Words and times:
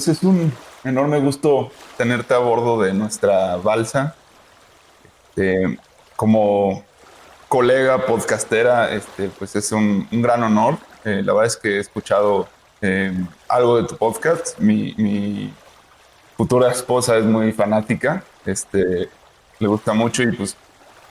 Pues 0.00 0.16
es 0.16 0.22
un 0.22 0.50
enorme 0.82 1.20
gusto 1.20 1.70
tenerte 1.98 2.32
a 2.32 2.38
bordo 2.38 2.80
de 2.80 2.94
nuestra 2.94 3.56
balsa. 3.56 4.14
Este, 5.28 5.78
como 6.16 6.82
colega 7.48 8.06
podcastera, 8.06 8.90
este, 8.94 9.28
pues 9.28 9.54
es 9.56 9.70
un, 9.72 10.08
gran 10.10 10.42
honor. 10.42 10.78
Eh, 11.04 11.20
la 11.22 11.34
verdad 11.34 11.48
es 11.48 11.58
que 11.58 11.76
he 11.76 11.80
escuchado 11.80 12.48
eh, 12.80 13.12
algo 13.46 13.76
de 13.76 13.88
tu 13.88 13.96
podcast. 13.98 14.58
Mi, 14.58 15.52
futura 16.34 16.72
esposa 16.72 17.18
es 17.18 17.26
muy 17.26 17.52
fanática, 17.52 18.24
este, 18.46 19.10
le 19.58 19.68
gusta 19.68 19.92
mucho 19.92 20.22
y 20.22 20.32
pues 20.32 20.56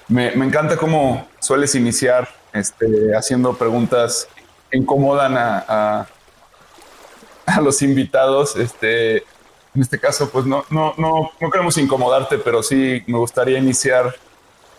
me, 0.08 0.30
encanta 0.34 0.78
cómo 0.78 1.28
sueles 1.40 1.76
iniciar 1.76 2.28
este, 2.54 3.16
haciendo 3.16 3.54
preguntas 3.54 4.28
que 4.72 4.80
incomodan 4.80 5.38
a 5.38 5.64
a 5.68 6.08
los 7.62 7.82
invitados. 7.82 8.56
Este, 8.56 9.18
en 9.18 9.82
este 9.82 10.00
caso, 10.00 10.30
pues 10.30 10.46
no, 10.46 10.66
no, 10.70 10.94
no, 10.98 11.32
no 11.40 11.50
queremos 11.50 11.78
incomodarte, 11.78 12.38
pero 12.38 12.64
sí 12.64 13.04
me 13.08 13.18
gustaría 13.18 13.58
iniciar 13.58 14.16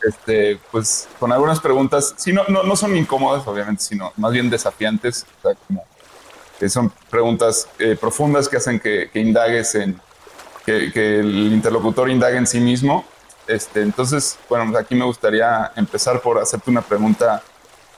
este, 0.03 0.59
pues, 0.71 1.09
con 1.19 1.33
algunas 1.33 1.61
preguntas. 1.61 2.15
Sí, 2.17 2.33
no, 2.33 2.45
no, 2.49 2.63
no 2.63 2.77
son 2.77 2.97
incómodas, 2.97 3.47
obviamente, 3.47 3.83
sino 3.83 4.13
más 4.17 4.33
bien 4.33 4.51
desafiantes. 4.51 5.27
O 5.39 5.49
sea, 5.49 5.59
como 5.67 5.85
que 6.59 6.69
son 6.69 6.93
preguntas 7.09 7.69
eh, 7.79 7.97
profundas 7.99 8.49
que 8.49 8.59
hacen 8.59 8.79
que, 8.79 9.11
indagues 9.15 9.75
en, 9.75 9.99
que, 10.67 10.93
que, 10.93 11.21
el 11.21 11.53
interlocutor 11.53 12.11
indague 12.11 12.37
en 12.37 12.47
sí 12.47 12.61
mismo. 12.61 13.05
Este, 13.47 13.81
entonces, 13.83 14.39
bueno, 14.49 14.71
pues 14.71 14.85
aquí 14.85 14.95
me 14.95 15.05
gustaría 15.05 15.73
empezar 15.75 16.21
por 16.21 16.39
hacerte 16.39 16.71
una 16.71 16.83
pregunta 16.83 17.43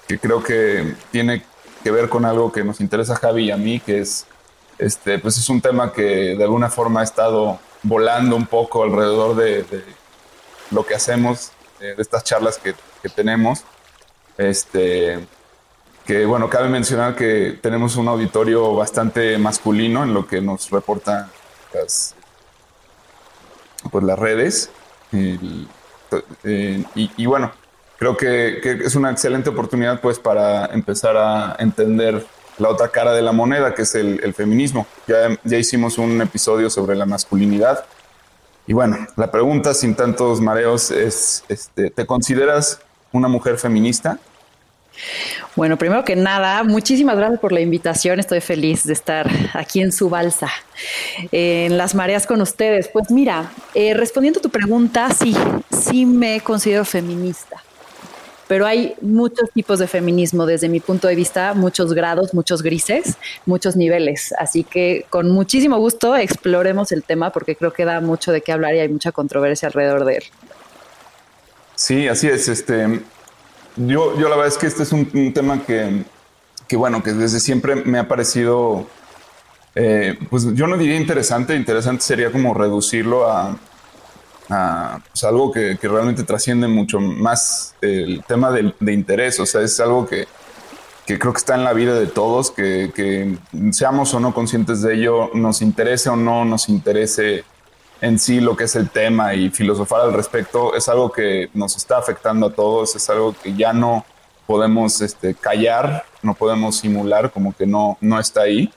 que 0.07 0.19
creo 0.19 0.43
que 0.43 0.95
tiene 1.11 1.45
que 1.83 1.91
ver 1.91 2.09
con 2.09 2.25
algo 2.25 2.53
que 2.53 2.63
nos 2.63 2.81
interesa 2.81 3.15
a 3.15 3.17
Javi 3.17 3.47
y 3.47 3.51
a 3.51 3.57
mí, 3.57 3.81
que 3.81 4.01
es 4.01 4.27
este, 4.83 5.19
pues 5.21 5.39
es 5.39 5.49
un 5.49 5.61
tema 5.61 5.93
que 5.93 6.35
de 6.37 6.43
alguna 6.43 6.69
forma 6.69 7.01
ha 7.01 7.05
estado 7.05 7.61
volando 7.85 8.35
un 8.35 8.47
poco 8.47 8.83
alrededor 8.83 9.37
de, 9.37 9.65
lo 10.73 10.85
que 10.85 10.95
hacemos, 10.95 11.53
eh, 11.81 11.95
de 11.97 12.03
estas 12.03 12.25
charlas 12.25 12.59
que, 12.59 12.75
tenemos. 13.15 13.65
Este, 14.39 15.27
que 16.05 16.25
bueno, 16.25 16.49
cabe 16.49 16.69
mencionar 16.69 17.15
que 17.15 17.59
tenemos 17.61 17.97
un 17.97 18.09
auditorio 18.09 18.75
bastante 18.75 19.39
masculino 19.39 20.03
en 20.03 20.15
lo 20.15 20.27
que 20.27 20.41
nos 20.41 20.71
reportan 20.71 21.29
las, 21.75 22.15
pues 23.91 24.05
las 24.05 24.19
redes. 24.19 24.71
Y, 25.13 25.69
y, 26.45 27.27
bueno, 27.27 27.53
creo 27.99 28.17
que, 28.17 28.61
que, 28.63 28.85
es 28.85 28.95
una 28.97 29.11
excelente 29.11 29.51
oportunidad 29.51 30.01
pues 30.01 30.19
para 30.19 30.67
empezar 30.67 31.17
a 31.17 31.57
entender 31.59 32.25
la 32.63 32.69
otra 32.69 32.89
cara 32.89 33.13
de 33.13 33.23
la 33.23 33.33
moneda, 33.33 33.75
que 33.75 33.83
es 33.83 33.95
el, 33.95 34.33
feminismo. 34.35 34.87
Ya, 35.07 35.37
ya 35.45 35.59
hicimos 35.59 35.99
un 35.99 36.23
episodio 36.23 36.71
sobre 36.71 36.97
la 36.97 37.05
masculinidad. 37.05 37.85
Y 38.67 38.73
bueno, 38.73 39.07
la 39.17 39.31
pregunta 39.31 39.75
sin 39.75 39.95
tantos 39.95 40.41
mareos 40.41 40.91
es, 40.91 41.45
este, 41.49 41.91
¿te 41.91 42.07
consideras 42.07 42.81
una 43.11 43.27
mujer 43.29 43.59
feminista? 43.59 44.19
Bueno, 45.57 45.77
primero 45.77 46.05
que 46.05 46.15
nada, 46.15 46.63
muchísimas 46.63 47.17
gracias 47.17 47.41
por 47.41 47.53
la 47.53 47.61
invitación. 47.61 48.21
Estoy 48.21 48.41
feliz 48.41 48.85
de 48.85 48.93
estar 48.93 49.29
aquí 49.55 49.81
en 49.81 49.91
su 49.91 50.09
balsa, 50.09 50.51
en 51.33 51.77
las 51.77 51.95
mareas 51.95 52.27
con 52.27 52.41
ustedes. 52.41 52.89
Pues 52.89 53.11
mira, 53.11 53.51
eh, 53.75 53.95
respondiendo 53.95 54.39
a 54.39 54.43
tu 54.43 54.51
pregunta, 54.51 55.09
sí, 55.11 55.35
sí 55.71 56.07
me 56.07 56.41
considero 56.41 56.85
feminista 56.85 57.63
pero 58.49 58.67
hay 58.67 58.95
muchos 59.01 59.51
tipos 59.55 59.79
de 59.79 59.87
feminismo 59.87 60.47
desde 60.47 60.69
mi 60.69 60.81
punto 60.81 61.09
de 61.09 61.15
vista, 61.15 61.55
muchos 61.55 61.95
grados, 61.95 62.35
muchos 62.35 62.63
grises, 62.63 63.17
muchos 63.47 63.77
niveles. 63.77 64.35
Así 64.39 64.65
que 64.65 65.07
con 65.11 65.31
muchísimo 65.31 65.79
gusto 65.79 66.17
exploremos 66.17 66.93
el 66.93 67.03
tema 67.03 67.31
porque 67.31 67.57
creo 67.57 67.73
que 67.73 67.85
da 67.85 68.01
mucho 68.01 68.33
de 68.33 68.43
qué 68.43 68.53
hablar 68.53 68.75
y 68.75 68.81
hay 68.81 68.89
mucha 68.89 69.13
controversia 69.13 69.69
alrededor 69.69 70.05
de 70.05 70.17
él. 70.17 70.25
Sí, 71.75 72.09
así 72.09 72.29
es. 72.29 72.49
Este, 72.49 73.01
yo, 73.77 74.19
yo 74.19 74.29
la 74.29 74.37
verdad 74.37 74.49
es 74.49 74.59
que 74.59 74.67
este 74.67 74.83
es 74.83 74.93
un, 74.93 75.33
tema 75.33 75.65
que, 75.65 76.05
que, 76.69 76.77
bueno, 76.77 77.03
que 77.03 77.13
desde 77.13 77.41
siempre 77.41 77.77
me 77.77 77.99
ha 77.99 78.09
parecido, 78.09 78.87
eh, 79.75 80.19
pues 80.31 80.55
yo 80.55 80.67
no 80.67 80.77
diría 80.77 80.97
interesante, 80.97 81.57
interesante 81.57 82.03
sería 82.03 82.31
como 82.31 82.55
reducirlo 82.55 83.31
a, 83.31 83.57
pues, 85.11 85.25
algo 85.25 85.53
que, 85.53 85.79
realmente 85.83 86.25
trasciende 86.25 86.69
mucho 86.69 87.01
más 87.01 87.75
el 87.81 88.23
tema 88.27 88.51
de 88.51 88.93
interés. 88.93 89.41
O 89.41 89.47
sea, 89.47 89.63
es 89.63 89.79
algo 89.81 90.07
que, 90.07 90.27
creo 91.05 91.33
que 91.33 91.39
está 91.39 91.55
en 91.55 91.65
la 91.65 91.73
vida 91.73 91.95
de 91.95 92.07
todos, 92.07 92.51
que, 92.51 93.39
seamos 93.73 94.13
o 94.15 94.21
no 94.21 94.35
conscientes 94.35 94.83
de 94.83 94.95
ello, 94.95 95.31
nos 95.35 95.63
interese 95.63 96.09
o 96.09 96.17
no 96.17 96.45
nos 96.45 96.69
interese 96.69 97.45
en 98.01 98.19
sí 98.19 98.41
lo 98.41 98.57
que 98.57 98.65
es 98.65 98.75
el 98.75 98.91
tema 98.91 99.35
y 99.35 99.51
filosofar 99.51 100.01
al 100.01 100.13
respecto, 100.13 100.75
es 100.75 100.89
algo 100.89 101.13
que 101.13 101.51
nos 101.55 101.77
está 101.77 101.99
afectando 101.99 102.47
a 102.47 102.53
todos, 102.53 102.97
es 102.97 103.09
algo 103.09 103.33
que 103.41 103.55
ya 103.55 103.73
no 103.73 104.05
podemos 104.45 105.01
este, 105.01 105.35
callar, 105.35 106.05
no 106.21 106.35
podemos 106.35 106.79
simular 106.79 107.31
como 107.31 107.55
que 107.55 107.65
no, 107.65 107.97
no 108.01 108.19
está 108.19 108.43
ahí. 108.43 108.73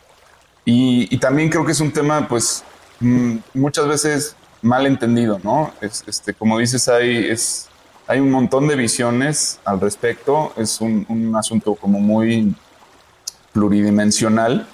Y, 0.63 1.07
y 1.13 1.17
también 1.17 1.49
creo 1.49 1.65
que 1.65 1.71
es 1.71 1.79
un 1.79 1.91
tema, 1.91 2.27
pues, 2.27 2.63
mm, 2.99 3.37
muchas 3.55 3.87
veces 3.87 4.35
mal 4.65 4.87
entendido, 4.87 5.39
¿no? 5.43 5.71
este, 5.79 6.33
como 6.33 6.57
dices, 6.57 6.87
hay, 6.87 7.29
es, 7.29 7.69
hay 8.07 8.19
un 8.19 8.31
montón 8.31 8.67
de 8.67 8.75
visiones 8.75 9.59
al 9.63 9.79
respecto, 9.79 10.53
es 10.57 10.81
un, 10.81 11.33
asunto 11.37 11.75
como 11.75 11.99
muy 11.99 12.55
pluridimensional. 13.53 14.67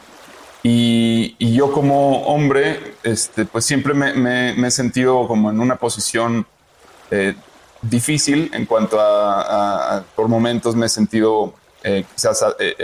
Y, 0.63 1.35
yo 1.53 1.71
como 1.71 2.23
hombre, 2.23 2.95
este, 3.03 3.45
pues 3.45 3.65
siempre 3.65 3.93
me, 3.93 4.67
he 4.67 4.71
sentido 4.71 5.27
como 5.27 5.49
en 5.49 5.59
una 5.59 5.75
posición 5.75 6.45
eh, 7.09 7.35
difícil 7.81 8.49
en 8.53 8.65
cuanto 8.65 8.97
a, 8.99 10.03
por 10.15 10.27
momentos 10.27 10.75
me 10.75 10.85
he 10.85 10.89
sentido 10.89 11.53
eh, 11.83 12.05
quizás 12.13 12.45
eh, 12.59 12.75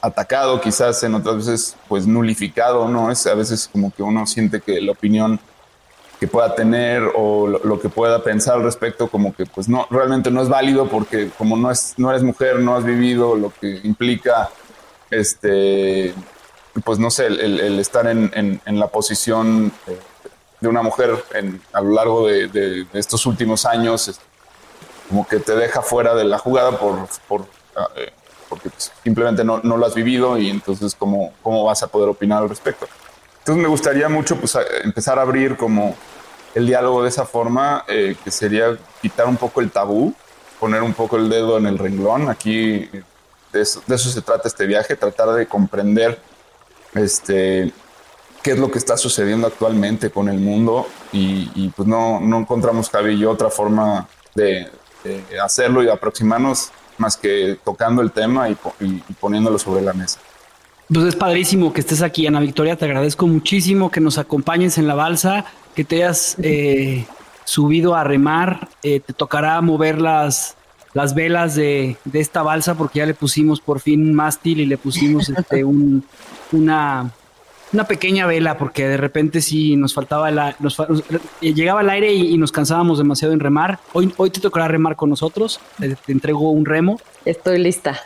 atacado, 0.00 0.60
quizás 0.60 1.02
en 1.02 1.14
otras 1.14 1.36
veces 1.36 1.76
pues 1.88 2.06
nulificado, 2.06 2.88
¿no? 2.88 3.10
Es 3.10 3.26
a 3.26 3.34
veces 3.34 3.68
como 3.70 3.92
que 3.92 4.02
uno 4.02 4.26
siente 4.26 4.60
que 4.60 4.80
la 4.80 4.92
opinión 4.92 5.40
que 6.18 6.26
pueda 6.26 6.54
tener 6.54 7.02
o 7.14 7.46
lo, 7.46 7.80
que 7.80 7.88
pueda 7.88 8.22
pensar 8.22 8.56
al 8.56 8.62
respecto, 8.62 9.08
como 9.08 9.34
que 9.34 9.44
pues 9.44 9.68
no, 9.68 9.86
realmente 9.90 10.30
no 10.30 10.40
es 10.42 10.48
válido 10.48 10.88
porque 10.88 11.30
como 11.36 11.56
no, 11.56 11.70
es, 11.70 11.94
no 11.98 12.10
eres 12.10 12.22
mujer, 12.22 12.60
no 12.60 12.74
has 12.74 12.84
vivido 12.84 13.36
lo 13.36 13.52
que 13.52 13.80
implica, 13.84 14.48
este, 15.10 16.14
pues 16.84 16.98
no 16.98 17.10
sé, 17.10 17.26
el, 17.26 17.78
estar 17.78 18.06
en, 18.06 18.60
la 18.64 18.88
posición 18.88 19.72
de 20.60 20.68
una 20.68 20.82
mujer 20.82 21.22
a 21.72 21.80
lo 21.82 21.90
largo 21.90 22.26
de, 22.26 22.86
estos 22.94 23.26
últimos 23.26 23.66
años, 23.66 24.18
como 25.08 25.26
que 25.26 25.38
te 25.38 25.54
deja 25.54 25.82
fuera 25.82 26.14
de 26.14 26.24
la 26.24 26.38
jugada 26.38 26.78
por, 26.78 27.06
por 27.28 27.42
eh, 27.96 28.10
porque 28.48 28.70
simplemente 29.02 29.44
no, 29.44 29.60
no, 29.62 29.76
lo 29.76 29.86
has 29.86 29.94
vivido 29.94 30.38
y 30.38 30.48
entonces 30.48 30.94
¿cómo, 30.94 31.32
cómo 31.42 31.64
vas 31.64 31.82
a 31.82 31.88
poder 31.88 32.08
opinar 32.08 32.42
al 32.42 32.48
respecto. 32.48 32.86
Entonces 33.46 33.62
me 33.62 33.68
gustaría 33.68 34.08
mucho 34.08 34.34
pues, 34.40 34.58
empezar 34.82 35.20
a 35.20 35.22
abrir 35.22 35.56
como 35.56 35.94
el 36.52 36.66
diálogo 36.66 37.04
de 37.04 37.10
esa 37.10 37.24
forma, 37.24 37.84
eh, 37.86 38.16
que 38.24 38.32
sería 38.32 38.76
quitar 39.00 39.28
un 39.28 39.36
poco 39.36 39.60
el 39.60 39.70
tabú, 39.70 40.12
poner 40.58 40.82
un 40.82 40.92
poco 40.92 41.16
el 41.16 41.28
dedo 41.28 41.56
en 41.56 41.66
el 41.66 41.78
renglón. 41.78 42.28
Aquí 42.28 42.90
de 43.52 43.62
eso, 43.62 43.80
se 43.86 44.20
trata 44.20 44.48
este 44.48 44.66
viaje, 44.66 44.96
tratar 44.96 45.28
de 45.30 45.46
comprender 45.46 46.18
este, 46.94 47.72
qué 48.42 48.50
es 48.50 48.58
lo 48.58 48.68
que 48.68 48.78
está 48.78 48.96
sucediendo 48.96 49.46
actualmente 49.46 50.10
con 50.10 50.28
el 50.28 50.38
mundo 50.38 50.88
y, 51.12 51.68
pues 51.68 51.86
no, 51.86 52.18
no 52.18 52.40
encontramos, 52.40 52.90
Javi 52.90 53.12
y 53.12 53.20
yo, 53.20 53.30
otra 53.30 53.48
forma 53.48 54.08
de, 54.34 54.68
hacerlo 55.40 55.84
y 55.84 55.88
aproximarnos 55.88 56.72
más 56.98 57.16
que 57.16 57.60
tocando 57.64 58.02
el 58.02 58.10
tema 58.10 58.48
y 58.48 58.56
poniéndolo 59.20 59.56
sobre 59.56 59.82
la 59.82 59.92
mesa. 59.92 60.18
Pues 60.92 61.06
es 61.06 61.16
padrísimo 61.16 61.72
que 61.72 61.80
estés 61.80 62.02
aquí, 62.02 62.26
Ana 62.26 62.40
Victoria. 62.40 62.76
Te 62.76 62.84
agradezco 62.84 63.26
muchísimo 63.26 63.90
que 63.90 64.00
nos 64.00 64.18
acompañes 64.18 64.78
en 64.78 64.86
la 64.86 64.94
balsa, 64.94 65.44
que 65.74 65.84
te 65.84 65.96
hayas 65.96 66.36
eh, 66.40 67.04
subido 67.44 67.96
a 67.96 68.04
remar. 68.04 68.68
Eh, 68.84 69.00
te 69.00 69.12
tocará 69.12 69.60
mover 69.62 70.00
las, 70.00 70.56
las 70.94 71.14
velas 71.14 71.56
de, 71.56 71.96
esta 72.12 72.42
balsa 72.42 72.76
porque 72.76 73.00
ya 73.00 73.06
le 73.06 73.14
pusimos 73.14 73.60
por 73.60 73.80
fin 73.80 74.02
un 74.02 74.14
mástil 74.14 74.60
y 74.60 74.66
le 74.66 74.78
pusimos 74.78 75.28
este, 75.28 75.64
un, 75.64 76.04
una, 76.52 77.10
una 77.72 77.84
pequeña 77.84 78.26
vela 78.26 78.56
porque 78.56 78.86
de 78.86 78.96
repente 78.96 79.40
sí 79.40 79.74
nos 79.74 79.92
faltaba 79.92 80.30
la, 80.30 80.54
nos, 80.60 80.78
eh, 80.78 81.52
llegaba 81.52 81.80
el 81.80 81.90
aire 81.90 82.12
y, 82.12 82.38
nos 82.38 82.52
cansábamos 82.52 82.98
demasiado 82.98 83.34
en 83.34 83.40
remar. 83.40 83.80
Hoy, 83.92 84.14
hoy 84.18 84.30
te 84.30 84.40
tocará 84.40 84.68
remar 84.68 84.94
con 84.94 85.10
nosotros. 85.10 85.58
te 85.80 86.12
entrego 86.12 86.48
un 86.52 86.64
remo. 86.64 87.00
Estoy 87.24 87.58
lista. 87.58 87.98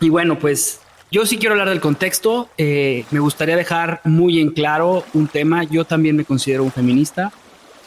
Y 0.00 0.08
bueno, 0.08 0.36
pues 0.40 0.80
yo 1.10 1.24
sí 1.24 1.38
quiero 1.38 1.54
hablar 1.54 1.70
del 1.70 1.80
contexto. 1.80 2.48
Eh, 2.58 3.04
me 3.10 3.18
gustaría 3.20 3.56
dejar 3.56 4.00
muy 4.04 4.40
en 4.40 4.50
claro 4.50 5.04
un 5.14 5.26
tema. 5.26 5.64
Yo 5.64 5.84
también 5.84 6.16
me 6.16 6.24
considero 6.24 6.64
un 6.64 6.72
feminista, 6.72 7.32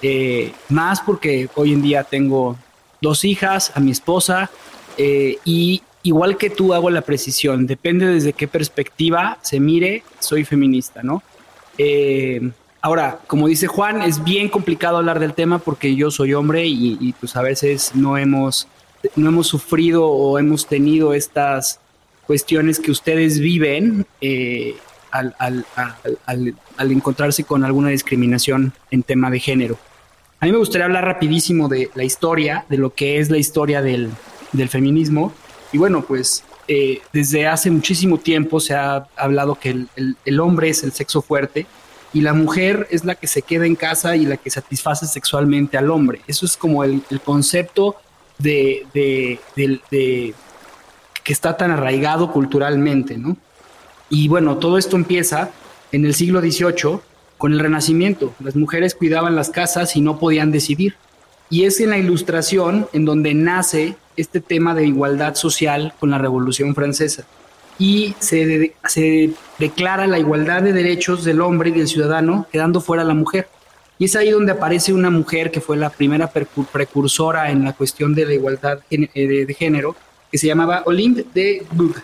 eh, 0.01 0.51
más 0.69 1.01
porque 1.01 1.49
hoy 1.55 1.73
en 1.73 1.81
día 1.81 2.03
tengo 2.03 2.57
dos 2.99 3.23
hijas, 3.23 3.71
a 3.75 3.79
mi 3.79 3.91
esposa, 3.91 4.49
eh, 4.97 5.37
y 5.45 5.83
igual 6.03 6.37
que 6.37 6.49
tú 6.49 6.73
hago 6.73 6.89
la 6.89 7.01
precisión. 7.01 7.67
Depende 7.67 8.07
desde 8.07 8.33
qué 8.33 8.47
perspectiva 8.47 9.37
se 9.41 9.59
mire, 9.59 10.03
soy 10.19 10.43
feminista, 10.45 11.01
¿no? 11.03 11.23
ahora, 12.83 13.19
como 13.25 13.47
dice 13.47 13.65
Juan, 13.65 14.03
es 14.03 14.23
bien 14.23 14.47
complicado 14.47 14.97
hablar 14.97 15.19
del 15.19 15.33
tema 15.33 15.57
porque 15.57 15.95
yo 15.95 16.11
soy 16.11 16.35
hombre 16.35 16.67
y, 16.67 16.95
y 16.99 17.13
pues 17.13 17.35
a 17.35 17.41
veces 17.41 17.93
no 17.95 18.19
hemos, 18.19 18.67
no 19.15 19.29
hemos 19.29 19.47
sufrido 19.47 20.05
o 20.05 20.37
hemos 20.37 20.67
tenido 20.67 21.15
estas 21.15 21.80
cuestiones 22.31 22.79
que 22.79 22.91
ustedes 22.91 23.41
viven 23.41 24.05
eh, 24.21 24.77
al, 25.11 25.65
encontrarse 26.79 27.43
con 27.43 27.65
alguna 27.65 27.89
discriminación 27.89 28.71
en 28.89 29.03
tema 29.03 29.29
de 29.29 29.41
género. 29.41 29.77
A 30.39 30.45
mí 30.45 30.53
me 30.53 30.57
gustaría 30.57 30.85
hablar 30.85 31.03
rapidísimo 31.03 31.67
de 31.67 31.89
la 31.93 32.05
historia, 32.05 32.63
de 32.69 32.77
lo 32.77 32.93
que 32.93 33.19
es 33.19 33.29
la 33.29 33.37
historia 33.37 33.81
del, 33.81 34.11
feminismo. 34.69 35.33
Y 35.73 35.77
bueno, 35.77 36.03
pues 36.03 36.45
eh, 36.69 37.01
desde 37.11 37.47
hace 37.47 37.69
muchísimo 37.69 38.17
tiempo 38.17 38.61
se 38.61 38.75
ha 38.75 39.05
hablado 39.17 39.55
que 39.55 39.87
el, 40.23 40.39
hombre 40.39 40.69
es 40.69 40.85
el 40.85 40.93
sexo 40.93 41.21
fuerte 41.21 41.65
y 42.13 42.21
la 42.21 42.31
mujer 42.31 42.87
es 42.91 43.03
la 43.03 43.15
que 43.15 43.27
se 43.27 43.41
queda 43.41 43.65
en 43.65 43.75
casa 43.75 44.15
y 44.15 44.25
la 44.25 44.37
que 44.37 44.49
satisface 44.49 45.05
sexualmente 45.05 45.77
al 45.77 45.91
hombre. 45.91 46.21
Eso 46.27 46.45
es 46.45 46.55
como 46.55 46.85
el, 46.85 47.03
concepto 47.25 47.97
de, 48.37 48.87
está 51.31 51.57
tan 51.57 51.71
arraigado 51.71 52.31
culturalmente, 52.31 53.17
¿no? 53.17 53.37
Y 54.09 54.27
bueno, 54.27 54.57
todo 54.57 54.77
esto 54.77 54.95
empieza 54.97 55.51
en 55.91 56.05
el 56.05 56.13
siglo 56.13 56.41
XVIII 56.41 56.99
con 57.37 57.53
el 57.53 57.59
Renacimiento. 57.59 58.33
Las 58.39 58.55
mujeres 58.55 58.93
cuidaban 58.93 59.35
las 59.35 59.49
casas 59.49 59.95
y 59.95 60.01
no 60.01 60.19
podían 60.19 60.51
decidir. 60.51 60.95
Y 61.49 61.65
es 61.65 61.79
en 61.79 61.89
la 61.89 61.97
Ilustración 61.97 62.87
en 62.93 63.05
donde 63.05 63.33
nace 63.33 63.95
este 64.15 64.41
tema 64.41 64.75
de 64.75 64.85
igualdad 64.85 65.35
social 65.35 65.93
con 65.99 66.11
la 66.11 66.17
Revolución 66.17 66.75
Francesa. 66.75 67.23
Y 67.79 68.13
se, 68.19 68.75
se 68.87 69.31
declara 69.57 70.07
la 70.07 70.19
igualdad 70.19 70.61
de 70.61 70.73
derechos 70.73 71.23
del 71.23 71.41
hombre 71.41 71.69
y 71.69 71.73
del 71.73 71.87
ciudadano, 71.87 72.47
quedando 72.51 72.79
fuera 72.79 73.03
la 73.03 73.13
mujer. 73.13 73.47
Y 73.97 74.05
es 74.05 74.15
ahí 74.15 74.29
donde 74.29 74.51
aparece 74.51 74.93
una 74.93 75.09
mujer 75.09 75.51
que 75.51 75.61
fue 75.61 75.77
la 75.77 75.89
primera 75.89 76.31
precursora 76.31 77.49
en 77.51 77.63
la 77.63 77.73
cuestión 77.73 78.13
de 78.13 78.25
la 78.25 78.33
igualdad 78.33 78.79
de 78.89 79.55
género, 79.57 79.95
que 80.31 80.37
se 80.37 80.47
llamaba 80.47 80.83
Olympe 80.85 81.25
de 81.33 81.65
Gouges. 81.73 82.03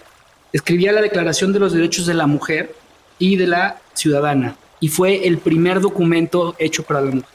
Escribía 0.51 0.91
la 0.91 1.01
Declaración 1.01 1.53
de 1.53 1.59
los 1.59 1.73
Derechos 1.73 2.05
de 2.05 2.13
la 2.13 2.27
Mujer 2.27 2.75
y 3.19 3.35
de 3.35 3.47
la 3.47 3.81
Ciudadana 3.93 4.55
y 4.79 4.89
fue 4.89 5.27
el 5.27 5.39
primer 5.39 5.79
documento 5.79 6.55
hecho 6.59 6.83
para 6.83 7.01
la 7.01 7.11
mujer. 7.11 7.29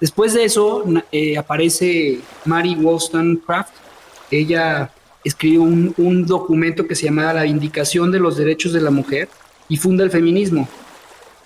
Después 0.00 0.34
de 0.34 0.44
eso 0.44 0.84
eh, 1.12 1.38
aparece 1.38 2.20
Mary 2.44 2.74
Wollstonecraft. 2.74 3.72
Ella 4.30 4.90
escribió 5.22 5.62
un, 5.62 5.94
un, 5.96 6.26
documento 6.26 6.86
que 6.86 6.94
se 6.94 7.04
llamaba 7.04 7.32
La 7.32 7.44
Vindicación 7.44 8.10
de 8.10 8.18
los 8.18 8.36
Derechos 8.36 8.72
de 8.72 8.80
la 8.80 8.90
Mujer 8.90 9.28
y 9.68 9.76
funda 9.76 10.04
el 10.04 10.10
feminismo. 10.10 10.68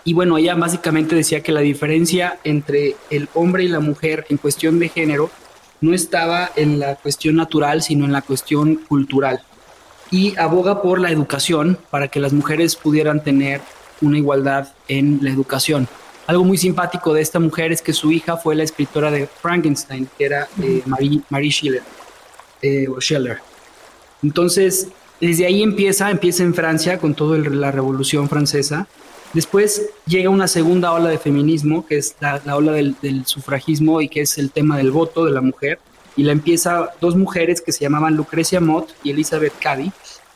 Y 0.02 0.14
bueno, 0.14 0.38
ella 0.38 0.55
básicamente 0.55 1.14
decía 1.14 1.43
que 1.43 1.52
la 1.52 1.61
diferencia 1.61 2.41
entre 2.43 2.96
el 3.11 3.29
hombre 3.34 3.64
y 3.64 3.69
la 3.69 3.81
mujer 3.81 4.26
en 4.31 4.38
cuestión 4.38 4.79
de 4.79 4.88
género 4.88 5.31
no 5.80 5.94
estaba 5.94 6.50
en 6.56 6.78
la 6.78 6.96
cuestión 6.96 7.36
natural, 7.36 7.82
sino 7.82 8.04
en 8.04 8.12
la 8.12 8.22
cuestión 8.22 8.76
cultural. 8.76 9.40
Y 10.10 10.36
aboga 10.38 10.82
por 10.82 11.00
la 11.00 11.10
educación 11.10 11.78
para 11.90 12.08
que 12.08 12.20
las 12.20 12.32
mujeres 12.32 12.76
pudieran 12.76 13.22
tener 13.22 13.60
una 14.00 14.19
igualdad 14.19 14.69
en 14.88 15.19
la 15.22 15.30
educación. 15.30 15.88
Algo 16.26 16.44
muy 16.44 16.58
simpático 16.58 17.14
de 17.14 17.22
esta 17.22 17.38
mujer 17.38 17.72
es 17.72 17.82
que 17.82 17.92
su 17.92 18.12
hija 18.12 18.36
fue 18.36 18.54
la 18.54 18.62
escritora 18.62 19.10
de 19.10 19.26
Frankenstein, 19.26 20.08
que 20.19 20.25
era 20.25 20.48
eh, 20.62 20.82
Marie, 20.86 21.50
Schiller, 21.50 21.82
eh, 22.60 22.86
o 22.88 23.00
Schiller. 23.00 23.38
Entonces, 24.22 24.88
desde 25.20 25.46
ahí 25.46 25.62
empieza, 25.62 26.10
empieza 26.10 26.43
en 26.43 26.55
Francia 26.55 26.98
con 26.98 27.14
toda 27.14 27.38
la 27.38 27.70
Revolución 27.70 28.29
Francesa, 28.29 28.86
Después 29.35 29.91
llega 30.06 30.31
una 30.31 30.49
segunda 30.49 30.93
ola 30.93 31.11
de 31.11 31.19
feminismo, 31.19 31.87
que 31.87 31.99
es 31.99 32.17
la, 32.20 32.41
ola 32.56 32.73
del, 32.73 32.94
sufragismo 33.27 34.01
y 34.01 34.08
que 34.08 34.23
es 34.23 34.39
el 34.39 34.51
tema 34.51 34.77
del 34.79 34.91
voto 34.91 35.25
de 35.25 35.32
la 35.32 35.43
mujer. 35.43 35.79
Y 36.17 36.25
la 36.25 36.32
empieza 36.32 36.91
dos 37.01 37.15
mujeres 37.15 37.61
que 37.61 37.73
se 37.73 37.81
llamaban 37.81 38.17
Lucrecia 38.17 38.61
Mott 38.61 38.91
y 39.05 39.11
Elizabeth 39.11 39.53
Cady. 39.61 39.93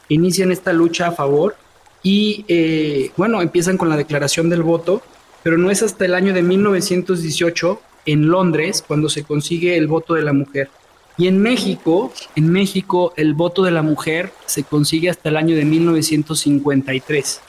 Inician 0.09 0.53
esta 0.53 0.73
lucha 0.73 1.09
a 1.09 1.13
favor 1.13 1.57
y, 2.03 2.45
eh, 2.49 3.11
bueno, 3.17 3.41
empiezan 3.41 3.79
con 3.79 3.89
la 3.89 3.97
declaración 3.97 4.51
del 4.51 4.63
voto, 4.63 5.03
pero 5.43 5.57
no 5.57 5.71
es 5.71 5.83
hasta 5.83 6.05
el 6.05 6.15
año 6.15 6.35
de 6.35 6.43
1918 6.43 7.81
en 8.07 8.29
Londres 8.29 8.85
cuando 8.87 9.09
se 9.09 9.25
consigue 9.25 9.77
el 9.77 9.87
voto 9.87 10.15
de 10.15 10.23
la 10.23 10.33
mujer. 10.33 10.69
Y 11.17 11.29
en 11.29 11.41
México, 11.41 12.13
en 12.37 12.51
México 12.51 13.13
el 13.17 13.35
voto 13.35 13.63
de 13.63 13.71
la 13.71 13.83
mujer 13.83 14.33
se 14.47 14.65
consigue 14.65 15.11
hasta 15.11 15.31
el 15.31 15.37
año 15.37 15.57
de 15.57 15.65
1953. 15.65 17.41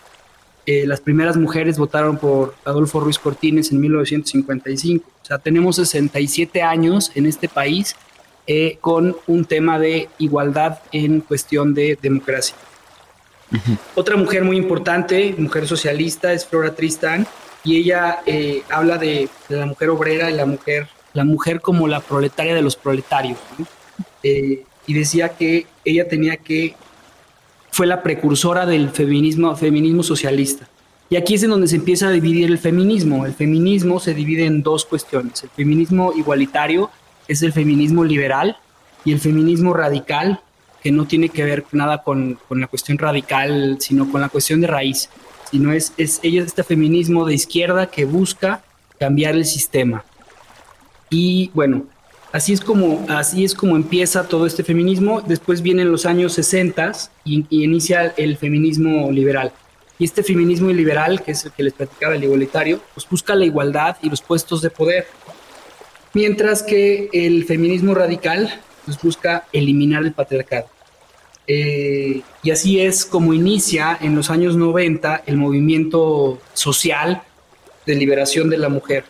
Eh, 0.65 0.86
las 0.88 1.01
primeras 1.01 1.36
mujeres 1.36 1.77
votaron 1.77 2.17
por 2.17 2.55
Adolfo 2.63 3.01
Ruiz 3.01 3.20
Cortines 3.20 3.72
en 3.72 3.82
1955. 3.82 5.05
O 5.22 5.25
sea, 5.25 5.38
tenemos 5.38 5.75
67 5.75 6.62
años 6.62 7.12
en 7.15 7.25
este 7.25 7.50
país 7.50 7.96
eh, 8.48 8.77
con 8.79 9.15
un 9.27 9.43
tema 9.43 9.77
de 9.77 10.08
igualdad 10.20 10.79
en 10.91 11.22
cuestión 11.22 11.74
de 11.74 11.98
democracia. 12.01 12.55
Otra 13.93 14.15
mujer 14.15 14.43
muy 14.43 14.58
importante, 14.58 15.36
mujer 15.38 15.67
socialista, 15.67 16.34
es 16.34 16.46
Flora 16.46 16.74
Tristán, 16.74 17.27
y 17.63 17.77
ella 17.77 18.22
eh, 18.25 18.63
habla 18.70 18.98
de, 18.98 19.29
la 19.50 19.67
mujer 19.67 19.89
obrera 19.89 20.32
y 20.32 20.34
la 20.34 20.48
mujer, 20.48 20.88
la 21.13 21.24
mujer 21.24 21.62
como 21.62 21.88
la 21.88 22.00
proletaria 22.00 22.55
de 22.55 22.63
los 22.63 22.75
proletarios. 22.75 23.38
y 24.24 24.93
decía 24.93 25.29
que 25.29 25.67
ella 25.86 26.08
tenía 26.08 26.38
que 26.38 26.75
fue 27.74 27.88
la 27.88 28.03
precursora 28.03 28.68
del 28.68 28.92
feminismo, 28.92 29.56
feminismo 29.56 30.03
socialista. 30.03 30.68
Y 31.10 31.15
aquí 31.15 31.34
es 31.34 31.42
en 31.42 31.50
donde 31.50 31.68
se 31.68 31.77
empieza 31.77 32.08
a 32.08 32.12
dividir 32.12 32.51
el 32.51 32.60
feminismo. 32.60 33.25
El 33.25 33.34
feminismo 33.34 34.00
se 34.00 34.13
divide 34.13 34.46
en 34.46 34.62
dos 34.62 34.86
cuestiones. 34.86 35.42
El 35.42 35.50
feminismo 35.50 36.13
igualitario 36.15 36.92
es 37.27 37.42
el 37.42 37.51
feminismo 37.51 38.03
liberal 38.03 38.58
y 39.03 39.12
el 39.12 39.20
feminismo 39.20 39.74
radical, 39.74 40.39
que 40.84 40.92
no 40.92 41.08
tiene 41.08 41.30
que 41.30 41.44
ver 41.44 41.65
nada 41.72 42.03
con, 42.03 42.38
con 42.48 42.62
la 42.62 42.68
cuestión 42.68 43.00
radical, 43.00 43.77
sino 43.80 44.12
con 44.12 44.22
la 44.22 44.30
cuestión 44.30 44.62
de 44.62 44.68
raíz. 44.68 45.10
Sino 45.50 45.74
es, 45.74 45.94
es 45.98 46.20
ella 46.22 46.44
este 46.44 46.63
feminismo 46.63 47.25
de 47.25 47.34
izquierda 47.34 47.88
que 47.88 48.06
busca 48.06 48.62
cambiar 49.00 49.34
el 49.34 49.46
sistema. 49.46 50.06
Y 51.10 51.50
bueno, 51.56 51.88
así 52.34 52.52
es 52.52 52.60
como, 52.60 53.06
así 53.08 53.46
es 53.46 53.54
como 53.54 53.78
empieza 53.78 54.28
todo 54.28 54.46
este 54.46 54.63
feminismo. 54.66 55.22
Después 55.22 55.62
vienen 55.62 55.92
los 55.92 56.06
años 56.06 56.34
60 56.34 56.92
y, 57.24 57.46
inicia 57.50 58.13
el 58.18 58.36
feminismo 58.38 59.10
liberal. 59.12 59.54
Y 60.00 60.06
este 60.06 60.24
feminismo 60.24 60.70
liberal, 60.72 61.22
que 61.22 61.32
es 61.32 61.46
el 61.46 61.52
que 61.52 61.63
les 61.63 61.74
platicaba 61.74 62.16
el 62.16 62.24
igualitario, 62.24 62.82
pues 62.94 63.08
busca 63.08 63.36
la 63.36 63.46
igualdad 63.46 63.96
y 64.02 64.10
los 64.10 64.22
puestos 64.22 64.62
de 64.62 64.72
poder. 64.72 65.08
Mientras 66.13 66.63
que 66.63 67.10
el 67.13 67.46
feminismo 67.46 67.94
radical 67.94 68.60
pues 68.84 69.00
busca 69.02 69.46
eliminar 69.54 70.04
el 70.04 70.12
patriarcado. 70.12 70.68
Eh, 71.46 72.22
y 72.42 72.52
así 72.52 72.80
es 72.80 73.06
como 73.06 73.34
inicia 73.34 73.98
en 74.02 74.16
los 74.16 74.30
años 74.30 74.56
90 74.56 75.24
el 75.25 75.38
movimiento 75.38 76.42
social 76.54 77.22
de 77.86 77.96
liberación 77.96 78.50
de 78.50 78.58
la 78.58 78.70
mujer. 78.70 79.06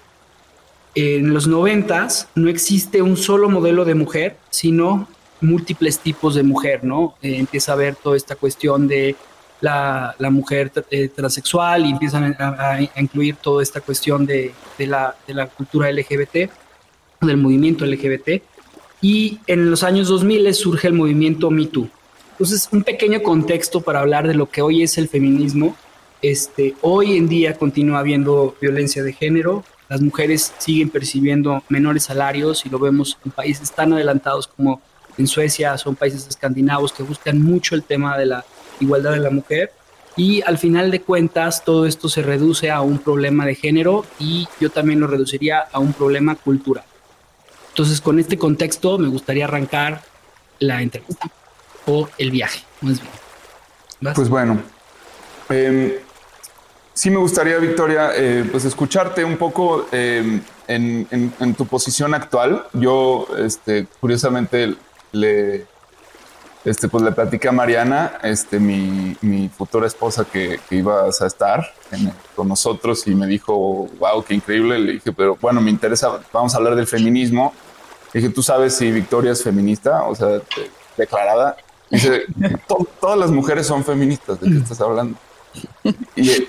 En 0.95 1.33
los 1.33 1.47
90 1.47 2.07
no 2.35 2.49
existe 2.49 3.01
un 3.01 3.17
solo 3.17 3.49
modelo 3.49 3.83
de 3.83 3.95
mujer, 3.95 4.37
sino 4.49 5.07
múltiples 5.41 5.99
tipos 5.99 6.35
de 6.35 6.43
mujer, 6.43 6.83
¿no? 6.83 7.15
Eh, 7.21 7.37
empieza 7.37 7.73
a 7.73 7.75
ver 7.75 7.95
toda 7.95 8.15
esta 8.15 8.35
cuestión 8.35 8.87
de 8.87 9.15
la, 9.59 10.15
mujer 10.29 10.71
eh, 10.91 11.07
transexual 11.07 11.85
y 11.85 11.91
empiezan 11.91 12.35
a, 12.39 12.79
incluir 12.97 13.35
toda 13.37 13.63
esta 13.63 13.81
cuestión 13.81 14.25
de, 14.25 14.53
la, 14.79 15.15
de 15.25 15.33
la 15.33 15.47
cultura 15.47 15.91
LGBT, 15.91 16.49
del 17.21 17.37
movimiento 17.37 17.85
LGBT. 17.85 18.41
Y 19.01 19.39
en 19.47 19.69
los 19.69 19.83
años 19.83 20.07
2000 20.09 20.53
surge 20.53 20.87
el 20.87 20.93
movimiento 20.93 21.49
Me 21.49 21.65
Too. 21.65 21.89
Entonces, 22.31 22.67
un 22.71 22.83
pequeño 22.83 23.21
contexto 23.21 23.81
para 23.81 23.99
hablar 23.99 24.27
de 24.27 24.33
lo 24.33 24.49
que 24.49 24.61
hoy 24.61 24.83
es 24.83 24.97
el 24.97 25.07
feminismo. 25.07 25.75
Este, 26.21 26.75
hoy 26.81 27.17
en 27.17 27.27
día 27.27 27.57
continúa 27.57 27.99
habiendo 27.99 28.55
violencia 28.61 29.03
de 29.03 29.13
género, 29.13 29.63
las 29.89 30.01
mujeres 30.01 30.53
siguen 30.57 30.89
percibiendo 30.89 31.63
menores 31.69 32.03
salarios 32.03 32.65
y 32.65 32.69
lo 32.69 32.79
vemos 32.79 33.17
en 33.25 33.31
países 33.31 33.71
tan 33.71 33.93
adelantados 33.93 34.47
como 34.47 34.81
en 35.17 35.27
Suecia, 35.27 35.77
son 35.77 35.95
países 35.95 36.27
escandinavos 36.27 36.91
que 36.91 37.03
buscan 37.03 37.41
mucho 37.41 37.75
el 37.75 37.83
tema 37.83 38.17
de 38.17 38.25
la 38.25 38.45
igualdad 38.79 39.11
de 39.11 39.19
la 39.19 39.29
mujer 39.29 39.71
y 40.15 40.41
al 40.43 40.57
final 40.57 40.91
de 40.91 41.01
cuentas 41.01 41.63
todo 41.63 41.85
esto 41.85 42.09
se 42.09 42.21
reduce 42.21 42.69
a 42.71 42.81
un 42.81 42.99
problema 42.99 43.45
de 43.45 43.55
género 43.55 44.05
y 44.19 44.47
yo 44.59 44.69
también 44.69 44.99
lo 44.99 45.07
reduciría 45.07 45.59
a 45.71 45.79
un 45.79 45.93
problema 45.93 46.35
cultural. 46.35 46.85
Entonces, 47.69 48.01
con 48.01 48.19
este 48.19 48.37
contexto, 48.37 48.99
me 48.99 49.07
gustaría 49.07 49.45
arrancar 49.45 50.01
la 50.59 50.81
entrevista 50.83 51.31
o 51.87 52.07
el 52.19 52.29
viaje, 52.29 52.63
más 52.81 53.01
bien. 53.01 54.13
Pues 54.13 54.29
bueno, 54.29 54.61
eh, 55.49 56.03
sí 56.93 57.09
me 57.09 57.17
gustaría, 57.17 57.57
Victoria, 57.57 58.11
eh, 58.15 58.47
pues 58.51 58.65
escucharte 58.65 59.23
un 59.23 59.37
poco 59.37 59.87
em, 59.91 60.41
en, 60.67 61.55
tu 61.55 61.65
posición 61.65 62.13
actual. 62.13 62.65
Yo, 62.73 63.27
este, 63.37 63.87
curiosamente, 63.99 64.75
le, 65.11 65.65
este, 66.65 66.87
pues 66.87 67.03
le 67.03 67.11
platicé 67.11 67.49
a 67.49 67.51
Mariana, 67.51 68.19
este, 68.23 68.59
mi, 68.59 69.49
futura 69.55 69.87
esposa, 69.87 70.25
que, 70.25 70.59
que 70.69 70.75
ibas 70.75 71.21
a 71.21 71.27
estar 71.27 71.73
con 72.35 72.47
nosotros 72.47 73.05
y 73.07 73.15
me 73.15 73.27
dijo, 73.27 73.87
wow, 73.99 74.23
qué 74.23 74.33
increíble. 74.33 74.79
Le 74.79 74.91
dije, 74.93 75.11
pero 75.11 75.37
bueno, 75.39 75.61
me 75.61 75.69
interesa, 75.69 76.19
vamos 76.31 76.53
a 76.53 76.57
hablar 76.57 76.75
del 76.75 76.87
feminismo 76.87 77.53
dije, 78.13 78.29
¿tú 78.29 78.43
sabes 78.43 78.75
si 78.75 78.91
Victoria 78.91 79.31
es 79.31 79.43
feminista? 79.43 80.03
O 80.03 80.15
sea, 80.15 80.39
declarada. 80.97 81.57
Dice, 81.89 82.23
todas 82.99 83.17
las 83.17 83.31
mujeres 83.31 83.67
son 83.67 83.83
feministas, 83.83 84.39
¿de 84.39 84.49
qué 84.49 84.57
estás 84.57 84.81
hablando? 84.81 85.17
Y, 86.15 86.47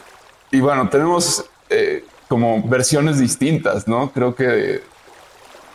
bueno, 0.60 0.88
tenemos 0.88 1.44
eh, 1.70 2.04
como 2.28 2.62
versiones 2.62 3.18
distintas, 3.18 3.86
¿no? 3.88 4.10
Creo 4.12 4.34
que 4.34 4.44
de, 4.44 4.82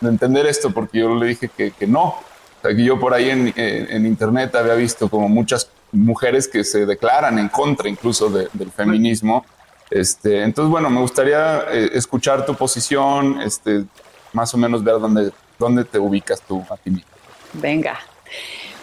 entender 0.02 0.46
esto, 0.46 0.70
porque 0.70 1.00
yo 1.00 1.14
le 1.14 1.26
dije 1.26 1.48
que, 1.48 1.86
no. 1.86 2.04
O 2.04 2.22
sea, 2.62 2.74
que 2.74 2.84
yo 2.84 2.98
por 2.98 3.14
ahí 3.14 3.30
en, 3.30 4.06
internet 4.06 4.54
había 4.54 4.74
visto 4.74 5.08
como 5.08 5.28
muchas 5.28 5.68
mujeres 5.92 6.48
que 6.48 6.64
se 6.64 6.86
declaran 6.86 7.38
en 7.38 7.48
contra 7.48 7.88
incluso 7.88 8.30
del 8.30 8.70
feminismo. 8.70 9.44
Este, 9.90 10.42
entonces, 10.42 10.70
bueno, 10.70 10.88
me 10.88 11.00
gustaría 11.00 11.64
eh, 11.70 11.90
escuchar 11.94 12.46
tu 12.46 12.54
posición, 12.54 13.40
este, 13.42 13.84
más 14.32 14.54
o 14.54 14.58
menos 14.58 14.84
ver 14.84 15.00
dónde, 15.00 15.32
¿Dónde 15.60 15.84
te 15.84 15.98
ubicas 15.98 16.40
tú 16.40 16.64
a 16.70 16.76
ti 16.78 17.04
Venga. 17.52 17.98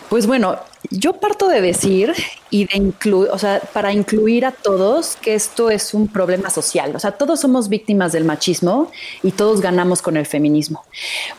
Pues 0.09 0.27
bueno, 0.27 0.59
yo 0.89 1.13
parto 1.13 1.47
de 1.47 1.61
decir 1.61 2.13
y 2.49 2.65
de 2.65 2.77
incluir, 2.77 3.29
o 3.31 3.37
sea, 3.37 3.61
para 3.73 3.91
incluir 3.91 4.45
a 4.45 4.51
todos 4.51 5.15
que 5.17 5.35
esto 5.35 5.69
es 5.69 5.93
un 5.93 6.07
problema 6.07 6.49
social. 6.49 6.95
O 6.95 6.99
sea, 6.99 7.11
todos 7.11 7.39
somos 7.41 7.69
víctimas 7.69 8.11
del 8.11 8.23
machismo 8.23 8.91
y 9.23 9.31
todos 9.31 9.61
ganamos 9.61 10.01
con 10.01 10.17
el 10.17 10.25
feminismo. 10.25 10.85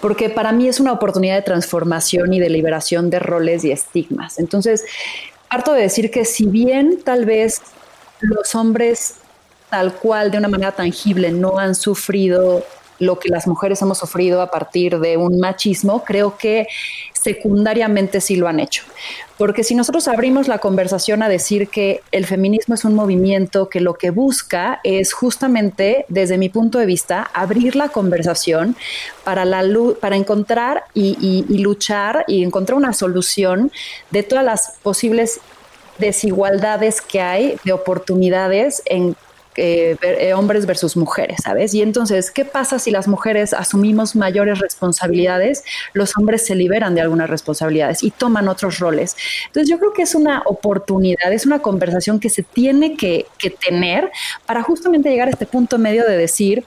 Porque 0.00 0.28
para 0.30 0.52
mí 0.52 0.68
es 0.68 0.80
una 0.80 0.92
oportunidad 0.92 1.36
de 1.36 1.42
transformación 1.42 2.32
y 2.34 2.40
de 2.40 2.50
liberación 2.50 3.10
de 3.10 3.18
roles 3.18 3.64
y 3.64 3.72
estigmas. 3.72 4.38
Entonces, 4.38 4.84
parto 5.48 5.72
de 5.72 5.82
decir 5.82 6.10
que 6.10 6.24
si 6.24 6.46
bien 6.46 7.00
tal 7.04 7.24
vez 7.24 7.62
los 8.20 8.54
hombres 8.54 9.14
tal 9.70 9.94
cual, 9.94 10.30
de 10.30 10.38
una 10.38 10.48
manera 10.48 10.72
tangible, 10.72 11.30
no 11.30 11.58
han 11.58 11.74
sufrido 11.74 12.64
lo 12.98 13.18
que 13.18 13.28
las 13.28 13.46
mujeres 13.46 13.80
hemos 13.82 13.98
sufrido 13.98 14.42
a 14.42 14.50
partir 14.50 14.98
de 14.98 15.16
un 15.16 15.38
machismo, 15.38 16.04
creo 16.04 16.36
que 16.36 16.66
secundariamente 17.12 18.20
sí 18.20 18.36
lo 18.36 18.48
han 18.48 18.60
hecho. 18.60 18.84
Porque 19.36 19.62
si 19.62 19.74
nosotros 19.74 20.08
abrimos 20.08 20.48
la 20.48 20.58
conversación 20.58 21.22
a 21.22 21.28
decir 21.28 21.68
que 21.68 22.00
el 22.10 22.26
feminismo 22.26 22.74
es 22.74 22.84
un 22.84 22.94
movimiento 22.94 23.68
que 23.68 23.80
lo 23.80 23.94
que 23.94 24.10
busca 24.10 24.80
es 24.82 25.12
justamente, 25.12 26.06
desde 26.08 26.38
mi 26.38 26.48
punto 26.48 26.78
de 26.78 26.86
vista, 26.86 27.30
abrir 27.32 27.76
la 27.76 27.88
conversación 27.88 28.76
para, 29.24 29.44
la, 29.44 29.64
para 30.00 30.16
encontrar 30.16 30.84
y, 30.94 31.44
y 31.48 31.58
luchar 31.58 32.24
y 32.26 32.42
encontrar 32.42 32.76
una 32.76 32.92
solución 32.92 33.70
de 34.10 34.22
todas 34.22 34.44
las 34.44 34.72
posibles 34.82 35.40
desigualdades 35.98 37.00
que 37.00 37.20
hay 37.20 37.56
de 37.64 37.72
oportunidades 37.72 38.82
en 38.86 39.16
eh, 39.60 39.96
eh, 40.02 40.34
hombres 40.34 40.66
versus 40.66 40.96
mujeres, 40.96 41.38
¿sabes? 41.42 41.74
Y 41.74 41.82
entonces, 41.82 42.30
¿qué 42.30 42.44
pasa 42.44 42.78
si 42.78 42.92
las 42.92 43.08
mujeres 43.08 43.52
asumimos 43.52 44.14
mayores 44.14 44.60
responsabilidades? 44.60 45.64
Los 45.94 46.16
hombres 46.16 46.46
se 46.46 46.54
liberan 46.54 46.94
de 46.94 47.00
algunas 47.00 47.28
responsabilidades 47.28 48.04
y 48.04 48.12
toman 48.12 48.46
otros 48.46 48.78
roles. 48.78 49.16
Entonces, 49.46 49.68
yo 49.68 49.80
creo 49.80 49.92
que 49.92 50.02
es 50.02 50.14
una 50.14 50.42
oportunidad, 50.46 51.32
es 51.32 51.44
una 51.44 51.58
conversación 51.58 52.20
que 52.20 52.30
se 52.30 52.44
tiene 52.44 52.96
que, 52.96 53.26
que 53.36 53.50
tener 53.50 54.12
para 54.46 54.62
justamente 54.62 55.10
llegar 55.10 55.26
a 55.26 55.32
este 55.32 55.46
punto 55.46 55.76
medio 55.76 56.06
de 56.06 56.16
decir, 56.16 56.64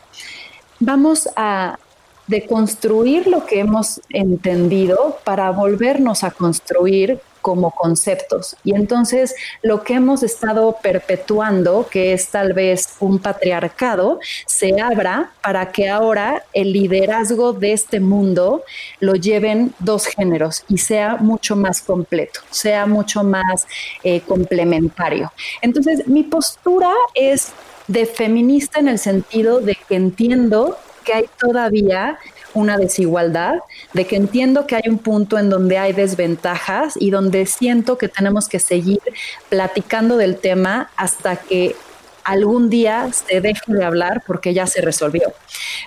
vamos 0.79 1.29
a 1.37 1.79
deconstruir 2.27 3.27
lo 3.27 3.45
que 3.45 3.61
hemos 3.61 4.01
entendido 4.09 5.17
para 5.23 5.49
volvernos 5.51 6.25
a 6.25 6.31
construir 6.31 7.21
como 7.41 7.71
conceptos. 7.71 8.55
Y 8.63 8.75
entonces 8.75 9.35
lo 9.61 9.83
que 9.83 9.95
hemos 9.95 10.23
estado 10.23 10.77
perpetuando, 10.81 11.87
que 11.89 12.13
es 12.13 12.29
tal 12.29 12.53
vez 12.53 12.95
un 12.99 13.19
patriarcado, 13.19 14.19
se 14.45 14.79
abra 14.79 15.31
para 15.43 15.71
que 15.71 15.89
ahora 15.89 16.43
el 16.53 16.73
liderazgo 16.73 17.53
de 17.53 17.73
este 17.73 17.99
mundo 17.99 18.63
lo 18.99 19.15
lleven 19.15 19.73
dos 19.79 20.05
géneros 20.05 20.63
y 20.67 20.77
sea 20.77 21.17
mucho 21.17 21.55
más 21.55 21.81
completo, 21.81 22.41
sea 22.49 22.85
mucho 22.85 23.23
más 23.23 23.67
eh, 24.03 24.21
complementario. 24.21 25.31
Entonces 25.61 26.07
mi 26.07 26.23
postura 26.23 26.91
es 27.13 27.51
de 27.87 28.05
feminista 28.05 28.79
en 28.79 28.87
el 28.87 28.99
sentido 28.99 29.59
de 29.59 29.77
que 29.87 29.95
entiendo 29.95 30.77
que 31.03 31.13
hay 31.13 31.25
todavía 31.39 32.17
una 32.53 32.77
desigualdad, 32.77 33.59
de 33.93 34.05
que 34.05 34.15
entiendo 34.15 34.67
que 34.67 34.75
hay 34.75 34.83
un 34.87 34.97
punto 34.97 35.37
en 35.37 35.49
donde 35.49 35.77
hay 35.77 35.93
desventajas 35.93 36.95
y 36.97 37.09
donde 37.09 37.45
siento 37.45 37.97
que 37.97 38.07
tenemos 38.07 38.47
que 38.47 38.59
seguir 38.59 39.01
platicando 39.49 40.17
del 40.17 40.37
tema 40.37 40.91
hasta 40.95 41.35
que 41.35 41.75
algún 42.23 42.69
día 42.69 43.09
se 43.11 43.41
deje 43.41 43.61
de 43.67 43.83
hablar 43.83 44.23
porque 44.25 44.53
ya 44.53 44.67
se 44.67 44.81
resolvió. 44.81 45.33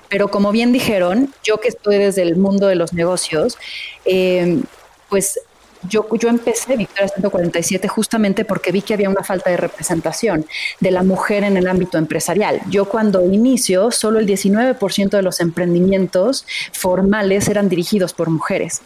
Pero 0.09 0.29
como 0.29 0.53
bien 0.53 0.73
dijeron, 0.73 1.33
yo 1.43 1.59
que 1.59 1.69
estoy 1.69 1.99
desde 1.99 2.23
el 2.23 2.37
mundo 2.37 2.67
de 2.67 2.75
los 2.75 2.93
negocios, 2.93 3.57
eh, 4.05 4.61
pues 5.09 5.41
yo, 5.89 6.07
yo 6.19 6.29
empecé 6.29 6.77
Victoria 6.77 7.09
147 7.09 7.89
justamente 7.89 8.45
porque 8.45 8.73
vi 8.73 8.83
que 8.83 8.95
había 8.95 9.09
una 9.09 9.23
falta 9.23 9.51
de 9.51 9.57
representación 9.57 10.47
de 10.81 10.91
la 10.91 11.03
mujer 11.03 11.45
en 11.45 11.57
el 11.57 11.69
ámbito 11.69 11.99
empresarial. 11.99 12.61
Yo 12.69 12.87
cuando 12.87 13.25
inicio, 13.25 13.91
solo 13.91 14.19
el 14.19 14.27
19% 14.27 15.11
de 15.11 15.23
los 15.23 15.41
emprendimientos 15.41 16.47
formales 16.73 17.49
eran 17.49 17.69
dirigidos 17.69 18.13
por 18.13 18.31
mujeres. 18.31 18.83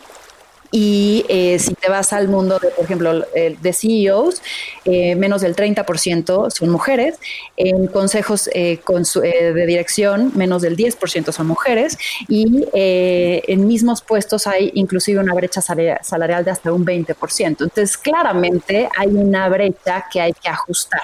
Y 0.71 1.25
eh, 1.29 1.59
si 1.59 1.75
te 1.75 1.89
vas 1.89 2.13
al 2.13 2.29
mundo 2.29 2.59
de, 2.59 2.69
por 2.69 2.85
ejemplo, 2.85 3.25
de 3.35 3.73
CEOs, 3.73 4.43
eh, 4.85 5.15
menos 5.15 5.41
del 5.41 5.57
30% 5.57 6.51
son 6.51 6.69
mujeres. 6.69 7.19
En 7.57 7.87
consejos 7.87 8.51
eh, 8.53 8.79
de 8.83 9.67
dirección, 9.67 10.33
menos 10.35 10.63
del 10.63 10.77
10% 10.77 11.33
son 11.33 11.47
mujeres. 11.47 11.97
Y 12.29 12.67
en 12.73 13.67
mismos 13.67 14.03
puestos 14.03 14.47
hay 14.47 14.71
inclusive 14.75 15.21
una 15.21 15.35
brecha 15.35 15.61
salarial 15.61 16.45
de 16.45 16.51
hasta 16.51 16.73
un 16.73 16.85
20%. 16.85 17.47
Entonces, 17.47 17.97
claramente 17.97 18.89
hay 18.97 19.09
una 19.09 19.49
brecha 19.49 20.05
que 20.11 20.21
hay 20.21 20.33
que 20.33 20.49
ajustar. 20.49 21.01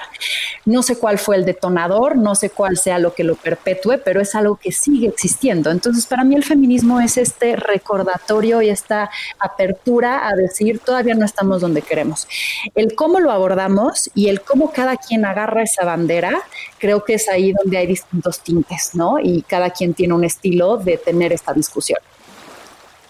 No 0.65 0.83
sé 0.83 0.97
cuál 0.97 1.17
fue 1.17 1.37
el 1.37 1.45
detonador, 1.45 2.17
no 2.17 2.35
sé 2.35 2.49
cuál 2.49 2.77
sea 2.77 2.99
lo 2.99 3.13
que 3.13 3.23
lo 3.23 3.35
perpetúe, 3.35 3.99
pero 4.03 4.21
es 4.21 4.35
algo 4.35 4.57
que 4.57 4.71
sigue 4.71 5.07
existiendo. 5.07 5.71
Entonces, 5.71 6.05
para 6.05 6.23
mí 6.23 6.35
el 6.35 6.43
feminismo 6.43 6.99
es 6.99 7.17
este 7.17 7.55
recordatorio 7.55 8.61
y 8.61 8.69
esta 8.69 9.09
apertura 9.55 10.27
a 10.27 10.35
decir 10.35 10.79
todavía 10.79 11.15
no 11.15 11.25
estamos 11.25 11.61
donde 11.61 11.81
queremos. 11.81 12.27
El 12.75 12.95
cómo 12.95 13.19
lo 13.19 13.31
abordamos 13.31 14.09
y 14.13 14.29
el 14.29 14.41
cómo 14.41 14.71
cada 14.71 14.97
quien 14.97 15.25
agarra 15.25 15.63
esa 15.63 15.85
bandera, 15.85 16.41
creo 16.77 17.03
que 17.03 17.15
es 17.15 17.27
ahí 17.29 17.53
donde 17.53 17.77
hay 17.77 17.87
distintos 17.87 18.41
tintes, 18.41 18.91
¿no? 18.93 19.19
Y 19.19 19.41
cada 19.41 19.69
quien 19.69 19.93
tiene 19.93 20.13
un 20.13 20.23
estilo 20.23 20.77
de 20.77 20.97
tener 20.97 21.33
esta 21.33 21.53
discusión. 21.53 21.99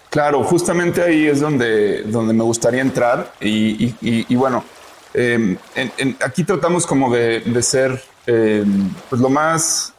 Claro, 0.09 0.43
justamente 0.43 1.01
ahí 1.01 1.27
es 1.27 1.41
donde, 1.41 2.03
donde 2.03 2.33
me 2.33 2.43
gustaría 2.43 2.79
entrar 2.79 3.33
y, 3.41 4.33
bueno, 4.35 4.63
em, 5.13 5.57
aquí 6.23 6.45
tratamos 6.45 6.87
como 6.87 7.13
de, 7.13 7.61
ser 7.61 8.01
em, 8.25 8.93
pues 9.09 9.21
lo 9.21 9.27
más 9.27 9.93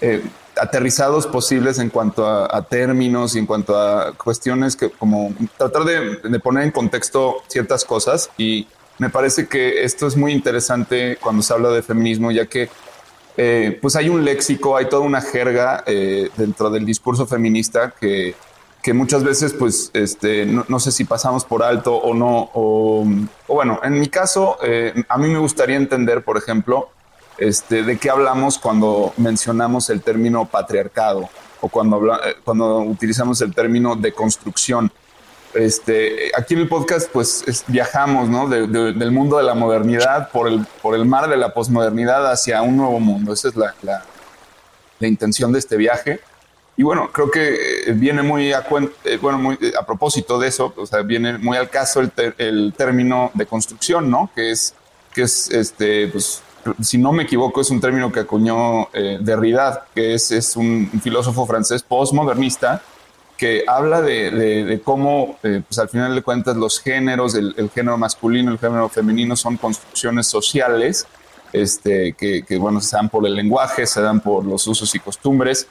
eh, 0.00 0.20
aterrizados 0.56 1.26
posibles 1.26 1.78
en 1.78 1.90
cuanto 1.90 2.26
a, 2.26 2.62
términos 2.62 3.34
y 3.34 3.38
en 3.38 3.46
cuanto 3.46 3.76
a 3.76 4.12
cuestiones 4.12 4.76
que 4.76 4.90
como 4.90 5.34
tratar 5.56 5.84
de, 5.84 6.40
poner 6.40 6.64
en 6.64 6.70
contexto 6.70 7.42
ciertas 7.48 7.84
cosas. 7.84 8.30
Y 8.36 8.66
me 8.98 9.10
parece 9.10 9.48
que 9.48 9.84
esto 9.84 10.06
es 10.06 10.16
muy 10.16 10.32
interesante 10.32 11.16
cuando 11.20 11.42
se 11.42 11.52
habla 11.52 11.70
de 11.70 11.82
feminismo 11.82 12.30
ya 12.30 12.46
que 12.46 12.68
eh, 13.36 13.78
pues 13.80 13.96
hay 13.96 14.10
un 14.10 14.24
léxico, 14.24 14.76
hay 14.76 14.88
toda 14.88 15.02
una 15.02 15.22
jerga 15.22 15.82
eh, 15.86 16.28
dentro 16.36 16.70
del 16.70 16.84
discurso 16.84 17.26
feminista 17.26 17.94
que, 17.98 18.34
que 18.82 18.92
muchas 18.92 19.24
veces 19.24 19.54
pues 19.54 19.90
este, 19.94 20.44
no, 20.44 20.80
sé 20.80 20.92
si 20.92 21.04
pasamos 21.04 21.44
por 21.44 21.62
alto 21.62 21.94
o 21.94 22.12
no, 22.14 22.50
o, 22.52 23.06
bueno, 23.48 23.80
en 23.82 23.98
mi 23.98 24.08
caso 24.08 24.58
eh, 24.62 24.92
a 25.08 25.16
mí 25.18 25.28
me 25.28 25.38
gustaría 25.38 25.76
entender, 25.76 26.22
por 26.24 26.36
ejemplo, 26.36 26.90
este, 27.38 27.82
de 27.82 27.98
qué 27.98 28.10
hablamos 28.10 28.58
cuando 28.58 29.12
mencionamos 29.16 29.90
el 29.90 30.02
término 30.02 30.44
patriarcado 30.46 31.28
o 31.60 31.68
cuando, 31.68 32.14
eh, 32.14 32.36
cuando 32.44 32.80
utilizamos 32.80 33.40
el 33.40 33.54
término 33.54 33.96
de 33.96 34.12
construcción. 34.12 34.92
Este, 35.54 36.32
aquí 36.36 36.54
en 36.54 36.60
el 36.60 36.68
podcast, 36.68 37.10
pues 37.10 37.44
viajamos 37.66 38.28
¿no? 38.28 38.48
del 38.48 39.10
mundo 39.10 39.36
de 39.36 39.42
la 39.42 39.54
modernidad 39.54 40.30
por 40.30 40.48
el, 40.48 40.64
por 40.80 40.94
el 40.94 41.04
mar 41.04 41.28
de 41.28 41.36
la 41.36 41.52
posmodernidad 41.52 42.30
hacia 42.30 42.62
un 42.62 42.76
nuevo 42.76 42.98
mundo. 43.00 43.34
Esa 43.34 43.48
es 43.48 43.56
la, 43.56 43.74
la, 43.82 44.02
la 44.98 45.08
intención 45.08 45.52
de 45.52 45.58
este 45.58 45.76
viaje. 45.76 46.20
Y 46.74 46.84
bueno, 46.84 47.10
creo 47.12 47.30
que 47.30 47.54
eh, 47.86 47.92
viene 47.92 48.22
muy 48.22 48.52
a, 48.52 48.64
eh, 49.04 49.18
bueno, 49.20 49.38
muy 49.38 49.58
a 49.78 49.84
propósito 49.84 50.38
de 50.38 50.48
eso, 50.48 50.72
o 50.74 51.04
viene 51.04 51.36
muy 51.36 51.58
al 51.58 51.68
caso 51.68 52.00
el, 52.00 52.10
el 52.38 52.72
término 52.74 53.30
de 53.34 53.44
construcción, 53.44 54.10
¿no? 54.10 54.30
Que 54.34 54.50
es, 54.50 54.74
que 55.12 55.22
es 55.22 55.50
este, 55.50 56.08
pues, 56.08 56.42
si 56.80 56.98
no 56.98 57.12
me 57.12 57.24
equivoco, 57.24 57.60
es 57.60 57.70
un 57.70 57.80
término 57.80 58.12
que 58.12 58.20
acuñó 58.20 58.88
eh, 58.92 59.18
Derrida, 59.20 59.86
que 59.94 60.14
es, 60.14 60.30
es 60.30 60.56
un, 60.56 60.90
filósofo 61.02 61.46
francés 61.46 61.82
postmodernista 61.82 62.82
que 63.36 63.64
habla 63.66 64.00
de, 64.00 64.80
cómo, 64.84 65.36
eh, 65.42 65.62
pues 65.66 65.78
al 65.80 65.88
final 65.88 66.14
de 66.14 66.22
cuentas, 66.22 66.56
los 66.56 66.78
géneros, 66.80 67.34
el, 67.34 67.70
género 67.74 67.98
masculino, 67.98 68.52
el 68.52 68.58
género 68.58 68.88
femenino 68.88 69.34
son 69.34 69.56
construcciones 69.56 70.28
sociales 70.28 71.06
este, 71.52 72.12
que, 72.12 72.56
bueno, 72.58 72.80
se 72.80 72.94
dan 72.94 73.08
por 73.08 73.26
el 73.26 73.34
lenguaje, 73.34 73.84
se 73.84 74.00
dan 74.00 74.20
por 74.20 74.44
los 74.44 74.64
usos 74.68 74.94
y 74.94 75.00
costumbres, 75.00 75.66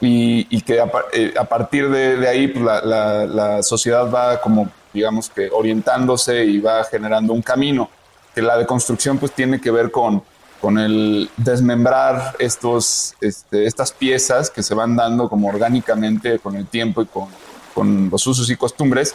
y, 0.00 0.62
que 0.62 0.82
eh, 1.12 1.34
a, 1.38 1.44
partir 1.44 1.90
de, 1.90 2.26
ahí 2.26 2.48
pues 2.48 2.64
la, 2.64 3.26
la 3.26 3.62
sociedad 3.62 4.10
va 4.10 4.40
como, 4.40 4.70
digamos 4.94 5.28
que 5.28 5.50
orientándose 5.52 6.42
y 6.46 6.58
va 6.58 6.84
generando 6.84 7.34
un 7.34 7.42
camino 7.42 7.90
que 8.34 8.42
la 8.42 8.56
deconstrucción 8.56 9.18
pues 9.18 9.32
tiene 9.32 9.60
que 9.60 9.70
ver 9.70 9.90
con, 9.90 10.22
con 10.60 10.78
el 10.78 11.30
desmembrar 11.36 12.36
estos, 12.38 13.14
este, 13.20 13.66
estas 13.66 13.92
piezas 13.92 14.50
que 14.50 14.62
se 14.62 14.74
van 14.74 14.96
dando 14.96 15.28
como 15.28 15.48
orgánicamente 15.48 16.38
con 16.38 16.56
el 16.56 16.66
tiempo 16.66 17.02
y 17.02 17.06
con, 17.06 17.28
con 17.74 18.10
los 18.10 18.26
usos 18.26 18.50
y 18.50 18.56
costumbres, 18.56 19.14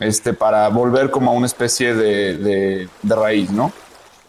este, 0.00 0.32
para 0.32 0.68
volver 0.68 1.10
como 1.10 1.30
a 1.30 1.34
una 1.34 1.46
especie 1.46 1.94
de, 1.94 2.36
de, 2.36 2.88
de 3.02 3.14
raíz, 3.14 3.50
¿no? 3.50 3.72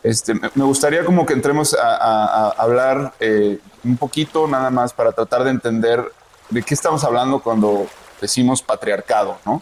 Este, 0.01 0.33
me 0.33 0.63
gustaría 0.63 1.03
como 1.03 1.25
que 1.25 1.33
entremos 1.33 1.73
a, 1.73 1.95
a, 1.95 2.49
hablar 2.51 3.13
eh, 3.19 3.59
un 3.83 3.97
poquito 3.97 4.47
nada 4.47 4.69
más 4.69 4.93
para 4.93 5.11
tratar 5.11 5.43
de 5.43 5.49
entender 5.49 6.03
de 6.49 6.63
qué 6.63 6.73
estamos 6.73 7.03
hablando 7.03 7.39
cuando 7.41 7.85
decimos 8.21 8.61
patriarcado, 8.61 9.37
¿no? 9.45 9.61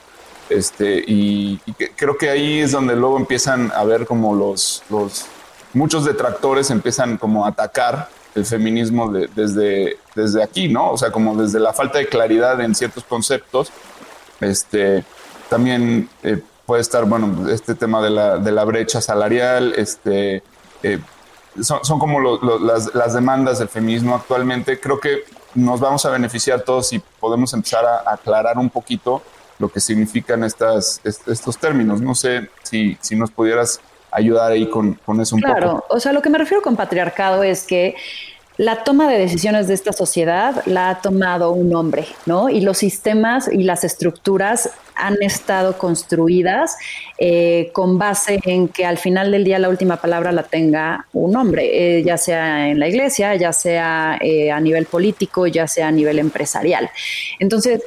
Este, 0.49 1.03
y, 1.05 1.59
creo 1.95 2.17
que 2.17 2.29
ahí 2.29 2.59
es 2.59 2.71
donde 2.71 2.95
luego 2.95 3.17
empiezan 3.17 3.71
a 3.75 3.83
ver 3.83 4.05
como 4.05 4.33
los, 4.33 4.83
los 4.89 5.25
muchos 5.73 6.05
detractores 6.05 6.69
empiezan 6.71 7.17
como 7.17 7.45
a 7.45 7.49
atacar 7.49 8.09
el 8.35 8.45
feminismo 8.45 9.11
desde, 9.11 9.97
desde 10.15 10.43
aquí, 10.43 10.67
¿no? 10.69 10.91
O 10.91 10.97
sea, 10.97 11.11
como 11.11 11.35
desde 11.35 11.59
la 11.59 11.73
falta 11.73 11.97
de 11.97 12.07
claridad 12.07 12.61
en 12.61 12.75
ciertos 12.75 13.03
conceptos. 13.03 13.71
Este, 14.39 15.03
también 15.49 16.09
eh, 16.23 16.41
puede 16.65 16.81
estar, 16.81 17.05
bueno, 17.05 17.49
este 17.49 17.73
tema 17.73 18.01
de 18.01 18.11
la, 18.11 18.37
de 18.37 18.51
la 18.51 18.63
brecha 18.63 19.01
salarial, 19.01 19.73
este, 19.75 20.43
eh, 20.83 20.99
son, 21.61 21.83
son, 21.83 21.97
como 21.97 22.19
las, 22.37 22.93
las, 22.93 23.13
demandas 23.13 23.57
del 23.57 23.69
feminismo 23.69 24.13
actualmente. 24.13 24.79
Creo 24.79 24.99
que 24.99 25.23
nos 25.55 25.79
vamos 25.79 26.05
a 26.05 26.11
beneficiar 26.11 26.61
todos 26.61 26.89
si 26.89 26.99
podemos 27.19 27.51
empezar 27.53 27.83
a 27.85 28.13
aclarar 28.13 28.59
un 28.59 28.69
poquito 28.69 29.23
lo 29.57 29.69
que 29.69 29.79
significan 29.79 30.43
estas, 30.43 31.01
estos 31.03 31.57
términos. 31.57 32.01
No 32.01 32.13
sé 32.13 32.51
si, 32.61 32.97
si 33.01 33.15
nos 33.15 33.31
pudieras 33.31 33.79
ayudar 34.17 34.51
ahí 34.51 34.69
con, 34.69 34.93
con 35.05 35.21
eso 35.21 35.35
un 35.35 35.41
poco. 35.41 35.53
Claro, 35.53 35.85
o 35.89 35.99
sea, 35.99 36.13
lo 36.13 36.21
que 36.21 36.29
me 36.29 36.37
refiero 36.37 36.61
con 36.61 36.75
patriarcado 36.75 37.43
es 37.43 37.63
que 37.63 37.95
la 38.57 38.83
toma 38.83 39.07
de 39.07 39.19
decisiones 39.19 39.67
de 39.67 39.75
esta 39.75 39.93
sociedad 39.93 40.63
la 40.65 40.89
ha 40.89 41.01
tomado 41.01 41.51
un 41.51 41.75
hombre, 41.75 42.07
¿no? 42.25 42.49
Y 42.49 42.61
los 42.61 42.79
sistemas 42.79 43.47
y 43.51 43.61
las 43.61 43.83
estructuras 43.83 44.71
han 44.95 45.21
estado 45.21 45.77
construidas 45.77 46.75
eh, 47.19 47.69
con 47.71 47.99
base 47.99 48.39
en 48.43 48.67
que 48.67 48.83
al 48.83 48.97
final 48.97 49.31
del 49.31 49.43
día 49.43 49.59
la 49.59 49.69
última 49.69 49.97
palabra 49.97 50.31
la 50.31 50.41
tenga 50.41 51.05
un 51.13 51.35
hombre, 51.35 51.99
eh, 51.99 52.03
ya 52.03 52.17
sea 52.17 52.69
en 52.69 52.79
la 52.79 52.87
iglesia, 52.87 53.35
ya 53.35 53.53
sea 53.53 54.17
eh, 54.21 54.51
a 54.51 54.59
nivel 54.59 54.87
político, 54.87 55.45
ya 55.45 55.67
sea 55.67 55.89
a 55.89 55.91
nivel 55.91 56.17
empresarial. 56.17 56.89
Entonces, 57.37 57.83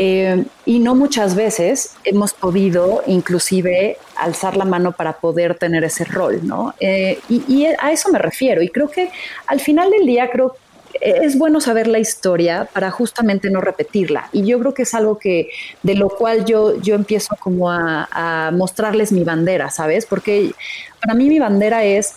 eh, 0.00 0.44
y 0.64 0.78
no 0.78 0.94
muchas 0.94 1.34
veces 1.34 1.96
hemos 2.04 2.32
podido 2.32 3.02
inclusive 3.08 3.98
alzar 4.14 4.56
la 4.56 4.64
mano 4.64 4.92
para 4.92 5.14
poder 5.14 5.56
tener 5.56 5.82
ese 5.82 6.04
rol, 6.04 6.46
¿no? 6.46 6.72
Eh, 6.78 7.18
y, 7.28 7.66
a 7.66 7.90
eso 7.90 8.08
me 8.10 8.20
refiero. 8.20 8.62
Y 8.62 8.68
creo 8.68 8.88
que 8.88 9.10
al 9.48 9.58
final 9.58 9.90
del 9.90 10.06
día, 10.06 10.30
creo 10.30 10.54
es 11.00 11.36
bueno 11.36 11.60
saber 11.60 11.86
la 11.88 11.98
historia 11.98 12.68
para 12.72 12.92
justamente 12.92 13.50
no 13.50 13.60
repetirla. 13.60 14.30
Y 14.32 14.46
yo 14.46 14.60
creo 14.60 14.72
que 14.72 14.82
es 14.82 14.94
algo 14.94 15.18
que 15.18 15.50
de 15.82 15.94
lo 15.94 16.08
cual 16.08 16.44
yo, 16.44 16.80
yo 16.80 16.94
empiezo 16.94 17.36
como 17.40 17.70
a, 17.70 18.08
a 18.12 18.50
mostrarles 18.52 19.10
mi 19.10 19.24
bandera, 19.24 19.70
¿sabes? 19.70 20.06
Porque 20.06 20.52
para 21.00 21.14
mí 21.14 21.28
mi 21.28 21.40
bandera 21.40 21.84
es 21.84 22.14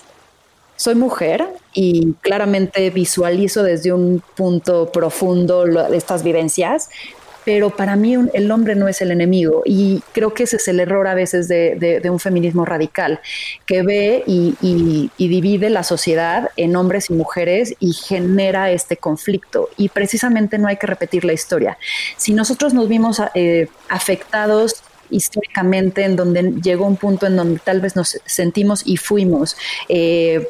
soy 0.82 0.96
mujer 0.96 1.48
y 1.74 2.14
claramente 2.22 2.90
visualizo 2.90 3.62
desde 3.62 3.94
un 3.94 4.24
punto 4.36 4.92
profundo 4.92 5.66
estas 5.94 6.24
vivencias, 6.24 6.90
pero 7.46 7.70
para 7.70 7.96
mí 7.96 8.16
el 8.34 8.52
hombre 8.52 8.76
no 8.76 8.88
es 8.88 9.02
el 9.02 9.12
enemigo 9.12 9.64
y 9.66 10.02
creo 10.14 10.34
que 10.34 10.44
ese 10.44 10.58
es 10.58 10.68
el 10.68 10.80
error 10.80 11.08
a 11.08 11.14
veces 11.14 11.48
de, 11.48 12.02
un 12.12 12.20
feminismo 12.20 12.66
radical, 12.66 13.20
que 13.66 13.84
ve 13.84 14.24
y, 14.28 15.10
divide 15.18 15.70
la 15.70 15.84
sociedad 15.84 16.50
en 16.58 16.76
hombres 16.76 17.10
y 17.10 17.14
mujeres 17.14 17.76
y 17.80 17.94
genera 17.94 18.72
este 18.72 18.98
conflicto 18.98 19.70
y 19.78 19.90
precisamente 19.90 20.58
no 20.58 20.68
hay 20.68 20.78
que 20.78 20.88
repetir 20.88 21.24
la 21.24 21.34
historia. 21.34 21.78
Si 22.18 22.34
nosotros 22.34 22.74
nos 22.74 22.90
vimos 22.90 23.22
eh, 23.34 23.68
afectados 23.90 24.84
históricamente 25.12 26.04
en 26.04 26.16
donde 26.16 26.54
llegó 26.64 26.86
un 26.86 26.98
punto 26.98 27.28
en 27.28 27.36
donde 27.36 27.60
tal 27.60 27.82
vez 27.82 27.96
nos 27.96 28.18
sentimos 28.26 28.82
y 28.86 28.98
fuimos 28.98 29.56
eh, 29.90 30.48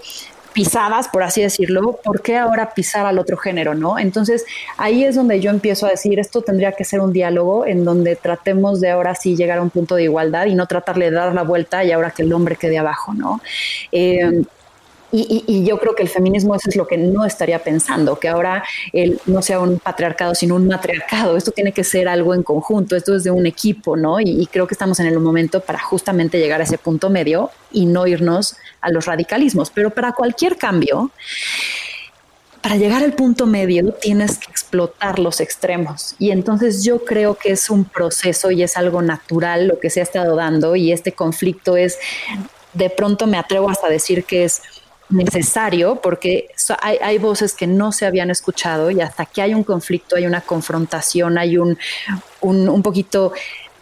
pisadas, 0.53 1.07
por 1.07 1.23
así 1.23 1.41
decirlo, 1.41 1.99
¿por 2.03 2.21
qué 2.21 2.37
ahora 2.37 2.73
pisar 2.73 3.05
al 3.05 3.19
otro 3.19 3.37
género, 3.37 3.73
no? 3.73 3.97
Entonces, 3.97 4.45
ahí 4.77 5.03
es 5.03 5.15
donde 5.15 5.39
yo 5.39 5.49
empiezo 5.49 5.85
a 5.85 5.89
decir, 5.89 6.19
esto 6.19 6.41
tendría 6.41 6.73
que 6.73 6.83
ser 6.83 6.99
un 6.99 7.13
diálogo 7.13 7.65
en 7.65 7.83
donde 7.85 8.15
tratemos 8.15 8.81
de 8.81 8.89
ahora 8.89 9.15
sí 9.15 9.35
llegar 9.35 9.59
a 9.59 9.61
un 9.61 9.69
punto 9.69 9.95
de 9.95 10.03
igualdad 10.03 10.45
y 10.45 10.55
no 10.55 10.67
tratarle 10.67 11.05
de 11.05 11.11
dar 11.11 11.33
la 11.33 11.43
vuelta 11.43 11.83
y 11.83 11.91
ahora 11.91 12.11
que 12.11 12.23
el 12.23 12.33
hombre 12.33 12.55
quede 12.55 12.77
abajo, 12.77 13.13
¿no? 13.13 13.41
Eh, 13.91 14.43
Y, 15.11 15.63
yo 15.65 15.77
creo 15.77 15.93
que 15.93 16.03
el 16.03 16.09
feminismo 16.09 16.55
eso 16.55 16.69
es 16.69 16.75
lo 16.75 16.87
que 16.87 16.97
no 16.97 17.25
estaría 17.25 17.59
pensando, 17.63 18.17
que 18.17 18.29
ahora 18.29 18.63
el, 18.93 19.19
no 19.25 19.41
sea 19.41 19.59
un 19.59 19.79
patriarcado, 19.79 20.33
sino 20.35 20.55
un 20.55 20.67
matriarcado. 20.67 21.35
Esto 21.37 21.51
tiene 21.51 21.73
que 21.73 21.83
ser 21.83 22.07
algo 22.07 22.33
en 22.33 22.43
conjunto, 22.43 22.95
esto 22.95 23.15
es 23.15 23.23
de 23.23 23.31
un 23.31 23.45
equipo, 23.45 23.97
¿no? 23.97 24.19
Y, 24.19 24.47
creo 24.51 24.67
que 24.67 24.73
estamos 24.73 24.99
en 24.99 25.07
el 25.07 25.19
momento 25.19 25.61
para 25.61 25.79
justamente 25.79 26.39
llegar 26.39 26.61
a 26.61 26.63
ese 26.63 26.77
punto 26.77 27.09
medio 27.09 27.51
y 27.71 27.85
no 27.85 28.07
irnos 28.07 28.55
a 28.81 28.89
los 28.89 29.05
radicalismos. 29.05 29.69
Pero 29.69 29.91
para 29.91 30.13
cualquier 30.13 30.57
cambio, 30.57 31.11
para 32.61 32.75
llegar 32.75 33.03
al 33.03 33.13
punto 33.13 33.45
medio 33.45 33.93
tienes 33.93 34.37
que 34.37 34.51
explotar 34.51 35.19
los 35.19 35.39
extremos. 35.39 36.15
Y 36.19 36.31
entonces 36.31 36.83
yo 36.83 37.03
creo 37.03 37.35
que 37.35 37.51
es 37.51 37.69
un 37.69 37.85
proceso 37.85 38.51
y 38.51 38.63
es 38.63 38.77
algo 38.77 39.01
natural 39.01 39.67
lo 39.67 39.79
que 39.79 39.89
se 39.89 39.99
ha 39.99 40.03
estado 40.03 40.35
dando 40.35 40.75
y 40.75 40.91
este 40.91 41.11
conflicto 41.11 41.75
es, 41.75 41.97
de 42.73 42.89
pronto 42.89 43.27
me 43.27 43.37
atrevo 43.37 43.69
hasta 43.69 43.89
decir 43.89 44.23
que 44.25 44.45
es 44.45 44.61
necesario 45.11 45.95
porque 45.95 46.49
hay, 46.81 47.17
voces 47.17 47.53
que 47.53 47.67
no 47.67 47.91
se 47.91 48.05
habían 48.05 48.29
escuchado 48.29 48.91
y 48.91 49.01
hasta 49.01 49.25
que 49.25 49.41
hay 49.41 49.53
un 49.53 49.63
conflicto, 49.63 50.15
hay 50.15 50.25
una 50.25 50.41
confrontación, 50.41 51.37
hay 51.37 51.57
un, 51.57 51.77
un, 52.41 52.81
poquito 52.81 53.33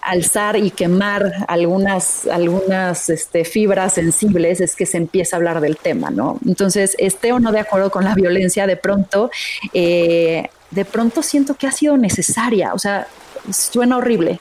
alzar 0.01 0.57
y 0.57 0.71
quemar 0.71 1.45
algunas, 1.47 2.27
algunas 2.27 3.09
este, 3.09 3.45
fibras 3.45 3.93
sensibles 3.93 4.61
es 4.61 4.75
que 4.75 4.85
se 4.85 4.97
empieza 4.97 5.35
a 5.35 5.37
hablar 5.37 5.61
del 5.61 5.77
tema, 5.77 6.09
¿no? 6.09 6.39
Entonces, 6.45 6.95
esté 6.97 7.31
o 7.31 7.39
no 7.39 7.51
de 7.51 7.59
acuerdo 7.59 7.91
con 7.91 8.03
la 8.03 8.15
violencia, 8.15 8.65
de 8.67 8.77
pronto, 8.77 9.29
eh, 9.73 10.49
de 10.71 10.85
pronto 10.85 11.21
siento 11.21 11.55
que 11.55 11.67
ha 11.67 11.71
sido 11.71 11.97
necesaria, 11.97 12.73
o 12.73 12.79
sea, 12.79 13.07
suena 13.51 13.97
horrible, 13.97 14.39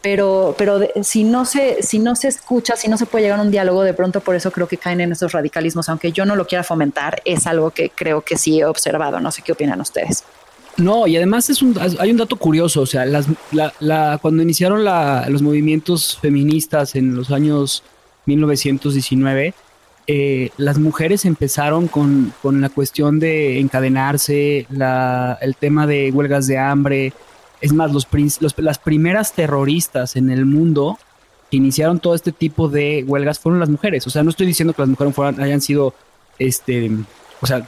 pero, 0.00 0.54
pero 0.56 0.80
si, 1.02 1.24
no 1.24 1.44
se, 1.44 1.82
si 1.82 1.98
no 1.98 2.14
se 2.14 2.28
escucha, 2.28 2.76
si 2.76 2.88
no 2.88 2.96
se 2.96 3.06
puede 3.06 3.24
llegar 3.24 3.40
a 3.40 3.42
un 3.42 3.50
diálogo, 3.50 3.82
de 3.82 3.94
pronto 3.94 4.20
por 4.20 4.36
eso 4.36 4.50
creo 4.50 4.68
que 4.68 4.76
caen 4.76 5.00
en 5.00 5.12
esos 5.12 5.32
radicalismos, 5.32 5.88
aunque 5.88 6.12
yo 6.12 6.24
no 6.24 6.36
lo 6.36 6.46
quiera 6.46 6.62
fomentar, 6.62 7.20
es 7.24 7.46
algo 7.46 7.70
que 7.70 7.90
creo 7.90 8.22
que 8.22 8.36
sí 8.36 8.60
he 8.60 8.64
observado, 8.64 9.20
no 9.20 9.32
sé 9.32 9.42
qué 9.42 9.52
opinan 9.52 9.80
ustedes. 9.80 10.24
No, 10.76 11.08
y 11.08 11.16
además 11.16 11.50
es 11.50 11.60
un, 11.60 11.76
hay 11.98 12.10
un 12.12 12.16
dato 12.16 12.36
curioso, 12.36 12.82
o 12.82 12.86
sea, 12.86 13.04
las, 13.04 13.26
la, 13.80 14.18
cuando 14.22 14.44
iniciaron 14.44 14.84
los 14.84 15.42
movimientos 15.42 16.18
feministas 16.22 16.94
en 16.94 17.16
los 17.16 17.32
años 17.32 17.82
1919, 18.26 19.54
eh, 20.06 20.50
las 20.56 20.78
mujeres 20.78 21.24
empezaron 21.24 21.88
con, 21.88 22.32
con, 22.40 22.60
la 22.60 22.68
cuestión 22.68 23.18
de 23.18 23.58
encadenarse, 23.58 24.66
la, 24.70 25.36
el 25.42 25.56
tema 25.56 25.88
de 25.88 26.12
huelgas 26.12 26.46
de 26.46 26.58
hambre, 26.58 27.12
es 27.60 27.72
más, 27.72 27.92
los, 27.92 28.06
las 28.56 28.78
primeras 28.78 29.32
terroristas 29.32 30.16
en 30.16 30.30
el 30.30 30.46
mundo 30.46 30.98
que 31.50 31.56
iniciaron 31.56 31.98
todo 31.98 32.14
este 32.14 32.32
tipo 32.32 32.68
de 32.68 33.04
huelgas 33.06 33.38
fueron 33.38 33.60
las 33.60 33.68
mujeres. 33.68 34.06
O 34.06 34.10
sea, 34.10 34.22
no 34.22 34.30
estoy 34.30 34.46
diciendo 34.46 34.74
que 34.74 34.82
las 34.82 34.88
mujeres 34.88 35.14
fueran, 35.14 35.40
hayan 35.40 35.60
sido, 35.60 35.94
este, 36.38 36.90
o 37.40 37.46
sea, 37.46 37.66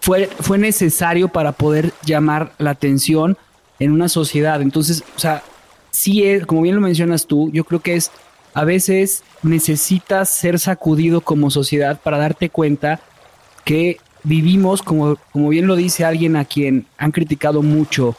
fue, 0.00 0.26
fue 0.40 0.58
necesario 0.58 1.28
para 1.28 1.52
poder 1.52 1.92
llamar 2.04 2.52
la 2.58 2.70
atención 2.70 3.36
en 3.78 3.92
una 3.92 4.08
sociedad. 4.08 4.60
Entonces, 4.60 5.04
o 5.16 5.18
sea, 5.18 5.42
sí 5.90 6.24
es, 6.24 6.44
como 6.46 6.62
bien 6.62 6.74
lo 6.74 6.80
mencionas 6.80 7.26
tú, 7.26 7.50
yo 7.52 7.64
creo 7.64 7.80
que 7.80 7.94
es, 7.94 8.10
a 8.54 8.64
veces 8.64 9.22
necesitas 9.42 10.28
ser 10.28 10.58
sacudido 10.58 11.20
como 11.20 11.50
sociedad 11.50 12.00
para 12.02 12.18
darte 12.18 12.50
cuenta 12.50 13.00
que 13.64 13.98
vivimos, 14.24 14.82
como, 14.82 15.16
como 15.32 15.48
bien 15.48 15.66
lo 15.66 15.76
dice 15.76 16.04
alguien 16.04 16.36
a 16.36 16.44
quien 16.44 16.86
han 16.98 17.12
criticado 17.12 17.62
mucho, 17.62 18.16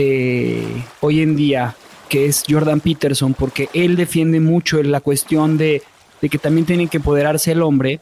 eh, 0.00 0.62
hoy 1.00 1.22
en 1.22 1.34
día, 1.34 1.74
que 2.08 2.26
es 2.26 2.44
Jordan 2.48 2.80
Peterson, 2.80 3.34
porque 3.34 3.68
él 3.74 3.96
defiende 3.96 4.38
mucho 4.38 4.80
la 4.82 5.00
cuestión 5.00 5.58
de, 5.58 5.82
que 6.20 6.38
también 6.38 6.66
tiene 6.66 6.86
que 6.86 6.98
empoderarse 6.98 7.50
el 7.50 7.62
hombre. 7.62 7.98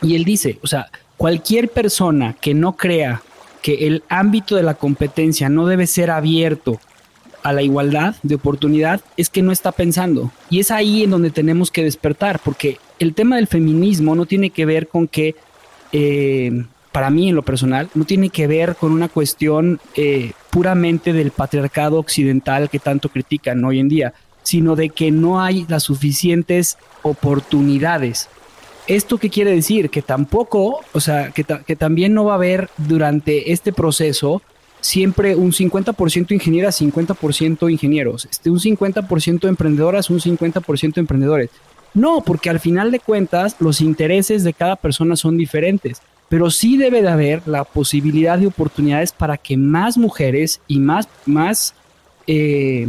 Y 0.00 0.16
él 0.16 0.24
dice, 0.24 0.58
o 0.62 0.66
sea, 0.66 0.88
cualquier 1.18 1.68
persona 1.68 2.34
que 2.40 2.54
no 2.54 2.76
crea 2.76 3.20
que 3.60 3.86
el 3.86 4.02
ámbito 4.08 4.56
de 4.56 4.62
la 4.62 4.74
competencia 4.74 5.50
no 5.50 5.66
debe 5.66 5.86
ser 5.86 6.10
abierto 6.10 6.80
a 7.42 7.52
la 7.52 7.60
igualdad 7.60 8.16
de 8.22 8.36
oportunidad, 8.36 9.02
es 9.18 9.28
que 9.28 9.42
no 9.42 9.52
está 9.52 9.70
pensando. 9.72 10.32
Y 10.48 10.60
es 10.60 10.70
ahí 10.70 11.04
en 11.04 11.10
donde 11.10 11.30
tenemos 11.30 11.70
que 11.70 11.84
despertar, 11.84 12.40
porque 12.42 12.78
el 12.98 13.14
tema 13.14 13.36
del 13.36 13.48
feminismo 13.48 14.14
no 14.14 14.24
tiene 14.24 14.48
que 14.48 14.64
ver 14.64 14.88
con 14.88 15.06
que 15.06 15.36
eh, 15.92 16.64
para 16.92 17.10
mí 17.10 17.28
en 17.28 17.34
lo 17.34 17.42
personal, 17.42 17.88
no 17.94 18.04
tiene 18.04 18.30
que 18.30 18.46
ver 18.46 18.76
con 18.76 18.92
una 18.92 19.08
cuestión 19.08 19.80
eh, 19.94 20.32
puramente 20.50 21.12
del 21.12 21.30
patriarcado 21.30 21.98
occidental 21.98 22.70
que 22.70 22.78
tanto 22.78 23.08
critican 23.08 23.64
hoy 23.64 23.78
en 23.78 23.88
día, 23.88 24.14
sino 24.42 24.76
de 24.76 24.88
que 24.88 25.10
no 25.10 25.40
hay 25.40 25.66
las 25.68 25.84
suficientes 25.84 26.78
oportunidades. 27.02 28.28
¿Esto 28.86 29.18
qué 29.18 29.28
quiere 29.28 29.50
decir? 29.50 29.90
Que 29.90 30.00
tampoco, 30.00 30.80
o 30.92 31.00
sea, 31.00 31.30
que, 31.30 31.44
que 31.44 31.76
también 31.76 32.14
no 32.14 32.24
va 32.24 32.32
a 32.32 32.36
haber 32.36 32.70
durante 32.78 33.52
este 33.52 33.72
proceso 33.72 34.40
siempre 34.80 35.34
un 35.36 35.52
50% 35.52 36.32
ingenieras, 36.32 36.80
50% 36.80 37.70
ingenieros, 37.70 38.26
este, 38.30 38.48
un 38.48 38.58
50% 38.58 39.46
emprendedoras, 39.46 40.08
un 40.08 40.20
50% 40.20 40.96
emprendedores. 40.96 41.50
No, 41.94 42.22
porque 42.22 42.48
al 42.48 42.60
final 42.60 42.90
de 42.90 43.00
cuentas 43.00 43.56
los 43.60 43.80
intereses 43.80 44.44
de 44.44 44.52
cada 44.52 44.76
persona 44.76 45.16
son 45.16 45.36
diferentes 45.36 46.00
pero 46.28 46.50
sí 46.50 46.76
debe 46.76 47.02
de 47.02 47.08
haber 47.08 47.46
la 47.46 47.64
posibilidad 47.64 48.38
de 48.38 48.46
oportunidades 48.46 49.12
para 49.12 49.36
que 49.36 49.56
más 49.56 49.96
mujeres 49.96 50.60
y 50.68 50.78
más, 50.78 51.08
más 51.24 51.74
eh, 52.26 52.88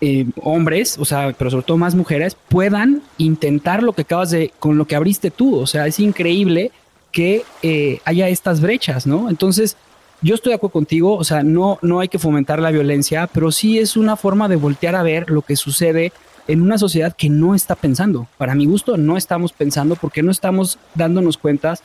eh, 0.00 0.26
hombres, 0.42 0.96
o 0.98 1.04
sea, 1.04 1.34
pero 1.36 1.50
sobre 1.50 1.64
todo 1.64 1.76
más 1.76 1.94
mujeres, 1.94 2.36
puedan 2.48 3.02
intentar 3.18 3.82
lo 3.82 3.92
que 3.92 4.02
acabas 4.02 4.30
de, 4.30 4.52
con 4.58 4.78
lo 4.78 4.86
que 4.86 4.96
abriste 4.96 5.30
tú. 5.30 5.56
O 5.56 5.66
sea, 5.66 5.86
es 5.86 5.98
increíble 5.98 6.70
que 7.12 7.42
eh, 7.62 8.00
haya 8.04 8.28
estas 8.28 8.60
brechas, 8.60 9.06
¿no? 9.06 9.28
Entonces, 9.28 9.76
yo 10.22 10.34
estoy 10.34 10.50
de 10.50 10.56
acuerdo 10.56 10.72
contigo, 10.72 11.16
o 11.16 11.24
sea, 11.24 11.42
no, 11.42 11.78
no 11.82 12.00
hay 12.00 12.08
que 12.08 12.18
fomentar 12.18 12.60
la 12.60 12.70
violencia, 12.70 13.28
pero 13.32 13.52
sí 13.52 13.78
es 13.78 13.96
una 13.96 14.16
forma 14.16 14.48
de 14.48 14.56
voltear 14.56 14.94
a 14.94 15.02
ver 15.02 15.30
lo 15.30 15.42
que 15.42 15.56
sucede 15.56 16.12
en 16.48 16.62
una 16.62 16.78
sociedad 16.78 17.14
que 17.14 17.28
no 17.28 17.54
está 17.54 17.74
pensando. 17.74 18.26
Para 18.38 18.54
mi 18.54 18.66
gusto, 18.66 18.96
no 18.96 19.16
estamos 19.16 19.52
pensando 19.52 19.96
porque 19.96 20.22
no 20.22 20.30
estamos 20.30 20.78
dándonos 20.94 21.36
cuentas 21.36 21.82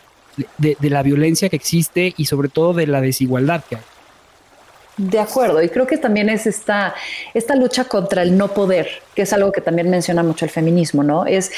de, 0.57 0.89
la 0.89 1.03
violencia 1.03 1.49
que 1.49 1.55
existe 1.55 2.13
y 2.17 2.25
sobre 2.25 2.49
todo 2.49 2.73
de 2.73 2.87
la 2.87 3.01
desigualdad 3.01 3.63
que 3.67 3.75
hay. 3.77 3.81
De 4.95 5.19
acuerdo, 5.19 5.63
y 5.63 5.69
creo 5.69 5.87
que 5.87 5.97
también 5.97 6.29
es 6.29 6.45
esta, 6.45 6.93
esta 7.33 7.55
lucha 7.55 7.85
contra 7.85 8.21
el 8.21 8.37
no 8.37 8.49
poder, 8.49 8.87
que 9.15 9.23
es 9.23 9.33
algo 9.33 9.51
que 9.51 9.59
también 9.59 9.89
menciona 9.89 10.21
mucho 10.21 10.45
el 10.45 10.51
feminismo, 10.51 11.01
¿no? 11.01 11.25
Es, 11.25 11.51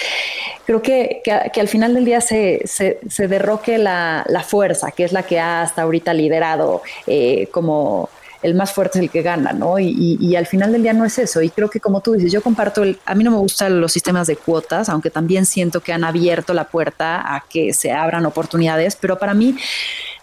creo 0.65 0.81
que, 0.81 1.21
que, 1.23 1.59
al 1.59 1.67
final 1.67 1.93
del 1.93 2.05
día 2.05 2.21
se, 2.21 2.61
se, 2.65 3.27
derroque 3.27 3.77
la, 3.77 4.25
la, 4.29 4.41
fuerza, 4.41 4.91
que 4.91 5.03
es 5.03 5.11
la 5.11 5.23
que 5.23 5.37
ha 5.37 5.63
hasta 5.63 5.81
ahorita 5.81 6.13
liderado 6.13 6.81
eh, 7.07 7.47
como 7.51 8.09
el 8.45 8.53
más 8.53 8.71
fuerte 8.71 8.99
es 8.99 9.03
el 9.03 9.09
que 9.09 9.23
gana, 9.23 9.53
¿no? 9.53 9.79
Y, 9.79 10.35
al 10.35 10.45
final 10.45 10.71
del 10.71 10.83
día 10.83 10.93
no 10.93 11.03
es 11.03 11.17
eso. 11.17 11.41
Y 11.41 11.49
creo 11.49 11.67
que 11.67 11.79
como 11.79 12.01
tú 12.01 12.13
dices, 12.13 12.31
yo 12.31 12.43
comparto, 12.43 12.83
el, 12.83 12.99
a 13.05 13.15
mí 13.15 13.23
no 13.23 13.31
me 13.31 13.37
gustan 13.37 13.81
los 13.81 13.91
sistemas 13.91 14.27
de 14.27 14.35
cuotas, 14.35 14.87
aunque 14.87 15.09
también 15.09 15.47
siento 15.47 15.81
que 15.81 15.93
han 15.93 16.03
abierto 16.03 16.53
la 16.53 16.65
puerta 16.65 17.35
a 17.35 17.43
que 17.49 17.73
se 17.73 17.91
abran 17.91 18.25
oportunidades, 18.25 18.95
pero 18.95 19.17
para 19.17 19.33
mí 19.33 19.57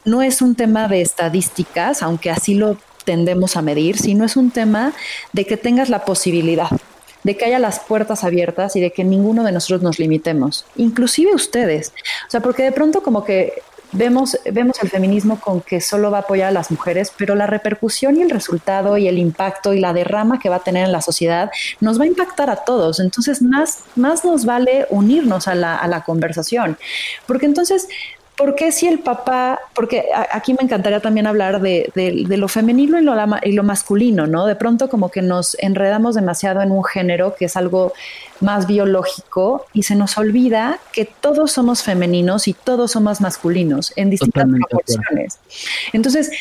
no 0.05 0.23
es 0.23 0.41
un 0.41 0.55
tema 0.55 0.87
de 0.87 1.01
estadísticas, 1.01 2.01
aunque 2.03 2.31
así 2.31 2.55
lo 2.55 2.77
tendemos 3.05 3.57
a 3.57 3.63
medir, 3.63 3.99
sino 3.99 4.25
es 4.25 4.37
un 4.37 4.53
tema 4.53 4.93
de 5.33 5.45
que 5.45 5.57
tengas 5.57 5.89
la 5.89 6.05
posibilidad 6.05 6.71
de 7.25 7.37
que 7.37 7.45
haya 7.45 7.59
las 7.59 7.79
puertas 7.79 8.25
abiertas 8.25 8.75
y 8.75 8.81
de 8.81 8.93
que 8.93 9.05
ninguno 9.05 9.45
de 9.45 9.53
nosotros 9.53 9.83
nos 9.83 9.99
limitemos, 10.01 10.65
inclusive 10.77 11.33
ustedes. 11.35 11.93
O 12.27 12.31
sea, 12.31 12.41
porque 12.41 12.65
de 12.65 12.73
pronto 12.73 13.03
como 13.03 13.25
que 13.25 13.63
vemos, 13.92 14.38
vemos 14.50 14.83
el 14.83 14.90
feminismo 14.90 15.40
con 15.40 15.61
que 15.61 15.81
solo 15.81 16.11
va 16.11 16.18
a 16.18 16.20
apoyar 16.22 16.48
a 16.48 16.52
las 16.52 16.70
mujeres, 16.70 17.12
pero 17.16 17.35
la 17.35 17.46
repercusión 17.46 18.16
y 18.16 18.22
el 18.22 18.31
resultado 18.31 18.96
y 18.98 19.09
el 19.09 19.18
impacto 19.18 19.74
y 19.74 19.81
la 19.81 19.92
derrama 19.92 20.38
que 20.38 20.48
va 20.48 20.57
a 20.57 20.64
tener 20.64 20.85
en 20.85 20.92
la 20.92 21.02
sociedad 21.02 21.50
nos 21.81 21.98
va 22.00 22.05
a 22.05 22.07
impactar 22.07 22.50
a 22.50 22.57
todos. 22.57 23.00
Entonces, 23.00 23.42
más, 23.42 23.81
más 23.96 24.24
nos 24.24 24.44
vale 24.44 24.87
unirnos 24.90 25.48
a 25.48 25.55
la, 25.55 25.76
a 25.76 25.88
la 25.88 26.02
conversación, 26.02 26.78
porque 27.26 27.46
entonces 27.46 27.88
¿por 28.42 28.57
qué 28.57 28.72
si 28.72 28.88
el 28.88 28.98
papá, 28.98 29.61
porque 29.72 30.07
aquí 30.33 30.52
me 30.52 30.64
encantaría 30.64 30.98
también 30.98 31.28
hablar 31.28 31.61
de, 31.61 31.92
lo 32.28 32.48
femenino 32.48 32.98
y 32.98 33.05
lo, 33.05 33.14
y 33.44 33.52
lo, 33.52 33.62
masculino, 33.62 34.26
¿no? 34.26 34.46
De 34.46 34.57
pronto 34.57 34.88
como 34.88 35.12
que 35.12 35.22
nos 35.22 35.57
enredamos 35.61 36.16
demasiado 36.16 36.61
en 36.61 36.72
un 36.72 36.83
género 36.83 37.37
que 37.37 37.44
es 37.44 37.57
algo 37.57 37.92
más 38.40 38.66
biológico 38.66 39.66
y 39.72 39.85
se 39.85 39.94
nos 39.94 40.18
olvida 40.18 40.81
que 40.92 41.05
todos 41.05 41.52
somos 41.52 41.85
femeninos 41.85 42.48
y 42.48 42.52
todos 42.52 42.90
somos 42.90 43.20
masculinos 43.20 43.92
en 43.94 44.11
distintas 44.11 44.48
proporciones. 44.48 45.38
Entonces, 45.92 46.33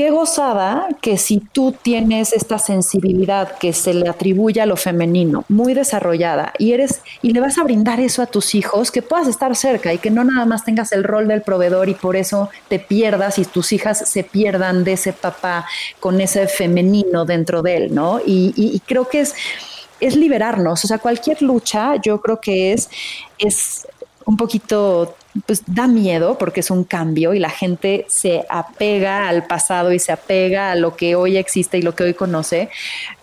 qué 0.00 0.10
gozada 0.10 0.88
que 1.02 1.18
si 1.18 1.40
tú 1.40 1.72
tienes 1.72 2.32
esta 2.32 2.58
sensibilidad 2.58 3.58
que 3.58 3.74
se 3.74 3.92
le 3.92 4.08
atribuye 4.08 4.58
a 4.62 4.64
lo 4.64 4.78
femenino 4.78 5.44
muy 5.50 5.74
desarrollada 5.74 6.54
y 6.56 6.72
eres 6.72 7.02
y 7.20 7.34
le 7.34 7.40
vas 7.40 7.58
a 7.58 7.64
brindar 7.64 8.00
eso 8.00 8.22
a 8.22 8.26
tus 8.26 8.54
hijos, 8.54 8.90
que 8.90 9.02
puedas 9.02 9.28
estar 9.28 9.54
cerca 9.54 9.92
y 9.92 9.98
que 9.98 10.10
no 10.10 10.24
nada 10.24 10.46
más 10.46 10.64
tengas 10.64 10.92
el 10.92 11.04
rol 11.04 11.28
del 11.28 11.42
proveedor 11.42 11.90
y 11.90 11.94
por 11.94 12.16
eso 12.16 12.48
te 12.68 12.78
pierdas 12.78 13.38
y 13.38 13.44
tus 13.44 13.74
hijas 13.74 14.08
se 14.08 14.24
pierdan 14.24 14.84
de 14.84 14.94
ese 14.94 15.12
papá 15.12 15.66
con 16.00 16.18
ese 16.22 16.48
femenino 16.48 17.26
dentro 17.26 17.60
de 17.60 17.76
él, 17.76 17.94
¿no? 17.94 18.22
Y, 18.24 18.80
creo 18.86 19.06
que 19.06 19.20
es 19.20 19.34
es 20.00 20.16
liberarnos, 20.16 20.82
o 20.82 20.88
sea, 20.88 20.96
cualquier 20.96 21.42
lucha 21.42 21.96
yo 21.96 22.22
creo 22.22 22.40
que 22.40 22.72
es, 22.72 22.88
es 23.36 23.86
un 24.24 24.38
poquito 24.38 25.14
pues 25.46 25.62
da 25.66 25.86
miedo 25.86 26.38
porque 26.38 26.60
es 26.60 26.70
un 26.70 26.84
cambio 26.84 27.34
y 27.34 27.38
la 27.38 27.50
gente 27.50 28.04
se 28.08 28.44
apega 28.48 29.28
al 29.28 29.46
pasado 29.46 29.92
y 29.92 29.98
se 29.98 30.10
apega 30.10 30.72
a 30.72 30.74
lo 30.74 30.96
que 30.96 31.14
hoy 31.14 31.36
existe 31.36 31.78
y 31.78 31.82
lo 31.82 31.94
que 31.94 32.04
hoy 32.04 32.14
conoce. 32.14 32.68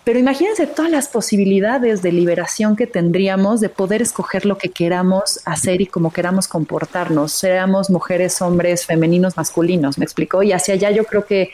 Pero 0.04 0.18
imagínense 0.18 0.66
todas 0.66 0.90
las 0.90 1.08
posibilidades 1.08 2.00
de 2.00 2.12
liberación 2.12 2.76
que 2.76 2.86
tendríamos 2.86 3.60
de 3.60 3.68
poder 3.68 4.00
escoger 4.00 4.46
lo 4.46 4.56
que 4.56 4.70
queramos 4.70 5.40
hacer 5.44 5.82
y 5.82 5.86
cómo 5.86 6.10
queramos 6.10 6.48
comportarnos, 6.48 7.32
seamos 7.32 7.90
mujeres, 7.90 8.40
hombres, 8.40 8.86
femeninos, 8.86 9.36
masculinos, 9.36 9.98
¿me 9.98 10.04
explicó? 10.04 10.42
Y 10.42 10.52
hacia 10.52 10.74
allá 10.74 10.90
yo 10.90 11.04
creo 11.04 11.26
que 11.26 11.50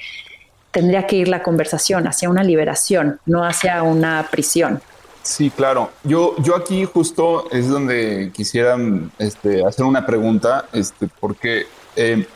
tendría 0.70 1.06
que 1.06 1.16
ir 1.16 1.28
la 1.28 1.42
conversación, 1.42 2.06
hacia 2.06 2.30
una 2.30 2.44
liberación, 2.44 3.18
no 3.26 3.44
hacia 3.44 3.82
una 3.82 4.28
prisión. 4.30 4.80
Sí, 5.24 5.50
claro. 5.50 5.90
Yo, 6.04 6.36
yo 6.38 6.54
aquí 6.54 6.84
justo 6.84 7.50
es 7.50 7.68
donde 7.68 8.30
quisiera 8.34 8.76
este, 9.18 9.64
hacer 9.64 9.86
una 9.86 10.04
pregunta, 10.04 10.68
este, 10.72 11.08
porque, 11.18 11.66
eh, 11.96 12.26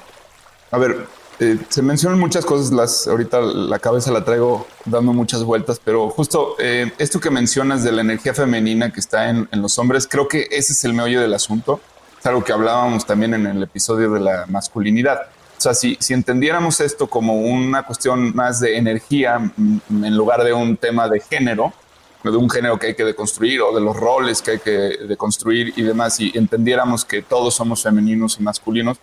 a 0.71 0.79
ver, 0.79 1.07
eh, 1.39 1.59
se 1.69 1.83
mencionan 1.83 2.19
muchas 2.19 2.47
cosas, 2.47 2.73
las, 2.73 3.07
ahorita 3.07 3.41
la 3.43 3.79
cabeza 3.79 4.11
la 4.11 4.25
traigo 4.25 4.67
dando 4.87 5.13
muchas 5.13 5.45
vueltas, 5.45 5.81
pero 5.85 6.09
justo 6.09 6.57
eh, 6.59 6.91
esto 6.99 7.21
que 7.21 7.31
mencionas 7.31 7.85
de 7.85 7.93
la 7.93 8.01
energía 8.01 8.33
femenina 8.33 8.91
que 8.91 9.01
está 9.01 9.29
en, 9.29 9.47
en, 9.53 9.61
los 9.61 9.79
hombres, 9.79 10.09
creo 10.11 10.27
que 10.27 10.49
ese 10.51 10.73
es 10.73 10.83
el 10.85 10.95
meollo 10.95 11.21
del 11.21 11.35
asunto. 11.35 11.81
Es 12.19 12.25
algo 12.27 12.43
que 12.43 12.55
hablábamos 12.55 13.05
también 13.05 13.35
en 13.35 13.47
el 13.47 13.63
episodio 13.63 14.11
de 14.11 14.21
la 14.21 14.47
masculinidad. 14.49 15.29
O 15.59 15.61
sea, 15.61 15.75
si, 15.75 15.99
si 16.01 16.15
entendiéramos 16.15 16.81
esto 16.81 17.07
como 17.07 17.43
una 17.43 17.83
cuestión 17.83 18.35
más 18.35 18.61
de 18.61 18.79
energía 18.79 19.39
mm, 19.39 20.05
en 20.05 20.17
lugar 20.17 20.43
de 20.43 20.55
un 20.55 20.77
tema 20.77 21.09
de 21.09 21.21
género, 21.21 21.75
de 22.23 22.37
un 22.37 22.51
género 22.51 22.79
que 22.79 22.89
hay 22.89 22.95
que 22.95 23.05
deconstruir 23.05 23.61
o 23.63 23.75
de 23.75 23.81
los 23.81 23.97
roles 23.97 24.43
que 24.43 24.53
hay 24.53 24.59
que 24.59 24.71
deconstruir 25.07 25.73
y 25.77 25.83
demás, 25.83 26.19
y 26.21 26.37
entendiéramos 26.37 27.05
que 27.05 27.23
todos 27.23 27.55
somos 27.55 27.83
femeninos 27.83 28.39
y 28.39 28.43
masculinos, 28.43 28.99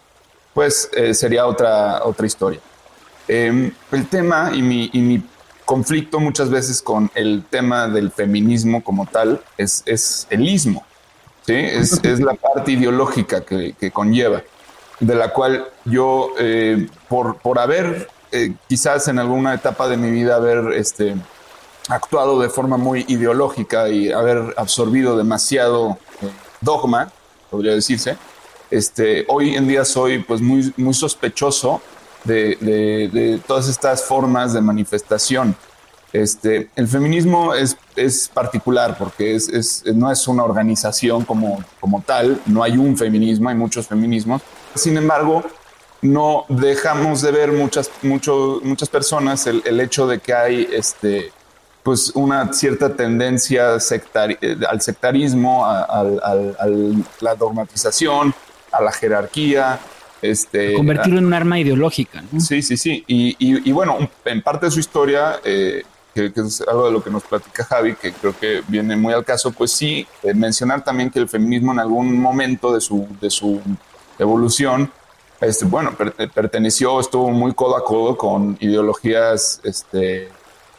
pues 0.53 0.89
eh, 0.93 1.13
sería 1.13 1.45
otra, 1.45 2.03
otra 2.03 2.25
historia. 2.25 2.59
Em, 3.27 3.71
el 3.91 4.07
tema 4.07 4.51
y 4.53 4.61
mi, 4.61 4.89
y 4.93 4.99
mi, 4.99 5.23
conflicto 5.65 6.19
muchas 6.19 6.51
veces 6.51 6.81
con 6.81 7.09
el 7.15 7.43
tema 7.49 7.87
del 7.87 8.11
feminismo 8.11 8.83
como 8.83 9.07
tal 9.07 9.41
es, 9.57 9.81
es 9.87 10.27
el 10.29 10.47
ismo, 10.47 10.85
¿sí? 11.45 11.55
es, 11.55 11.99
es 12.03 12.19
la 12.19 12.35
parte 12.35 12.73
ideológica 12.73 13.41
que, 13.41 13.73
que, 13.73 13.89
conlleva, 13.89 14.43
de 14.99 15.15
la 15.15 15.29
cual 15.33 15.65
yo, 15.85 16.33
eh, 16.37 16.87
por, 17.09 17.37
por 17.37 17.57
haber 17.57 18.07
eh, 18.31 18.53
quizás 18.67 19.07
en 19.07 19.17
alguna 19.17 19.53
etapa 19.53 19.87
de 19.87 19.97
mi 19.97 20.11
vida 20.11 20.35
haber 20.35 20.73
este, 20.73 21.15
actuado 21.89 22.39
de 22.39 22.49
forma 22.49 22.77
muy 22.77 23.05
ideológica 23.07 23.89
y 23.89 24.11
haber 24.11 24.53
absorbido 24.57 25.17
demasiado 25.17 25.97
eh, 26.21 26.29
dogma, 26.61 27.11
podría 27.49 27.73
decirse, 27.73 28.17
este, 28.71 29.25
hoy 29.27 29.55
en 29.55 29.67
día 29.67 29.85
soy 29.85 30.19
pues 30.19 30.41
muy, 30.41 30.73
muy 30.77 30.93
sospechoso 30.93 31.81
de, 32.23 32.57
de, 33.11 33.39
todas 33.45 33.67
estas 33.67 34.03
formas 34.03 34.53
de 34.53 34.61
manifestación. 34.61 35.55
Este, 36.11 36.69
el 36.75 36.87
feminismo 36.87 37.53
es, 37.53 37.77
es 37.95 38.27
particular 38.29 38.97
porque 38.97 39.35
es, 39.35 39.49
es, 39.49 39.83
no 39.93 40.11
es 40.11 40.27
una 40.27 40.43
organización 40.43 41.25
como, 41.25 41.63
como 41.79 42.01
tal, 42.01 42.41
no 42.45 42.63
hay 42.63 42.77
un 42.77 42.97
feminismo, 42.97 43.49
hay 43.49 43.55
muchos 43.55 43.87
feminismos. 43.87 44.41
Sin 44.73 44.97
embargo, 44.97 45.43
no 46.01 46.45
dejamos 46.49 47.21
de 47.21 47.31
ver 47.31 47.51
muchas, 47.51 47.91
mucho, 48.01 48.59
muchas 48.63 48.89
personas 48.89 49.45
el, 49.47 49.61
el 49.65 49.79
hecho 49.79 50.07
de 50.07 50.19
que 50.19 50.33
hay 50.33 50.67
este, 50.71 51.31
pues 51.85 52.11
una 52.15 52.51
cierta 52.51 52.95
tendencia 52.95 53.75
eh, 53.77 54.57
al 54.67 54.81
sectarismo, 54.81 55.63
a, 55.67 56.03
la 57.21 57.35
dogmatización, 57.35 58.33
a 58.71 58.81
la 58.81 58.91
jerarquía. 58.91 59.79
Este, 60.19 60.73
convertirlo 60.73 61.19
en 61.19 61.27
un 61.27 61.33
arma 61.35 61.59
ideológica. 61.59 62.23
Sí, 62.39 62.63
sí, 62.63 62.75
sí. 62.75 63.03
Y, 63.05 63.71
bueno, 63.71 63.99
en 64.25 64.41
parte 64.41 64.65
de 64.65 64.71
su 64.71 64.79
historia, 64.79 65.39
eh, 65.43 65.83
que, 66.15 66.33
es 66.35 66.61
algo 66.67 66.87
de 66.87 66.91
lo 66.91 67.03
que 67.03 67.11
nos 67.11 67.21
platica 67.21 67.63
Javi, 67.63 67.93
que 67.93 68.13
creo 68.13 68.35
que 68.35 68.63
viene 68.67 68.95
muy 68.95 69.13
al 69.13 69.23
caso, 69.23 69.51
pues 69.51 69.69
sí, 69.69 70.07
eh, 70.23 70.33
mencionar 70.33 70.83
también 70.83 71.11
que 71.11 71.19
el 71.19 71.29
feminismo 71.29 71.71
en 71.71 71.81
algún 71.81 72.19
momento 72.19 72.73
de 72.73 72.81
su, 72.81 73.07
de 73.21 73.29
su 73.29 73.61
evolución, 74.17 74.91
este, 75.39 75.65
bueno, 75.65 75.95
perteneció, 76.33 76.99
estuvo 76.99 77.29
muy 77.29 77.53
codo 77.53 77.77
a 77.77 77.85
codo 77.85 78.17
con 78.17 78.57
ideologías 78.59 79.61
este, 79.63 80.29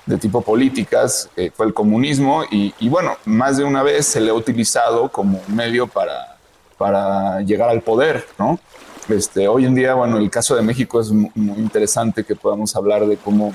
de 0.06 0.18
tipo 0.18 0.40
políticas, 0.40 1.28
fue 1.54 1.66
el 1.66 1.74
comunismo, 1.74 2.44
y, 2.50 2.88
bueno, 2.88 3.16
más 3.24 3.56
de 3.56 3.64
una 3.64 3.82
vez 3.82 4.06
se 4.06 4.20
le 4.20 4.30
ha 4.30 4.34
utilizado 4.34 5.08
como 5.08 5.42
medio 5.48 5.86
para, 5.88 6.36
para 6.78 7.40
llegar 7.40 7.68
al 7.68 7.82
poder, 7.82 8.24
¿no? 8.38 8.58
Este, 9.08 9.46
hoy 9.46 9.66
en 9.66 9.74
día, 9.74 9.94
bueno, 9.94 10.18
el 10.18 10.30
caso 10.30 10.56
de 10.56 10.62
México 10.62 11.00
es 11.00 11.10
muy 11.10 11.58
interesante 11.58 12.24
que 12.24 12.34
podamos 12.34 12.74
hablar 12.74 13.06
de 13.06 13.16
cómo 13.16 13.54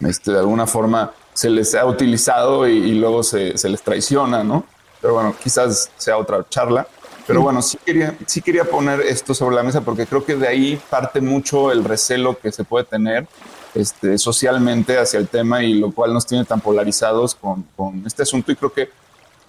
este, 0.00 0.32
de 0.32 0.38
alguna 0.38 0.66
forma 0.66 1.12
se 1.32 1.50
les 1.50 1.74
ha 1.74 1.86
utilizado 1.86 2.66
y, 2.68 2.92
luego 2.94 3.22
se, 3.22 3.56
se, 3.58 3.68
les 3.68 3.82
traiciona, 3.82 4.42
¿no? 4.42 4.64
Pero 5.00 5.14
bueno, 5.14 5.34
quizás 5.42 5.90
sea 5.96 6.16
otra 6.16 6.44
charla. 6.48 6.86
Pero 7.26 7.40
bueno, 7.40 7.62
sí 7.62 7.78
quería, 7.84 8.16
sí 8.26 8.42
quería 8.42 8.64
poner 8.64 9.00
esto 9.00 9.32
sobre 9.32 9.56
la 9.56 9.62
mesa 9.62 9.80
porque 9.80 10.06
creo 10.06 10.24
que 10.24 10.36
de 10.36 10.46
ahí 10.46 10.80
parte 10.90 11.20
mucho 11.20 11.72
el 11.72 11.82
recelo 11.82 12.38
que 12.38 12.52
se 12.52 12.64
puede 12.64 12.84
tener 12.84 13.26
este, 13.74 14.18
socialmente 14.18 14.98
hacia 14.98 15.18
el 15.18 15.28
tema 15.28 15.62
y 15.62 15.74
lo 15.74 15.90
cual 15.92 16.12
nos 16.12 16.26
tiene 16.26 16.44
tan 16.44 16.60
polarizados 16.60 17.34
con, 17.34 17.64
con 17.76 18.02
este 18.06 18.22
asunto. 18.22 18.52
Y 18.52 18.56
creo 18.56 18.72
que 18.72 18.88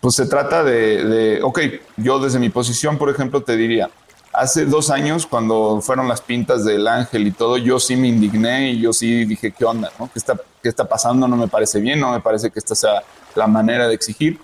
pues 0.02 0.16
se 0.16 0.26
trata 0.26 0.64
de, 0.64 1.04
de, 1.04 1.44
ok, 1.44 1.60
yo 1.98 2.20
desde 2.20 2.40
mi 2.40 2.50
posición, 2.50 2.98
por 2.98 3.10
ejemplo, 3.10 3.42
te 3.42 3.56
diría, 3.56 3.90
hace 4.36 4.66
dos 4.66 4.90
años 4.90 5.26
cuando 5.26 5.82
fueron 5.82 6.08
las 6.08 6.22
pintas 6.22 6.66
del 6.66 6.88
ángel 6.88 7.28
y 7.28 7.32
todo, 7.32 7.58
yo 7.58 7.80
sí 7.80 7.96
me 7.96 8.08
indigné 8.08 8.72
y 8.72 8.82
yo 8.82 8.94
sí 8.94 9.26
dije, 9.26 9.52
¿qué 9.52 9.66
onda? 9.66 9.92
No? 10.00 10.10
¿Qué, 10.12 10.20
está, 10.20 10.36
¿Qué 10.62 10.70
está 10.70 10.86
pasando? 10.86 11.28
No 11.28 11.38
me 11.38 11.48
parece 11.48 11.80
bien, 11.80 12.00
no 12.00 12.12
me 12.12 12.20
parece 12.20 12.52
que 12.52 12.60
esta 12.60 12.76
sea 12.76 13.04
la 13.36 13.48
manera 13.48 13.88
de 13.88 13.96
exigir. 13.96 14.40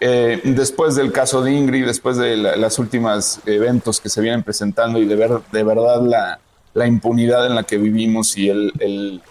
Eh, 0.00 0.40
después 0.44 0.96
del 0.96 1.12
caso 1.12 1.42
de 1.42 1.52
Ingrid, 1.52 1.86
después 1.86 2.16
de 2.16 2.36
la, 2.36 2.56
las 2.56 2.78
últimas 2.78 3.40
eventos 3.46 4.00
que 4.00 4.08
se 4.08 4.20
vienen 4.20 4.42
presentando 4.42 4.98
y 4.98 5.06
de 5.06 5.14
ver 5.14 5.40
de 5.52 5.62
verdad 5.62 6.02
la, 6.02 6.40
la 6.74 6.86
impunidad 6.86 7.46
en 7.46 7.54
la 7.54 7.62
que 7.62 7.78
vivimos 7.78 8.36
y 8.36 8.50
el, 8.50 9.22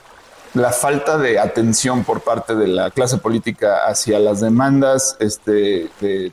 la 0.53 0.71
falta 0.71 1.17
de 1.17 1.39
atención 1.39 2.03
por 2.03 2.21
parte 2.21 2.55
de 2.55 2.67
la 2.67 2.89
clase 2.89 3.17
política 3.17 3.85
hacia 3.85 4.19
las 4.19 4.41
demandas 4.41 5.17
este, 5.19 5.89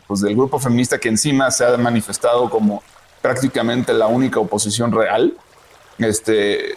pues 0.06 0.20
del 0.20 0.36
grupo 0.36 0.58
feminista 0.58 0.98
que 0.98 1.08
encima 1.08 1.50
se 1.50 1.64
ha 1.64 1.76
manifestado 1.76 2.48
como 2.48 2.82
prácticamente 3.20 3.92
la 3.92 4.06
única 4.06 4.40
oposición 4.40 4.92
real. 4.92 5.34
Este, 5.98 6.74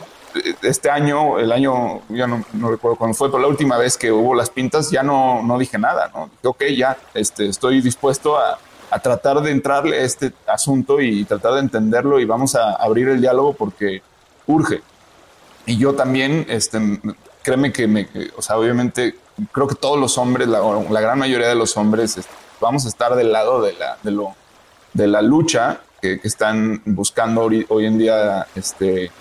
este 0.62 0.90
año, 0.90 1.40
el 1.40 1.52
año, 1.52 2.02
ya 2.10 2.28
no, 2.28 2.44
recuerdo 2.70 2.98
cuándo 2.98 3.16
fue, 3.16 3.30
pero 3.30 3.40
la 3.40 3.48
última 3.48 3.78
vez 3.78 3.98
que 3.98 4.12
hubo 4.12 4.36
las 4.36 4.50
pintas 4.50 4.90
ya 4.90 5.04
no, 5.04 5.44
no 5.44 5.58
dije 5.58 5.78
nada, 5.78 6.12
¿no? 6.14 6.26
Dije, 6.26 6.48
ok, 6.48 6.64
ya 6.76 6.98
este, 7.14 7.48
estoy 7.48 7.82
dispuesto 7.82 8.38
a, 8.38 8.58
a 8.90 9.00
tratar 9.00 9.42
de 9.42 9.52
entrarle 9.52 10.00
a 10.00 10.04
este 10.04 10.34
asunto 10.48 11.00
y 11.02 11.24
tratar 11.26 11.54
de 11.54 11.60
entenderlo 11.62 12.20
y 12.20 12.26
vamos 12.26 12.56
a 12.56 12.74
abrir 12.74 13.10
el 13.10 13.22
diálogo 13.22 13.54
porque 13.54 14.02
urge. 14.48 14.82
Y 15.66 15.78
yo 15.78 15.94
también, 15.94 16.46
este, 16.50 16.80
créeme 17.42 17.72
que, 17.72 17.88
me, 17.88 18.08
o 18.36 18.42
sea, 18.42 18.58
obviamente, 18.58 19.16
creo 19.52 19.68
que 19.68 19.76
todos 19.76 20.00
los 20.00 20.18
hombres, 20.18 20.48
la, 20.48 20.60
gran 21.02 21.20
mayoría 21.20 21.48
de 21.48 21.56
los 21.56 21.78
hombres, 21.78 22.20
vamos 22.60 22.86
a 22.86 22.90
estar 22.90 23.16
del 23.16 23.32
lado 23.32 23.62
de 23.62 23.74
la, 23.74 23.98
de 24.04 24.12
lo, 24.12 24.36
de 24.94 25.08
la 25.08 25.22
lucha 25.22 25.82
que, 26.02 26.20
están 26.24 26.82
buscando 26.86 27.42
hoy, 27.44 27.66
hoy, 27.70 27.86
en 27.86 27.98
día 27.98 28.46
este, 28.56 29.12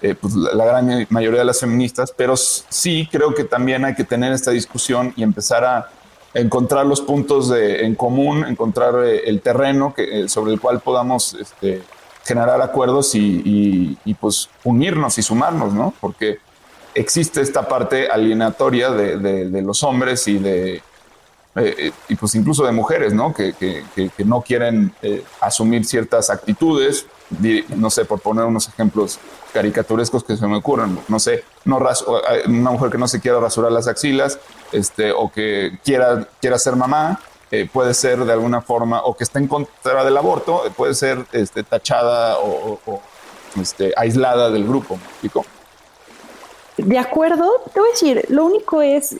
eh, 0.00 0.14
pues 0.14 0.34
la, 0.34 0.64
gran 0.64 1.06
mayoría 1.10 1.40
de 1.40 1.44
las 1.44 1.60
feministas, 1.60 2.12
pero 2.16 2.36
sí 2.36 3.08
creo 3.10 3.34
que 3.34 3.44
también 3.44 3.84
hay 3.84 3.94
que 3.94 4.04
tener 4.04 4.32
esta 4.32 4.52
discusión 4.52 5.12
y 5.16 5.24
empezar 5.24 5.64
a 5.64 5.88
encontrar 6.34 6.86
los 6.86 7.00
puntos 7.00 7.48
de, 7.48 7.84
en 7.84 7.94
común, 7.94 8.44
encontrar 8.44 8.94
eh, 9.04 9.22
el 9.26 9.40
terreno 9.40 9.94
que, 9.94 10.20
eh, 10.20 10.28
sobre 10.28 10.52
el 10.52 10.60
cual 10.60 10.80
podamos 10.80 11.34
este, 11.34 11.82
generar 12.28 12.60
acuerdos 12.60 13.14
y, 13.14 13.96
pues 14.20 14.50
unirnos 14.62 15.16
y 15.16 15.22
sumarnos, 15.22 15.72
¿no? 15.72 15.94
Porque 15.98 16.38
existe 16.94 17.40
esta 17.40 17.66
parte 17.66 18.08
alienatoria 18.08 18.90
de, 18.90 19.62
los 19.62 19.82
hombres 19.82 20.28
y 20.28 20.38
de 20.38 20.82
eh, 21.56 21.74
eh, 21.76 21.92
y 22.08 22.14
pues 22.14 22.34
incluso 22.34 22.66
de 22.66 22.72
mujeres, 22.72 23.14
¿no? 23.14 23.32
Que, 23.32 23.54
no 24.24 24.42
quieren 24.42 24.92
eh, 25.00 25.24
asumir 25.40 25.86
ciertas 25.86 26.28
actitudes, 26.28 27.06
no 27.74 27.88
sé, 27.88 28.04
por 28.04 28.20
poner 28.20 28.44
unos 28.44 28.68
ejemplos 28.68 29.18
caricaturescos 29.54 30.22
que 30.22 30.36
se 30.36 30.46
me 30.46 30.56
ocurren, 30.56 30.98
no 31.08 31.18
sé, 31.18 31.44
no 31.64 31.78
una 31.78 32.70
mujer 32.70 32.90
que 32.90 32.98
no 32.98 33.08
se 33.08 33.20
quiera 33.20 33.40
rasurar 33.40 33.72
las 33.72 33.88
axilas, 33.88 34.38
este, 34.70 35.12
o 35.12 35.32
que 35.32 35.78
quiera, 35.82 36.28
quiera 36.40 36.58
ser 36.58 36.76
mamá, 36.76 37.18
eh, 37.50 37.68
puede 37.72 37.94
ser 37.94 38.18
de 38.24 38.32
alguna 38.32 38.60
forma, 38.60 39.02
o 39.04 39.16
que 39.16 39.24
está 39.24 39.38
en 39.38 39.48
contra 39.48 40.04
del 40.04 40.16
aborto, 40.16 40.66
eh, 40.66 40.70
puede 40.74 40.94
ser 40.94 41.24
este, 41.32 41.62
tachada 41.62 42.38
o, 42.38 42.78
este, 43.60 43.92
aislada 43.96 44.50
del 44.50 44.66
grupo. 44.66 44.98
De 46.76 46.98
acuerdo, 46.98 47.50
te 47.72 47.80
voy 47.80 47.88
a 47.88 47.92
decir, 47.92 48.26
lo 48.28 48.44
único 48.44 48.82
es, 48.82 49.16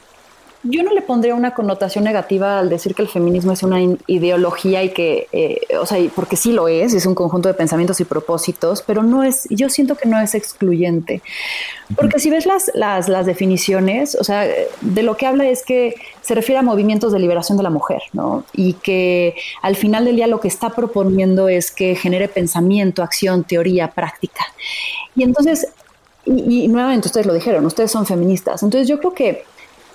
yo 0.71 0.83
no 0.83 0.93
le 0.93 1.03
pondría 1.03 1.35
una 1.35 1.55
connotación 1.55 2.05
negativa 2.05 2.59
al 2.59 2.69
decir 2.69 2.95
que 2.95 3.03
el 3.03 3.09
feminismo 3.09 3.53
es 3.53 3.63
una 3.63 3.81
ideología 4.07 4.83
y 4.83 4.91
que, 4.91 5.29
eh, 5.33 5.61
o 5.81 5.87
sea, 5.87 5.99
porque 6.15 6.37
sí 6.37 6.53
lo 6.53 6.69
es, 6.69 6.95
es 6.95 7.07
un 7.07 7.15
conjunto 7.15 7.49
de 7.49 7.55
pensamientos 7.55 8.01
y 8.01 8.05
propósitos, 8.05 8.83
pero 8.83 9.03
no 9.03 9.23
es, 9.23 9.47
yo 9.51 9.69
siento 9.69 9.97
que 9.97 10.09
no 10.09 10.21
es 10.21 10.35
excluyente. 10.35 11.23
Porque 11.97 12.19
si 12.19 12.31
ves 12.31 12.45
las, 12.45 12.71
las, 12.75 13.09
las 13.09 13.27
definiciones, 13.27 14.15
o 14.15 14.25
sea, 14.25 14.47
de 14.81 15.03
lo 15.03 15.17
que 15.17 15.27
habla 15.27 15.49
es 15.49 15.65
que 15.65 15.95
se 16.21 16.35
refiere 16.35 16.59
a 16.59 16.63
movimientos 16.63 17.13
de 17.13 17.19
liberación 17.19 17.57
de 17.57 17.65
la 17.65 17.71
mujer, 17.71 18.03
¿no? 18.13 18.45
Y 18.53 18.75
que 18.75 19.37
al 19.63 19.77
final 19.77 20.05
del 20.05 20.17
día 20.17 20.27
lo 20.27 20.41
que 20.41 20.49
está 20.49 20.71
proponiendo 20.71 21.49
es 21.49 21.71
que 21.71 21.95
genere 21.95 22.29
pensamiento, 22.29 23.03
acción, 23.03 23.45
teoría, 23.45 23.93
práctica. 23.93 24.45
Y 25.17 25.23
entonces, 25.23 25.69
y, 26.27 26.65
y 26.65 26.69
nuevamente 26.69 27.09
ustedes 27.09 27.27
lo 27.27 27.33
dijeron, 27.33 27.65
ustedes 27.65 27.91
son 27.91 28.05
feministas, 28.05 28.63
entonces 28.63 28.87
yo 28.87 28.99
creo 28.99 29.15
que 29.15 29.45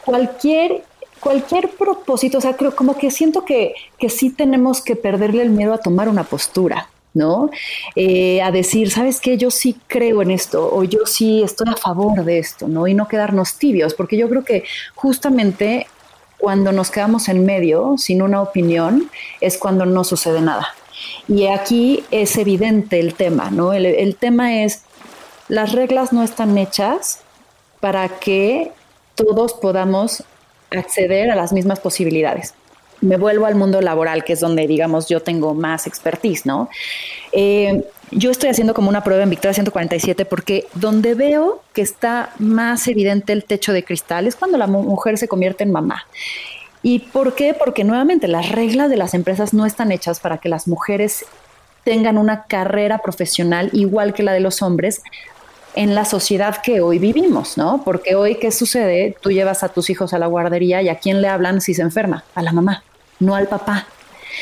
cualquier, 0.05 0.83
cualquier 1.19 1.69
propósito, 1.69 2.37
o 2.37 2.41
sea, 2.41 2.55
creo 2.55 2.75
como 2.75 2.97
que 2.97 3.11
siento 3.11 3.45
que, 3.45 3.73
que 3.97 4.09
sí 4.09 4.29
tenemos 4.29 4.81
que 4.81 4.95
perderle 4.95 5.43
el 5.43 5.49
miedo 5.49 5.73
a 5.73 5.77
tomar 5.77 6.09
una 6.09 6.23
postura. 6.23 6.89
¿no? 7.13 7.51
Eh, 7.95 8.41
a 8.41 8.51
decir, 8.51 8.89
¿sabes 8.89 9.19
qué? 9.19 9.37
Yo 9.37 9.51
sí 9.51 9.77
creo 9.85 10.23
en 10.23 10.31
esto 10.31 10.67
o 10.73 10.83
yo 10.83 11.05
sí 11.05 11.43
estoy 11.43 11.69
a 11.71 11.77
favor 11.77 12.25
de 12.25 12.39
esto, 12.39 12.67
¿no? 12.67 12.87
Y 12.87 12.95
no 12.95 13.07
quedarnos 13.07 13.59
tibios, 13.59 13.93
porque 13.93 14.17
yo 14.17 14.27
creo 14.29 14.43
que 14.43 14.63
justamente 14.95 15.85
cuando 16.39 16.71
nos 16.71 16.89
quedamos 16.89 17.29
en 17.29 17.45
medio, 17.45 17.95
sin 17.97 18.21
una 18.21 18.41
opinión, 18.41 19.09
es 19.41 19.57
cuando 19.57 19.85
no 19.85 20.03
sucede 20.03 20.41
nada. 20.41 20.69
Y 21.27 21.47
aquí 21.47 22.03
es 22.11 22.37
evidente 22.37 22.99
el 22.99 23.13
tema, 23.13 23.49
¿no? 23.51 23.73
El, 23.73 23.85
el 23.85 24.15
tema 24.15 24.63
es, 24.63 24.83
las 25.47 25.71
reglas 25.71 26.13
no 26.13 26.23
están 26.23 26.57
hechas 26.57 27.19
para 27.79 28.09
que 28.09 28.71
todos 29.15 29.53
podamos 29.53 30.23
acceder 30.71 31.29
a 31.31 31.35
las 31.35 31.53
mismas 31.53 31.79
posibilidades. 31.79 32.53
Me 33.01 33.17
vuelvo 33.17 33.45
al 33.45 33.55
mundo 33.55 33.81
laboral, 33.81 34.23
que 34.23 34.33
es 34.33 34.39
donde, 34.39 34.65
digamos, 34.65 35.09
yo 35.09 35.21
tengo 35.21 35.53
más 35.53 35.87
expertise, 35.87 36.45
¿no? 36.45 36.69
Eh, 37.33 37.83
yo 38.11 38.31
estoy 38.31 38.49
haciendo 38.49 38.73
como 38.73 38.89
una 38.89 39.03
prueba 39.03 39.23
en 39.23 39.29
Victoria 39.29 39.53
147 39.53 40.25
porque 40.25 40.67
donde 40.73 41.15
veo 41.15 41.61
que 41.73 41.81
está 41.81 42.31
más 42.37 42.87
evidente 42.87 43.33
el 43.33 43.43
techo 43.43 43.73
de 43.73 43.83
cristal 43.83 44.27
es 44.27 44.35
cuando 44.35 44.57
la 44.57 44.67
mujer 44.67 45.17
se 45.17 45.27
convierte 45.27 45.63
en 45.63 45.71
mamá. 45.71 46.05
¿Y 46.81 46.99
por 46.99 47.33
qué? 47.33 47.53
Porque 47.53 47.83
nuevamente 47.83 48.27
las 48.27 48.49
reglas 48.49 48.89
de 48.89 48.97
las 48.97 49.13
empresas 49.13 49.53
no 49.53 49.65
están 49.65 49.91
hechas 49.91 50.19
para 50.19 50.37
que 50.37 50.49
las 50.49 50.67
mujeres 50.67 51.25
tengan 51.83 52.17
una 52.17 52.43
carrera 52.43 52.99
profesional 52.99 53.69
igual 53.73 54.13
que 54.13 54.23
la 54.23 54.33
de 54.33 54.39
los 54.39 54.61
hombres, 54.61 55.01
en 55.75 55.95
la 55.95 56.05
sociedad 56.05 56.57
que 56.61 56.81
hoy 56.81 56.99
vivimos, 56.99 57.57
¿no? 57.57 57.81
Porque 57.83 58.15
hoy, 58.15 58.35
¿qué 58.35 58.51
sucede? 58.51 59.15
Tú 59.21 59.31
llevas 59.31 59.63
a 59.63 59.69
tus 59.69 59.89
hijos 59.89 60.13
a 60.13 60.19
la 60.19 60.27
guardería 60.27 60.81
y 60.81 60.89
a 60.89 60.99
quién 60.99 61.21
le 61.21 61.27
hablan 61.27 61.61
si 61.61 61.73
se 61.73 61.81
enferma? 61.81 62.23
A 62.35 62.41
la 62.41 62.51
mamá, 62.51 62.83
no 63.19 63.35
al 63.35 63.47
papá. 63.47 63.87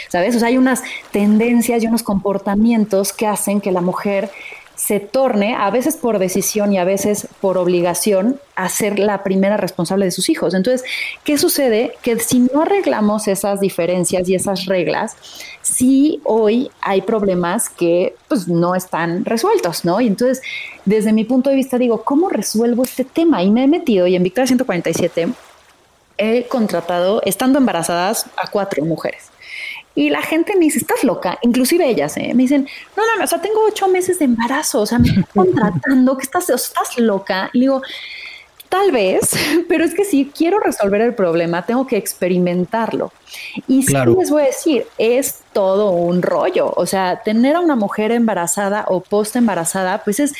¿Sabes? 0.10 0.36
O 0.36 0.40
sea, 0.40 0.48
hay 0.48 0.58
unas 0.58 0.84
tendencias 1.12 1.84
y 1.84 1.88
unos 1.88 2.04
comportamientos 2.04 3.12
que 3.12 3.28
hacen 3.28 3.60
que 3.60 3.72
la 3.72 3.82
mujer 3.82 4.32
se 4.82 5.00
torne, 5.00 5.54
a 5.54 5.70
veces 5.70 5.96
por 5.96 6.18
decisión 6.18 6.74
y 6.74 6.80
a 6.80 6.84
veces 6.84 7.28
por 7.40 7.60
obligación, 7.60 8.40
a 8.56 8.68
ser 8.68 8.98
la 8.98 9.22
primera 9.22 9.56
responsable 9.56 10.06
de 10.06 10.12
sus 10.12 10.28
hijos. 10.28 10.56
Entonces, 10.56 10.84
¿qué 11.24 11.38
sucede? 11.38 11.94
Que 12.02 12.18
si 12.18 12.40
no 12.40 12.64
arreglamos 12.64 13.28
esas 13.28 13.62
diferencias 13.62 14.28
y 14.28 14.34
esas 14.34 14.66
reglas, 14.66 15.16
sí 15.62 16.20
hoy 16.24 16.72
hay 16.82 17.04
problemas 17.04 17.70
que 17.70 18.16
pues 18.28 18.48
no 18.48 18.74
están 18.74 19.24
resueltos, 19.24 19.86
¿no? 19.86 20.02
Y 20.02 20.08
entonces, 20.08 20.42
desde 20.84 21.14
mi 21.14 21.26
punto 21.26 21.52
de 21.52 21.58
vista, 21.58 21.78
digo, 21.78 22.04
¿cómo 22.04 22.30
resuelvo 22.30 22.82
este 22.82 23.06
tema? 23.06 23.44
Y 23.44 23.52
me 23.52 23.66
he 23.66 23.68
metido, 23.68 24.08
y 24.08 24.16
en 24.16 24.24
Victoria 24.24 24.48
147 24.48 25.28
he 26.18 26.48
contratado, 26.48 27.22
estando 27.24 27.60
embarazadas, 27.60 28.26
a 28.36 28.50
cuatro 28.50 28.84
mujeres. 28.84 29.31
Y 29.94 30.10
la 30.10 30.22
gente 30.22 30.54
me 30.56 30.62
dice, 30.66 30.80
estás 30.80 31.04
loca, 31.04 31.38
inclusive 31.42 31.88
ellas, 31.88 32.16
¿eh? 32.18 32.34
me 32.34 32.44
dicen, 32.44 32.68
no, 32.96 33.06
no, 33.06 33.18
no, 33.18 33.24
o 33.24 33.28
sea, 33.28 33.42
tengo 33.42 33.60
ocho 33.68 33.88
meses 33.90 34.20
de 34.20 34.26
embarazo, 34.26 34.82
o 34.82 34.86
sea, 34.86 35.00
me 35.00 35.10
estás 35.10 35.26
contratando, 35.36 36.18
que 36.18 36.24
estás, 36.24 36.50
estás 36.50 36.98
loca. 36.98 37.50
Y 37.54 37.62
digo, 37.62 37.82
tal 38.72 38.92
vez, 38.92 39.32
pero 39.70 39.84
es 39.84 39.94
que 39.94 40.06
si 40.06 40.32
quiero 40.34 40.60
resolver 40.60 41.02
el 41.02 41.14
problema, 41.14 41.66
tengo 41.66 41.86
que 41.86 41.98
experimentarlo. 41.98 43.12
Y 43.68 43.84
sí 43.84 43.94
les 43.94 44.30
voy 44.30 44.44
a 44.44 44.46
decir, 44.46 44.88
es 44.98 45.40
todo 45.52 45.92
un 45.92 46.22
rollo. 46.22 46.72
O 46.76 46.86
sea, 46.86 47.22
tener 47.24 47.58
a 47.58 47.60
una 47.60 47.76
mujer 47.76 48.12
embarazada 48.12 48.86
o 48.88 49.02
post 49.02 49.36
embarazada, 49.36 50.04
pues 50.04 50.22
es 50.22 50.34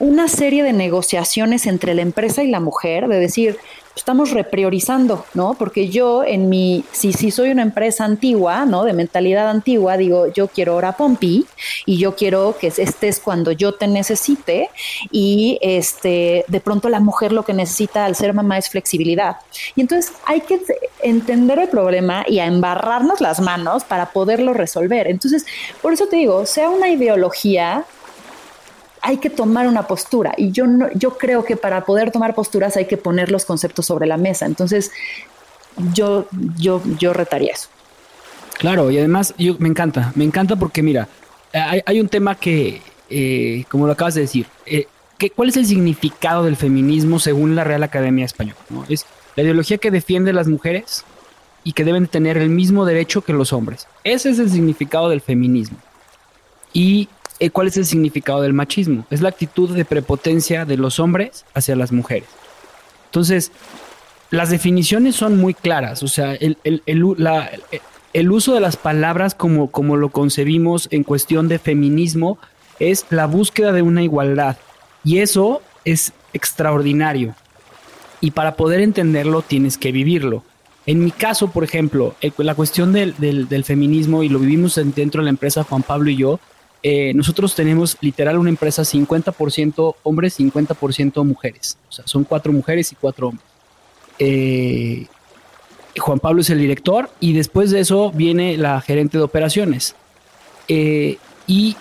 una 0.00 0.28
serie 0.28 0.62
de 0.62 0.72
negociaciones 0.72 1.66
entre 1.66 1.94
la 1.94 2.02
empresa 2.02 2.42
y 2.42 2.48
la 2.48 2.60
mujer, 2.60 3.08
de 3.08 3.18
decir, 3.18 3.58
estamos 3.98 4.30
repriorizando, 4.30 5.24
¿no? 5.34 5.54
Porque 5.54 5.88
yo 5.88 6.24
en 6.24 6.48
mi, 6.48 6.84
si, 6.92 7.12
si 7.12 7.30
soy 7.30 7.50
una 7.50 7.62
empresa 7.62 8.04
antigua, 8.04 8.64
¿no? 8.64 8.84
De 8.84 8.92
mentalidad 8.92 9.48
antigua, 9.48 9.96
digo, 9.96 10.28
yo 10.28 10.48
quiero 10.48 10.76
hora 10.76 10.92
pompi 10.92 11.46
y 11.86 11.98
yo 11.98 12.14
quiero 12.14 12.56
que 12.58 12.68
estés 12.68 13.20
cuando 13.20 13.52
yo 13.52 13.74
te 13.74 13.86
necesite 13.86 14.70
y 15.10 15.58
este, 15.62 16.44
de 16.48 16.60
pronto 16.60 16.88
la 16.88 17.00
mujer 17.00 17.32
lo 17.32 17.44
que 17.44 17.52
necesita 17.52 18.04
al 18.04 18.16
ser 18.16 18.34
mamá 18.34 18.58
es 18.58 18.68
flexibilidad. 18.68 19.36
Y 19.74 19.80
entonces 19.80 20.12
hay 20.24 20.40
que 20.40 20.60
entender 21.02 21.58
el 21.58 21.68
problema 21.68 22.24
y 22.26 22.38
embarrarnos 22.38 23.20
las 23.20 23.40
manos 23.40 23.84
para 23.84 24.12
poderlo 24.12 24.54
resolver. 24.54 25.08
Entonces, 25.08 25.44
por 25.82 25.92
eso 25.92 26.06
te 26.06 26.16
digo, 26.16 26.46
sea 26.46 26.70
una 26.70 26.88
ideología 26.88 27.84
hay 29.08 29.16
que 29.16 29.30
tomar 29.30 29.66
una 29.66 29.86
postura 29.86 30.34
y 30.36 30.52
yo 30.52 30.66
no, 30.66 30.92
yo 30.92 31.16
creo 31.16 31.42
que 31.42 31.56
para 31.56 31.86
poder 31.86 32.10
tomar 32.10 32.34
posturas 32.34 32.76
hay 32.76 32.84
que 32.84 32.98
poner 32.98 33.30
los 33.30 33.46
conceptos 33.46 33.86
sobre 33.86 34.06
la 34.06 34.18
mesa. 34.18 34.44
Entonces, 34.44 34.90
yo, 35.94 36.28
yo, 36.58 36.82
yo 36.98 37.14
retaría 37.14 37.54
eso. 37.54 37.70
Claro, 38.58 38.90
y 38.90 38.98
además 38.98 39.32
yo, 39.38 39.56
me 39.60 39.68
encanta, 39.70 40.12
me 40.14 40.24
encanta 40.24 40.56
porque 40.56 40.82
mira, 40.82 41.08
hay, 41.54 42.00
un 42.00 42.08
tema 42.10 42.34
que, 42.34 42.82
eh, 43.08 43.64
como 43.70 43.86
lo 43.86 43.94
acabas 43.94 44.14
de 44.14 44.20
decir, 44.20 44.46
eh, 44.66 44.86
¿cuál 45.34 45.48
es 45.48 45.56
el 45.56 45.64
significado 45.64 46.44
del 46.44 46.56
feminismo 46.56 47.18
según 47.18 47.56
la 47.56 47.64
Real 47.64 47.84
Academia 47.84 48.26
Española? 48.26 48.58
Es 48.90 49.06
la 49.36 49.42
ideología 49.42 49.78
que 49.78 49.90
defiende 49.90 50.34
las 50.34 50.48
mujeres 50.48 51.06
y 51.64 51.72
que 51.72 51.84
deben 51.84 52.08
tener 52.08 52.36
el 52.36 52.50
mismo 52.50 52.84
derecho 52.84 53.22
que 53.22 53.32
los 53.32 53.54
hombres. 53.54 53.86
Ese 54.04 54.28
es 54.28 54.38
el 54.38 54.50
significado 54.50 55.08
del 55.08 55.22
feminismo. 55.22 55.78
Y 56.74 57.08
eh, 57.40 57.50
¿cuál 57.50 57.68
es 57.68 57.76
el 57.76 57.86
significado 57.86 58.42
del 58.42 58.52
machismo? 58.52 59.06
Es 59.10 59.20
la 59.20 59.28
actitud 59.28 59.74
de 59.74 59.84
prepotencia 59.84 60.64
de 60.64 60.76
los 60.76 60.98
hombres 60.98 61.44
hacia 61.54 61.76
las 61.76 61.92
mujeres. 61.92 62.28
Entonces, 63.06 63.52
las 64.30 64.50
definiciones 64.50 65.16
son 65.16 65.38
muy 65.38 65.54
claras, 65.54 66.02
o 66.02 66.08
sea, 66.08 66.34
el, 66.34 68.30
uso 68.30 68.54
de 68.54 68.60
las 68.60 68.76
palabras 68.76 69.34
como, 69.34 69.70
como 69.70 69.96
lo 69.96 70.10
concebimos 70.10 70.88
en 70.90 71.02
cuestión 71.02 71.48
de 71.48 71.58
feminismo 71.58 72.38
es 72.78 73.06
la 73.08 73.26
búsqueda 73.26 73.72
de 73.72 73.82
una 73.82 74.02
igualdad 74.02 74.56
y 75.02 75.18
eso 75.18 75.62
es 75.84 76.12
extraordinario. 76.34 77.34
Y 78.20 78.32
para 78.32 78.56
poder 78.56 78.80
entenderlo 78.80 79.42
tienes 79.42 79.78
que 79.78 79.92
vivirlo. 79.92 80.42
En 80.84 81.04
mi 81.04 81.10
caso, 81.10 81.50
por 81.50 81.64
ejemplo, 81.64 82.14
la 82.38 82.54
cuestión 82.54 82.92
del, 82.92 83.14
del, 83.18 83.64
feminismo, 83.64 84.22
y 84.22 84.28
lo 84.28 84.38
vivimos 84.38 84.74
dentro 84.94 85.20
de 85.20 85.24
la 85.24 85.30
empresa 85.30 85.64
Juan 85.64 85.82
Pablo 85.82 86.10
y 86.10 86.16
yo, 86.16 86.40
eh, 86.82 87.12
nosotros 87.14 87.54
tenemos 87.54 87.96
literal 88.00 88.38
una 88.38 88.50
empresa 88.50 88.82
50% 88.82 89.96
hombres, 90.02 90.38
50% 90.38 91.24
mujeres. 91.24 91.78
O 91.88 91.92
sea, 91.92 92.06
son 92.06 92.24
cuatro 92.24 92.52
mujeres 92.52 92.92
y 92.92 92.94
cuatro 92.94 93.28
hombres. 93.28 93.46
Eh, 94.18 95.06
Juan 95.98 96.20
Pablo 96.20 96.40
es 96.40 96.50
el 96.50 96.58
director 96.58 97.10
y 97.18 97.32
después 97.32 97.70
de 97.70 97.80
eso 97.80 98.12
viene 98.12 98.56
la 98.56 98.80
gerente 98.80 99.18
de 99.18 99.24
operaciones. 99.24 99.96
Eh, 100.68 101.18
y 101.46 101.76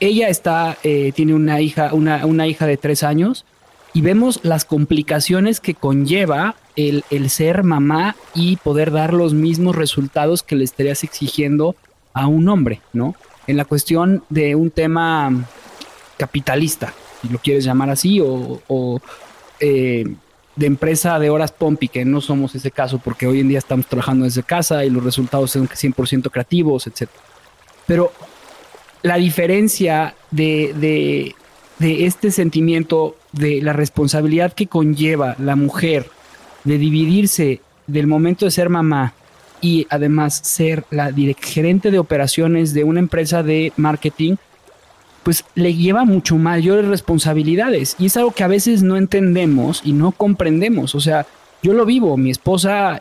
ella 0.00 0.28
está, 0.28 0.78
tiene 0.82 1.34
una 1.34 1.60
hija, 1.60 1.90
una, 1.92 2.26
una, 2.26 2.46
hija 2.46 2.66
de 2.66 2.76
tres 2.76 3.02
años 3.02 3.44
y 3.92 4.00
vemos 4.00 4.40
las 4.42 4.64
complicaciones 4.64 5.60
que 5.60 5.74
conlleva 5.74 6.56
el, 6.74 7.04
el 7.10 7.30
ser 7.30 7.62
mamá 7.62 8.16
y 8.34 8.56
poder 8.56 8.90
dar 8.90 9.12
los 9.12 9.34
mismos 9.34 9.76
resultados 9.76 10.42
que 10.42 10.56
le 10.56 10.64
estarías 10.64 11.04
exigiendo 11.04 11.76
a 12.14 12.26
un 12.26 12.48
hombre, 12.48 12.80
¿no? 12.92 13.14
En 13.50 13.56
la 13.56 13.64
cuestión 13.64 14.22
de 14.28 14.54
un 14.54 14.70
tema 14.70 15.44
capitalista, 16.16 16.92
si 17.20 17.28
lo 17.28 17.38
quieres 17.38 17.64
llamar 17.64 17.90
así, 17.90 18.20
o, 18.20 19.00
eh, 19.58 20.04
de 20.56 20.66
empresa 20.66 21.18
de 21.18 21.30
horas 21.30 21.52
Pompi, 21.52 21.88
que 21.88 22.04
no 22.04 22.20
somos 22.20 22.54
ese 22.54 22.70
caso 22.70 22.98
porque 22.98 23.26
hoy 23.26 23.40
en 23.40 23.48
día 23.48 23.58
estamos 23.58 23.86
trabajando 23.86 24.24
desde 24.24 24.42
casa 24.42 24.84
y 24.84 24.90
los 24.90 25.02
resultados 25.02 25.50
son 25.50 25.68
100% 25.68 26.30
creativos, 26.30 26.86
etc. 26.86 27.08
Pero 27.86 28.12
la 29.02 29.16
diferencia 29.16 30.14
de, 30.30 30.74
de, 30.76 31.34
de 31.78 32.06
este 32.06 32.30
sentimiento 32.30 33.16
de 33.32 33.62
la 33.62 33.72
responsabilidad 33.72 34.52
que 34.52 34.66
conlleva 34.66 35.34
la 35.38 35.56
mujer 35.56 36.08
de 36.64 36.78
dividirse 36.78 37.60
del 37.86 38.06
momento 38.06 38.44
de 38.44 38.50
ser 38.50 38.68
mamá 38.68 39.14
y 39.60 39.86
además 39.90 40.40
ser 40.42 40.84
la 40.90 41.12
gerente 41.40 41.90
de 41.90 41.98
operaciones 41.98 42.72
de 42.74 42.84
una 42.84 43.00
empresa 43.00 43.42
de 43.42 43.72
marketing, 43.76 44.36
pues 45.22 45.44
le 45.54 45.74
lleva 45.74 46.04
mucho 46.04 46.36
mayores 46.36 46.86
responsabilidades 46.86 47.94
y 47.98 48.06
es 48.06 48.16
algo 48.16 48.32
que 48.32 48.44
a 48.44 48.48
veces 48.48 48.82
no 48.82 48.96
entendemos 48.96 49.82
y 49.84 49.92
no 49.92 50.12
comprendemos. 50.12 50.94
O 50.94 51.00
sea, 51.00 51.26
yo 51.62 51.72
lo 51.74 51.84
vivo, 51.84 52.16
mi 52.16 52.30
esposa 52.30 53.00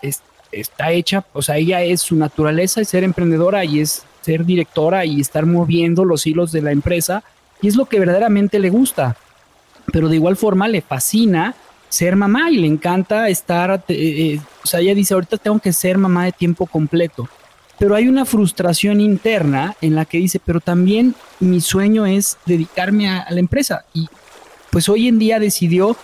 está 0.51 0.91
hecha, 0.91 1.25
o 1.33 1.41
sea, 1.41 1.57
ella 1.57 1.81
es 1.81 2.01
su 2.01 2.15
naturaleza, 2.15 2.81
es 2.81 2.89
ser 2.89 3.03
emprendedora 3.03 3.63
y 3.63 3.79
es 3.79 4.03
ser 4.21 4.45
directora 4.45 5.05
y 5.05 5.21
estar 5.21 5.45
moviendo 5.45 6.03
los 6.03 6.27
hilos 6.27 6.51
de 6.51 6.61
la 6.61 6.71
empresa 6.71 7.23
y 7.61 7.67
es 7.67 7.75
lo 7.75 7.85
que 7.85 7.99
verdaderamente 7.99 8.59
le 8.59 8.69
gusta. 8.69 9.15
Pero 9.91 10.09
de 10.09 10.15
igual 10.15 10.35
forma 10.35 10.67
le 10.67 10.81
fascina 10.81 11.55
ser 11.89 12.15
mamá 12.15 12.51
y 12.51 12.57
le 12.57 12.67
encanta 12.67 13.27
estar, 13.29 13.83
eh, 13.87 13.93
eh, 13.95 14.41
o 14.63 14.67
sea, 14.67 14.79
ella 14.79 14.95
dice, 14.95 15.15
ahorita 15.15 15.37
tengo 15.37 15.59
que 15.59 15.73
ser 15.73 15.97
mamá 15.97 16.25
de 16.25 16.31
tiempo 16.31 16.65
completo. 16.67 17.27
Pero 17.79 17.95
hay 17.95 18.07
una 18.07 18.25
frustración 18.25 19.01
interna 19.01 19.75
en 19.81 19.95
la 19.95 20.05
que 20.05 20.17
dice, 20.17 20.39
pero 20.43 20.59
también 20.59 21.15
mi 21.39 21.61
sueño 21.61 22.05
es 22.05 22.37
dedicarme 22.45 23.09
a, 23.09 23.25
la 23.29 23.39
empresa. 23.39 23.85
Y 23.93 24.07
pues 24.69 24.89
hoy 24.89 25.07
en 25.07 25.17
día 25.17 25.39
decidió 25.39 25.95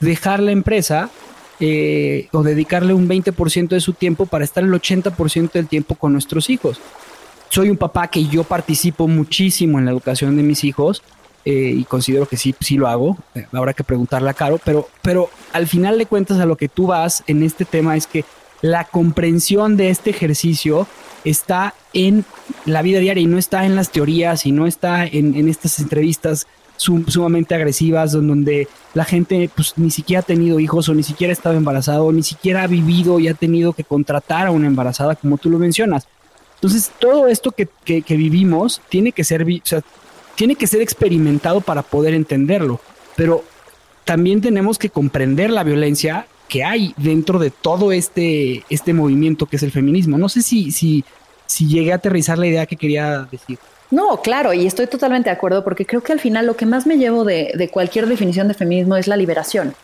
dejar 0.00 0.40
la 0.40 0.52
empresa 0.52 1.10
eh, 1.58 2.28
o 2.32 2.42
dedicarle 2.42 2.94
un 2.94 3.08
20% 3.08 3.68
de 3.68 3.80
su 3.80 3.92
tiempo 3.92 4.26
para 4.26 4.44
estar 4.44 4.62
el 4.62 4.72
80% 4.72 5.52
del 5.52 5.66
tiempo 5.66 5.96
con 5.96 6.12
nuestros 6.12 6.48
hijos. 6.48 6.80
Soy 7.48 7.70
un 7.70 7.76
papá 7.76 8.08
que 8.08 8.26
yo 8.26 8.44
participo 8.44 9.08
muchísimo 9.08 9.78
en 9.78 9.84
la 9.84 9.90
educación 9.90 10.36
de 10.36 10.42
mis 10.42 10.64
hijos 10.64 11.02
eh, 11.46 11.72
y 11.76 11.84
considero 11.84 12.26
que 12.26 12.36
sí, 12.36 12.56
sí 12.60 12.76
lo 12.76 12.88
hago. 12.88 13.16
Eh, 13.36 13.46
habrá 13.52 13.72
que 13.72 13.84
preguntarle 13.84 14.28
a 14.28 14.34
Caro, 14.34 14.60
pero, 14.64 14.88
pero 15.00 15.30
al 15.52 15.68
final 15.68 15.96
de 15.96 16.06
cuentas 16.06 16.40
a 16.40 16.44
lo 16.44 16.56
que 16.56 16.68
tú 16.68 16.88
vas 16.88 17.22
en 17.28 17.44
este 17.44 17.64
tema 17.64 17.96
es 17.96 18.08
que 18.08 18.24
la 18.62 18.82
comprensión 18.82 19.76
de 19.76 19.90
este 19.90 20.10
ejercicio 20.10 20.88
está 21.24 21.72
en 21.92 22.24
la 22.64 22.82
vida 22.82 22.98
diaria 22.98 23.22
y 23.22 23.26
no 23.26 23.38
está 23.38 23.64
en 23.64 23.76
las 23.76 23.90
teorías 23.90 24.44
y 24.44 24.50
no 24.50 24.66
está 24.66 25.06
en, 25.06 25.48
estas 25.48 25.78
entrevistas 25.78 26.48
sumamente 26.78 27.54
agresivas 27.54 28.10
donde 28.10 28.66
la 28.92 29.04
gente 29.04 29.48
pues 29.54 29.74
ni 29.76 29.92
siquiera 29.92 30.20
ha 30.20 30.24
tenido 30.24 30.58
hijos 30.58 30.88
o 30.88 30.94
ni 30.94 31.04
siquiera 31.04 31.30
ha 31.30 31.32
estado 31.32 31.54
embarazado 31.54 32.06
o 32.06 32.12
ni 32.12 32.24
siquiera 32.24 32.64
ha 32.64 32.66
vivido 32.66 33.20
y 33.20 33.28
ha 33.28 33.34
tenido 33.34 33.72
que 33.72 33.84
contratar 33.84 34.48
a 34.48 34.50
una 34.50 34.66
embarazada 34.66 35.14
como 35.14 35.38
tú 35.38 35.48
lo 35.48 35.58
mencionas. 35.58 36.08
Entonces 36.56 36.90
todo 36.98 37.28
esto 37.28 37.52
que, 37.52 37.68
que, 37.84 38.16
vivimos 38.16 38.80
tiene 38.88 39.12
que 39.12 39.22
ser, 39.24 39.46
tiene 40.36 40.54
que 40.54 40.66
ser 40.66 40.82
experimentado 40.82 41.60
para 41.60 41.82
poder 41.82 42.14
entenderlo, 42.14 42.80
pero 43.16 43.42
también 44.04 44.40
tenemos 44.40 44.78
que 44.78 44.90
comprender 44.90 45.50
la 45.50 45.64
violencia 45.64 46.26
que 46.48 46.62
hay 46.62 46.94
dentro 46.96 47.40
de 47.40 47.50
todo 47.50 47.90
este, 47.90 48.64
este 48.70 48.94
movimiento 48.94 49.46
que 49.46 49.56
es 49.56 49.62
el 49.64 49.72
feminismo. 49.72 50.16
No 50.16 50.28
sé 50.28 50.42
si, 50.42 50.70
si, 50.70 51.04
si 51.46 51.66
llegué 51.66 51.92
a 51.92 51.96
aterrizar 51.96 52.38
la 52.38 52.46
idea 52.46 52.66
que 52.66 52.76
quería 52.76 53.26
decir. 53.30 53.58
No, 53.90 54.20
claro, 54.20 54.52
y 54.52 54.66
estoy 54.66 54.86
totalmente 54.86 55.30
de 55.30 55.34
acuerdo 55.34 55.64
porque 55.64 55.86
creo 55.86 56.02
que 56.02 56.12
al 56.12 56.20
final 56.20 56.46
lo 56.46 56.56
que 56.56 56.66
más 56.66 56.86
me 56.86 56.98
llevo 56.98 57.24
de, 57.24 57.52
de 57.56 57.68
cualquier 57.68 58.06
definición 58.06 58.48
de 58.48 58.54
feminismo 58.54 58.96
es 58.96 59.06
la 59.08 59.16
liberación. 59.16 59.74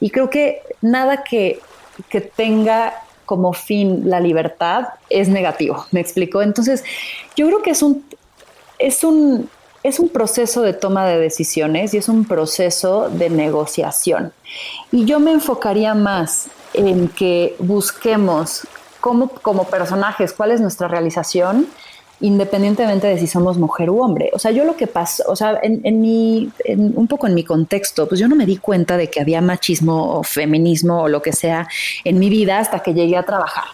Y 0.00 0.10
creo 0.10 0.30
que 0.30 0.60
nada 0.80 1.24
que, 1.24 1.60
que 2.08 2.20
tenga 2.20 2.94
como 3.24 3.52
fin 3.52 4.08
la 4.08 4.20
libertad 4.20 4.88
es 5.10 5.28
negativo, 5.28 5.84
me 5.90 6.00
explico. 6.00 6.42
Entonces, 6.42 6.84
yo 7.34 7.46
creo 7.46 7.62
que 7.62 7.70
es 7.70 7.82
un, 7.82 8.04
es 8.78 9.04
un, 9.04 9.50
es 9.86 10.00
un 10.00 10.08
proceso 10.08 10.62
de 10.62 10.72
toma 10.72 11.06
de 11.06 11.18
decisiones 11.18 11.94
y 11.94 11.98
es 11.98 12.08
un 12.08 12.24
proceso 12.24 13.08
de 13.08 13.30
negociación. 13.30 14.32
Y 14.90 15.04
yo 15.04 15.20
me 15.20 15.30
enfocaría 15.30 15.94
más 15.94 16.48
en 16.74 17.06
que 17.08 17.54
busquemos 17.60 18.66
cómo, 19.00 19.28
como 19.28 19.68
personajes 19.68 20.32
cuál 20.32 20.50
es 20.50 20.60
nuestra 20.60 20.88
realización 20.88 21.68
independientemente 22.20 23.06
de 23.06 23.18
si 23.18 23.26
somos 23.26 23.58
mujer 23.58 23.90
u 23.90 24.02
hombre. 24.02 24.30
O 24.32 24.38
sea, 24.38 24.50
yo 24.50 24.64
lo 24.64 24.76
que 24.76 24.86
pasó, 24.86 25.24
o 25.26 25.36
sea, 25.36 25.58
en, 25.62 26.00
mi, 26.00 26.50
un 26.66 27.06
poco 27.08 27.26
en 27.26 27.34
mi 27.34 27.44
contexto, 27.44 28.08
pues 28.08 28.20
yo 28.20 28.28
no 28.28 28.36
me 28.36 28.46
di 28.46 28.56
cuenta 28.56 28.96
de 28.96 29.08
que 29.08 29.20
había 29.20 29.40
machismo 29.40 30.18
o 30.18 30.22
feminismo 30.22 31.02
o 31.02 31.08
lo 31.08 31.20
que 31.20 31.32
sea 31.32 31.68
en 32.04 32.18
mi 32.18 32.30
vida 32.30 32.58
hasta 32.58 32.80
que 32.80 32.94
llegué 32.94 33.16
a 33.16 33.24
trabajar. 33.24 33.64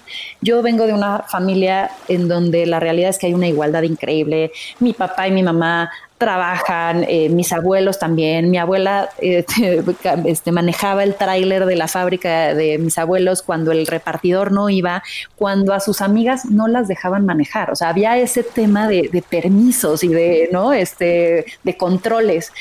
Yo 0.40 0.60
vengo 0.62 0.86
de 0.86 0.92
una 0.92 1.20
familia 1.20 1.90
en 2.08 2.26
donde 2.28 2.66
la 2.66 2.80
realidad 2.80 3.10
es 3.10 3.18
que 3.18 3.26
hay 3.26 3.34
una 3.34 3.48
igualdad 3.48 3.82
increíble. 3.82 4.52
Mi 4.80 4.92
papá 4.92 5.28
y 5.28 5.30
mi 5.30 5.42
mamá 5.42 5.90
trabajan, 6.22 7.04
eh, 7.08 7.28
mis 7.30 7.52
abuelos 7.52 7.98
también. 7.98 8.48
Mi 8.48 8.56
abuela 8.56 9.10
eh, 9.18 9.44
este, 10.24 10.52
manejaba 10.52 11.02
el 11.02 11.16
tráiler 11.16 11.66
de 11.66 11.74
la 11.74 11.88
fábrica 11.88 12.54
de 12.54 12.78
mis 12.78 12.96
abuelos 12.96 13.42
cuando 13.42 13.72
el 13.72 13.88
repartidor 13.88 14.52
no 14.52 14.70
iba, 14.70 15.02
cuando 15.34 15.74
a 15.74 15.80
sus 15.80 16.00
amigas 16.00 16.44
no 16.44 16.68
las 16.68 16.86
dejaban 16.86 17.26
manejar. 17.26 17.72
O 17.72 17.74
sea, 17.74 17.88
había 17.88 18.16
ese 18.18 18.44
tema 18.44 18.86
de, 18.86 19.10
de 19.12 19.20
permisos 19.20 20.04
y 20.04 20.08
de, 20.08 20.48
¿no? 20.52 20.72
este, 20.72 21.44
de 21.64 21.76
controles. 21.76 22.52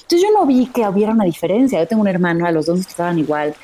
Entonces 0.00 0.26
yo 0.26 0.38
no 0.38 0.46
vi 0.46 0.66
que 0.66 0.88
hubiera 0.88 1.12
una 1.12 1.24
diferencia. 1.24 1.80
Yo 1.80 1.86
tengo 1.86 2.00
un 2.00 2.08
hermano, 2.08 2.46
a 2.46 2.50
los 2.50 2.64
dos 2.64 2.80
estaban 2.80 3.18
igual. 3.18 3.54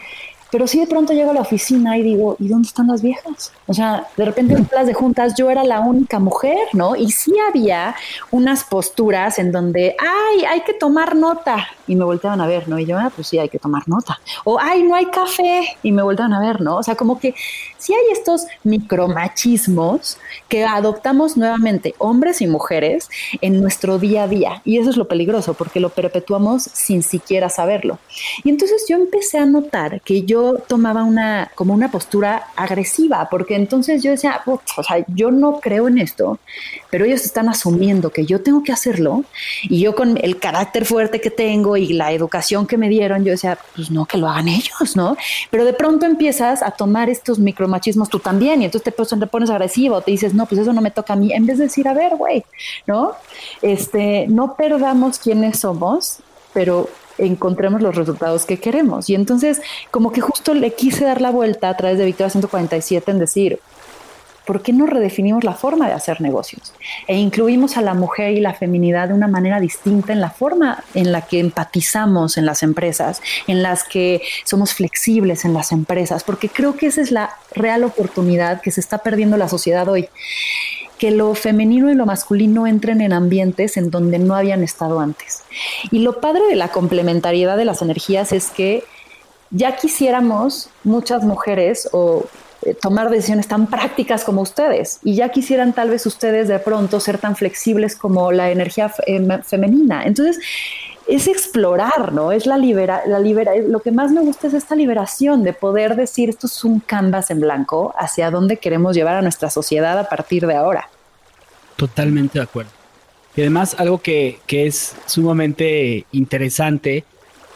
Pero 0.51 0.67
sí 0.67 0.81
de 0.81 0.87
pronto 0.87 1.13
llego 1.13 1.31
a 1.31 1.35
la 1.35 1.41
oficina 1.41 1.99
y 1.99 2.03
digo, 2.03 2.37
¿y 2.39 2.49
dónde 2.49 2.69
están 2.69 2.87
las 2.89 3.03
viejas? 3.03 3.53
O 3.67 3.75
sea, 3.75 4.07
de 4.17 4.25
repente 4.25 4.55
en 4.55 4.69
las 4.73 4.87
de 4.87 4.95
juntas 4.95 5.35
yo 5.37 5.51
era 5.51 5.65
la 5.65 5.81
única 5.81 6.19
mujer, 6.19 6.59
¿no? 6.73 6.97
Y 6.97 7.11
sí 7.11 7.35
había 7.49 7.95
unas 8.31 8.65
posturas 8.65 9.39
en 9.39 9.53
donde, 9.53 9.95
ay, 9.99 10.45
hay 10.45 10.63
que 10.63 10.75
tomar 10.75 11.15
nota. 11.17 11.67
Y 11.89 11.97
me 11.97 12.05
volteaban 12.05 12.41
a 12.41 12.47
ver, 12.47 12.69
¿no? 12.69 12.79
Y 12.79 12.87
yo, 12.87 12.97
ah, 12.99 13.11
pues 13.15 13.27
sí, 13.27 13.39
hay 13.39 13.49
que 13.49 13.59
tomar 13.59 13.89
nota. 13.89 14.21
O, 14.45 14.59
ay, 14.61 14.85
no 14.85 14.95
hay 14.95 15.07
café. 15.07 15.77
Y 15.83 15.91
me 15.91 16.03
volteaban 16.03 16.33
a 16.35 16.41
ver, 16.41 16.61
¿no? 16.61 16.77
O 16.77 16.83
sea, 16.83 16.95
como 16.95 17.19
que 17.19 17.35
sí 17.79 17.93
hay 17.95 18.13
estos 18.13 18.47
micromachismos 18.63 20.19
que 20.49 20.65
adoptamos 20.65 21.37
nuevamente, 21.37 21.95
hombres 21.99 22.41
y 22.41 22.47
mujeres, 22.47 23.09
en 23.41 23.61
nuestro 23.61 23.99
día 23.99 24.25
a 24.25 24.29
día. 24.29 24.63
Y 24.65 24.79
eso 24.79 24.91
es 24.91 24.97
lo 24.97 25.09
peligroso, 25.09 25.55
porque 25.55 25.81
lo 25.81 25.89
perpetuamos 25.89 26.63
sin 26.63 27.03
siquiera 27.03 27.49
saberlo. 27.49 27.99
Y 28.45 28.51
entonces 28.51 28.85
yo 28.89 28.97
empecé 28.97 29.39
a 29.39 29.47
notar 29.47 30.01
que 30.03 30.23
yo 30.23 30.55
tomaba 30.67 31.05
una, 31.05 31.51
como 31.55 31.75
una 31.75 31.91
postura 31.91 32.49
agresiva, 32.57 33.29
porque 33.31 33.55
entonces 33.55 34.03
yo 34.03 34.11
decía, 34.11 34.43
o 34.47 34.83
sea, 34.83 35.05
yo 35.09 35.31
no 35.31 35.61
creo 35.61 35.89
en 35.89 35.99
esto, 35.99 36.39
pero 36.91 37.05
ellos 37.05 37.25
están 37.25 37.49
asumiendo 37.49 38.11
que 38.11 38.27
yo 38.27 38.43
tengo 38.43 38.63
que 38.63 38.73
hacerlo, 38.73 39.25
y 39.63 39.81
yo 39.81 39.95
con 39.95 40.19
el 40.23 40.39
carácter 40.39 40.85
fuerte 40.85 41.21
que 41.21 41.31
tengo 41.31 41.77
y 41.79 41.93
la 41.93 42.13
educación 42.13 42.67
que 42.67 42.77
me 42.77 42.89
dieron, 42.89 43.25
yo 43.25 43.33
decía, 43.33 43.59
pues 43.75 43.91
no, 43.91 44.07
que 44.07 44.19
lo 44.19 44.29
hagan 44.29 44.49
ellos, 44.49 44.97
¿no? 44.97 45.17
Pero 45.51 45.65
de 45.65 45.73
pronto 45.73 46.07
empiezas 46.07 46.63
a 46.63 46.71
tomar 46.71 47.11
estos 47.11 47.39
micromachismos 47.39 48.09
tú 48.09 48.19
también, 48.19 48.63
y 48.63 48.67
entonces 48.67 48.93
te, 48.95 49.27
pones 49.27 49.51
agresivo, 49.51 50.01
te 50.01 50.11
dices, 50.11 50.35
no, 50.35 50.47
pues 50.47 50.61
eso 50.61 50.73
no 50.73 50.81
me 50.81 50.91
toca 50.91 51.15
a 51.15 51.17
mí, 51.17 51.33
en 51.33 51.47
vez 51.47 51.59
de 51.59 51.65
decir, 51.65 51.89
a 51.89 51.95
ver, 51.95 52.17
güey, 52.17 52.45
¿no? 52.87 53.13
Este, 53.63 54.27
no 54.29 54.55
perdamos 54.57 55.19
quiénes 55.19 55.61
somos, 55.61 56.19
pero 56.53 56.89
encontremos 57.19 57.83
los 57.83 57.95
resultados 57.95 58.47
que 58.47 58.59
queremos. 58.59 59.11
Y 59.11 59.15
entonces, 59.15 59.61
como 59.91 60.13
que 60.13 60.21
justo 60.21 60.55
le 60.55 60.73
quise 60.75 61.05
dar 61.05 61.21
la 61.21 61.31
vuelta 61.31 61.69
a 61.69 61.77
través 61.77 61.99
de 61.99 62.05
Victoria 62.05 62.31
147 62.31 63.11
en 63.11 63.19
decir, 63.19 63.61
¿por 64.49 64.63
qué 64.63 64.73
no 64.73 64.87
redefinimos 64.87 65.45
la 65.45 65.53
forma 65.53 65.89
de 65.89 65.93
hacer 65.93 66.23
negocios? 66.23 66.73
E 67.07 67.19
incluimos 67.19 67.77
a 67.77 67.83
la 67.83 67.93
mujer 67.93 68.33
y 68.33 68.41
la 68.41 68.55
feminidad 68.55 69.09
de 69.09 69.15
una 69.15 69.29
manera 69.29 69.61
distinta 69.61 70.15
en 70.15 70.23
la 70.23 70.31
forma 70.31 70.83
en 70.95 71.13
la 71.13 71.21
que 71.27 71.39
empatizamos 71.39 72.39
en 72.39 72.47
las 72.47 72.63
empresas, 72.63 73.21
en 73.47 73.63
las 73.63 73.85
que 73.85 74.23
somos 74.45 74.73
flexibles 74.73 75.45
en 75.45 75.53
las 75.53 75.71
empresas, 75.71 76.25
porque 76.25 76.49
creo 76.49 76.77
que 76.79 76.87
esa 76.87 77.03
es 77.03 77.11
la 77.11 77.37
real 77.53 77.85
oportunidad 77.85 78.63
que 78.63 78.71
se 78.71 78.81
está 78.81 78.97
perdiendo 78.97 79.37
la 79.37 79.51
sociedad 79.51 79.87
hoy 79.87 80.09
que 80.99 81.11
lo 81.11 81.35
femenino 81.35 81.93
y 81.93 81.95
lo 81.95 82.07
masculino 82.07 82.67
entren 82.67 83.03
en 83.03 83.13
ambientes 83.13 83.77
en 83.77 83.91
donde 83.91 84.19
no 84.19 84.35
habían 84.35 84.65
estado 84.65 84.99
antes. 84.99 85.45
Y 85.91 85.99
lo 85.99 86.21
padre 86.21 86.43
de 86.49 86.57
la 86.57 86.69
complementariedad 86.69 87.59
de 87.59 87.67
las 87.67 87.83
energías 87.83 88.33
es 88.33 88.49
que 88.49 88.83
ya 89.51 89.77
quisiéramos 89.77 90.71
muchas 90.85 91.23
mujeres 91.23 91.89
o 91.93 92.25
eh, 92.63 92.75
tomar 92.75 93.11
decisiones 93.11 93.49
tan 93.49 93.67
prácticas 93.67 94.25
como 94.25 94.43
ustedes 94.43 94.99
y 95.03 95.15
ya 95.15 95.29
quisieran 95.29 95.73
tal 95.73 95.91
vez 95.91 96.07
ustedes 96.07 96.49
de 96.49 96.59
pronto 96.59 97.01
ser 97.01 97.19
tan 97.19 97.37
flexibles 97.37 97.97
como 97.97 98.33
la 98.33 98.51
energía 98.51 98.93
eh, 99.07 99.41
femenina. 99.45 100.05
Entonces, 100.05 100.39
es 101.09 101.27
explorar, 101.27 102.13
¿no? 102.13 102.33
Es 102.33 102.47
la 102.47 102.59
libera, 102.59 103.03
la 103.07 103.19
libera, 103.19 103.53
lo 103.57 103.81
que 103.81 103.91
más 103.91 104.13
me 104.13 104.21
gusta 104.21 104.49
es 104.49 104.55
esta 104.55 104.75
liberación 104.75 105.43
de 105.43 105.55
poder 105.55 105.97
decir 105.97 106.29
esto 106.29 106.47
es 106.47 106.65
un 106.65 106.81
canvas 106.81 107.31
en 107.31 107.41
blanco 107.41 107.95
hacia 107.97 108.31
dónde 108.31 108.59
queremos 108.59 108.95
llevar 108.95 109.17
a 109.17 109.23
nuestra 109.23 109.49
sociedad 109.49 109.99
a 109.99 110.09
partir 110.09 110.47
de 110.47 110.55
ahora. 110.55 110.89
Totalmente 111.77 112.39
de 112.39 112.45
acuerdo. 112.45 112.71
Y 113.37 113.41
además 113.41 113.77
algo 113.79 113.99
que, 113.99 114.41
es 114.49 114.97
sumamente 115.07 116.05
interesante 116.13 117.05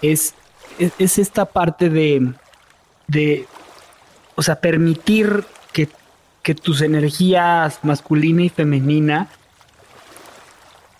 es, 0.00 0.34
es, 0.78 1.18
esta 1.18 1.44
parte 1.44 1.90
de, 1.90 2.32
de, 3.08 3.46
o 4.34 4.42
sea, 4.42 4.60
permitir 4.60 5.44
que, 5.72 5.88
que 6.42 6.54
tus 6.54 6.80
energías 6.82 7.78
masculina 7.82 8.42
y 8.42 8.48
femenina 8.48 9.28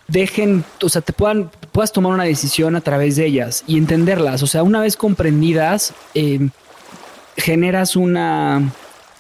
dejen, 0.09 0.65
o 0.83 0.89
sea, 0.89 1.03
te 1.03 1.13
puedan, 1.13 1.51
puedas 1.73 1.93
tomar 1.93 2.13
una 2.13 2.25
decisión 2.25 2.77
a 2.77 2.81
través 2.81 3.17
de 3.17 3.27
ellas 3.27 3.65
y 3.67 3.79
entenderlas. 3.79 4.43
O 4.43 4.47
sea, 4.47 4.63
una 4.63 4.81
vez 4.81 4.97
comprendidas, 4.97 5.95
eh, 6.15 6.49
generas 7.37 7.97
una, 7.97 8.71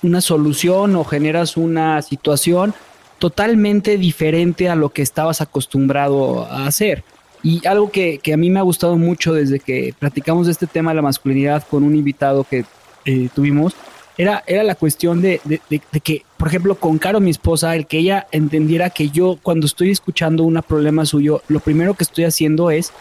una 0.02 0.20
solución 0.20 0.94
o 0.96 1.04
generas 1.04 1.56
una 1.56 2.02
situación 2.02 2.74
totalmente 3.18 3.96
diferente 3.98 4.68
a 4.68 4.74
lo 4.74 4.90
que 4.90 5.02
estabas 5.02 5.40
acostumbrado 5.40 6.44
a 6.46 6.66
hacer. 6.66 7.04
Y 7.42 7.66
algo 7.66 7.90
que, 7.90 8.18
que, 8.18 8.32
a 8.32 8.36
mí 8.36 8.50
me 8.50 8.60
ha 8.60 8.62
gustado 8.62 8.96
mucho 8.96 9.32
desde 9.32 9.58
que 9.58 9.94
platicamos 9.98 10.46
de 10.46 10.52
este 10.52 10.66
tema 10.66 10.90
de 10.90 10.96
la 10.96 11.02
masculinidad 11.02 11.66
con 11.68 11.82
un 11.82 11.96
invitado 11.96 12.44
que 12.44 12.64
eh, 13.04 13.28
tuvimos, 13.34 13.74
era, 14.18 14.42
era 14.46 14.62
la 14.62 14.74
cuestión 14.74 15.22
de, 15.22 15.40
de, 15.44 16.00
que, 16.00 16.24
por 16.36 16.48
ejemplo, 16.48 16.74
con 16.74 16.98
Caro, 16.98 17.20
mi 17.20 17.30
esposa, 17.30 17.74
el 17.74 17.86
que 17.86 17.98
ella 17.98 18.26
entendiera 18.30 18.90
que 18.90 19.10
yo 19.10 19.38
cuando 19.42 19.66
estoy 19.66 19.90
escuchando 19.90 20.44
un 20.44 20.60
problema 20.66 21.06
suyo, 21.06 21.42
lo 21.48 21.60
primero 21.60 21.94
que 21.94 22.04
estoy 22.04 22.24
haciendo 22.24 22.70
es 22.70 22.92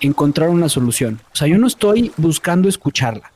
encontrar 0.00 0.48
una 0.48 0.68
solución. 0.68 1.20
O 1.32 1.36
sea, 1.36 1.48
yo 1.48 1.58
no 1.58 1.66
estoy 1.66 2.12
buscando 2.16 2.68
escucharla, 2.68 3.30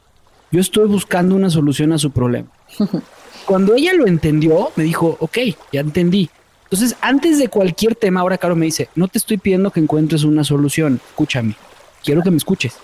yo 0.51 0.61
estoy 0.61 0.89
buscando 0.89 1.35
una 1.35 1.51
solución 1.51 1.93
a 1.93 1.99
su 1.99 2.11
problema. 2.11 2.49
Cuando 3.47 3.75
ella 3.75 3.95
lo 3.95 4.07
entendió, 4.07 4.71
me 4.77 4.85
dijo, 4.85 5.17
ok, 5.21 5.39
ya 5.73 5.81
entendí. 5.81 6.31
Entonces, 6.65 6.97
antes 7.01 7.39
de 7.39 7.49
cualquier 7.49 7.97
tema, 7.97 8.21
ahora 8.21 8.39
Caro 8.39 8.55
me 8.55 8.67
dice, 8.67 8.89
no 8.95 9.09
te 9.09 9.19
estoy 9.19 9.39
pidiendo 9.39 9.73
que 9.73 9.81
encuentres 9.81 10.23
una 10.23 10.45
solución, 10.45 11.01
escúchame, 11.09 11.57
quiero 12.05 12.23
que 12.23 12.31
me 12.31 12.37
escuches. 12.37 12.75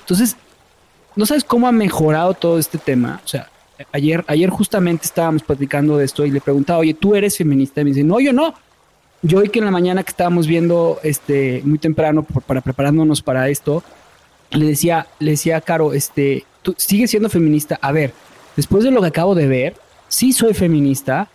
Entonces, 0.00 0.36
no 1.14 1.26
sabes 1.26 1.44
cómo 1.44 1.68
ha 1.68 1.72
mejorado 1.72 2.34
todo 2.34 2.58
este 2.58 2.78
tema. 2.78 3.20
O 3.24 3.28
sea, 3.28 3.48
ayer, 3.92 4.24
ayer 4.26 4.50
justamente 4.50 5.04
estábamos 5.04 5.42
platicando 5.42 5.96
de 5.96 6.04
esto 6.04 6.24
y 6.24 6.30
le 6.30 6.40
preguntaba, 6.40 6.80
oye, 6.80 6.94
¿tú 6.94 7.14
eres 7.14 7.36
feminista? 7.36 7.80
Y 7.80 7.84
me 7.84 7.90
dice, 7.90 8.04
no, 8.04 8.20
yo 8.20 8.32
no. 8.32 8.54
Yo 9.22 9.38
hoy 9.38 9.50
que 9.50 9.58
en 9.58 9.66
la 9.66 9.70
mañana 9.70 10.02
que 10.02 10.10
estábamos 10.10 10.46
viendo 10.46 10.98
este 11.02 11.60
muy 11.64 11.78
temprano 11.78 12.22
para 12.46 12.62
preparándonos 12.62 13.20
para 13.20 13.48
esto, 13.48 13.82
le 14.50 14.66
decía, 14.66 15.06
le 15.18 15.32
decía 15.32 15.58
a 15.58 15.60
Caro, 15.60 15.92
este, 15.92 16.44
tú 16.62 16.74
sigues 16.76 17.10
siendo 17.10 17.28
feminista. 17.28 17.78
A 17.82 17.92
ver, 17.92 18.12
después 18.56 18.84
de 18.84 18.90
lo 18.90 19.00
que 19.00 19.08
acabo 19.08 19.34
de 19.34 19.46
ver, 19.46 19.76
sí 20.08 20.32
soy 20.32 20.54
feminista, 20.54 21.28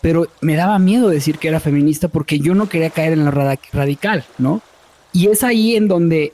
pero 0.00 0.26
me 0.40 0.56
daba 0.56 0.78
miedo 0.78 1.08
decir 1.08 1.38
que 1.38 1.48
era 1.48 1.60
feminista 1.60 2.08
porque 2.08 2.38
yo 2.38 2.54
no 2.54 2.68
quería 2.68 2.90
caer 2.90 3.12
en 3.12 3.24
la 3.24 3.56
radical, 3.72 4.24
¿no? 4.38 4.60
Y 5.12 5.28
es 5.28 5.44
ahí 5.44 5.76
en 5.76 5.88
donde, 5.88 6.32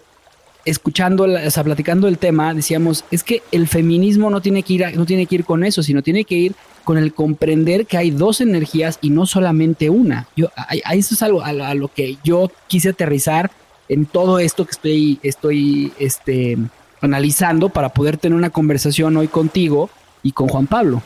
escuchando, 0.68 1.24
o 1.24 1.50
sea, 1.50 1.64
platicando 1.64 2.08
el 2.08 2.18
tema, 2.18 2.54
decíamos, 2.54 3.04
es 3.10 3.22
que 3.22 3.42
el 3.52 3.68
feminismo 3.68 4.30
no 4.30 4.40
tiene 4.40 4.62
que 4.62 4.72
ir, 4.74 4.96
no 4.96 5.06
tiene 5.06 5.26
que 5.26 5.36
ir 5.36 5.44
con 5.44 5.64
eso, 5.64 5.82
sino 5.82 6.02
tiene 6.02 6.24
que 6.24 6.34
ir 6.34 6.54
con 6.84 6.96
el 6.98 7.12
comprender 7.12 7.86
que 7.86 7.98
hay 7.98 8.10
dos 8.10 8.40
energías 8.40 8.98
y 9.02 9.10
no 9.10 9.26
solamente 9.26 9.90
una. 9.90 10.26
Yo, 10.36 10.48
eso 10.92 11.14
es 11.14 11.22
algo 11.22 11.42
a, 11.42 11.74
lo 11.74 11.88
que 11.88 12.16
yo 12.24 12.50
quise 12.66 12.90
aterrizar 12.90 13.50
en 13.88 14.06
todo 14.06 14.38
esto 14.38 14.64
que 14.64 14.70
estoy, 14.70 15.20
estoy 15.22 15.92
este, 15.98 16.56
analizando 17.00 17.68
para 17.68 17.90
poder 17.90 18.16
tener 18.16 18.36
una 18.36 18.50
conversación 18.50 19.16
hoy 19.16 19.28
contigo 19.28 19.90
y 20.22 20.32
con 20.32 20.48
Juan 20.48 20.66
Pablo. 20.66 21.02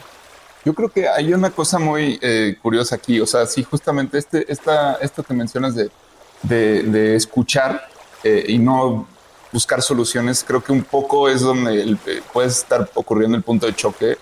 Yo 0.65 0.75
creo 0.75 0.89
que 0.89 1.09
hay 1.09 1.35
una 1.35 1.51
cosa 1.51 1.79
muy 1.79 2.19
eh, 2.23 2.57
curiosa 2.63 2.95
aquí, 2.95 3.19
o 3.21 3.27
sea, 3.27 3.47
sí, 3.47 3.65
justamente 3.65 4.19
este, 4.19 4.51
esta, 4.53 4.95
esto 4.95 5.25
que 5.25 5.35
mencionas 5.35 5.75
de, 5.75 5.91
de, 6.45 7.17
escuchar 7.17 7.89
eh, 8.23 8.45
y 8.49 8.59
no 8.59 9.09
buscar 9.53 9.83
soluciones, 9.83 10.45
creo 10.47 10.63
que 10.63 10.73
un 10.73 10.83
poco 10.83 11.29
es 11.29 11.43
donde 11.43 11.97
eh, 12.07 12.23
puede 12.33 12.49
estar 12.49 12.91
ocurriendo 12.95 13.37
el 13.37 13.43
punto 13.43 13.67
de 13.67 13.75
choque 13.75 14.17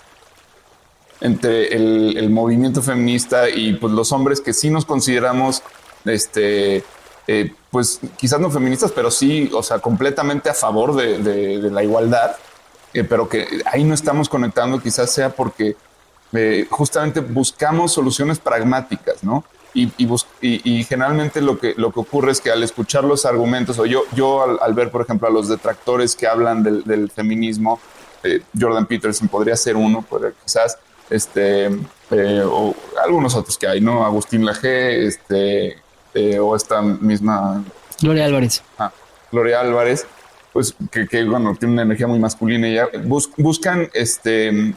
entre 1.20 1.74
el, 1.74 2.16
el, 2.16 2.30
movimiento 2.30 2.82
feminista 2.82 3.48
y 3.48 3.74
pues 3.74 3.92
los 3.92 4.10
hombres 4.10 4.40
que 4.40 4.54
sí 4.54 4.70
nos 4.70 4.86
consideramos, 4.86 5.62
este, 6.06 6.82
pues 7.70 8.00
quizás 8.16 8.40
no 8.40 8.50
feministas, 8.50 8.90
pero 8.90 9.10
sí, 9.10 9.50
o 9.54 9.62
sea, 9.62 9.80
completamente 9.80 10.48
a 10.48 10.54
favor 10.54 10.96
de, 10.96 11.18
de 11.18 11.70
la 11.70 11.84
igualdad, 11.84 12.36
pero 13.08 13.28
que 13.28 13.62
ahí 13.66 13.84
no 13.84 13.94
estamos 13.94 14.30
conectando, 14.30 14.80
quizás 14.80 15.12
sea 15.12 15.28
porque 15.28 15.76
eh, 16.32 16.66
justamente 16.70 17.20
buscamos 17.20 17.92
soluciones 17.92 18.38
pragmáticas, 18.38 19.24
¿no? 19.24 19.44
Y, 19.72 19.92
y, 20.40 20.84
generalmente 20.84 21.40
lo 21.40 21.58
que, 21.58 21.74
lo 21.76 21.92
que 21.92 22.00
ocurre 22.00 22.32
es 22.32 22.40
que 22.40 22.50
al 22.50 22.62
escuchar 22.62 23.04
los 23.04 23.24
argumentos, 23.24 23.78
o 23.78 23.86
yo, 23.86 24.02
yo 24.14 24.60
al, 24.60 24.74
ver, 24.74 24.90
por 24.90 25.02
ejemplo, 25.02 25.28
a 25.28 25.30
los 25.30 25.48
detractores 25.48 26.16
que 26.16 26.26
hablan 26.26 26.62
del, 26.62 27.10
feminismo, 27.10 27.78
eh, 28.24 28.42
Jordan 28.58 28.86
Peterson 28.86 29.28
podría 29.28 29.56
ser 29.56 29.76
uno, 29.76 30.04
quizás, 30.44 30.76
este, 31.08 31.66
eh, 32.10 32.42
o 32.44 32.74
algunos 33.02 33.34
otros 33.36 33.56
que 33.56 33.68
hay, 33.68 33.80
¿no? 33.80 34.04
Agustín 34.04 34.44
Laje, 34.44 35.06
este, 35.06 35.76
o 36.40 36.56
esta 36.56 36.82
misma... 36.82 37.62
Gloria 38.00 38.24
Álvarez. 38.24 38.62
Ah, 38.78 38.90
Gloria 39.30 39.60
Álvarez 39.60 40.06
pues 40.52 40.74
que, 40.90 41.24
bueno, 41.24 41.54
tiene 41.58 41.74
una 41.74 41.82
energía 41.82 42.08
muy 42.08 42.18
masculina 42.18 42.68
y 42.68 42.74
ya 42.74 42.88
buscan, 43.36 43.88
este, 43.94 44.74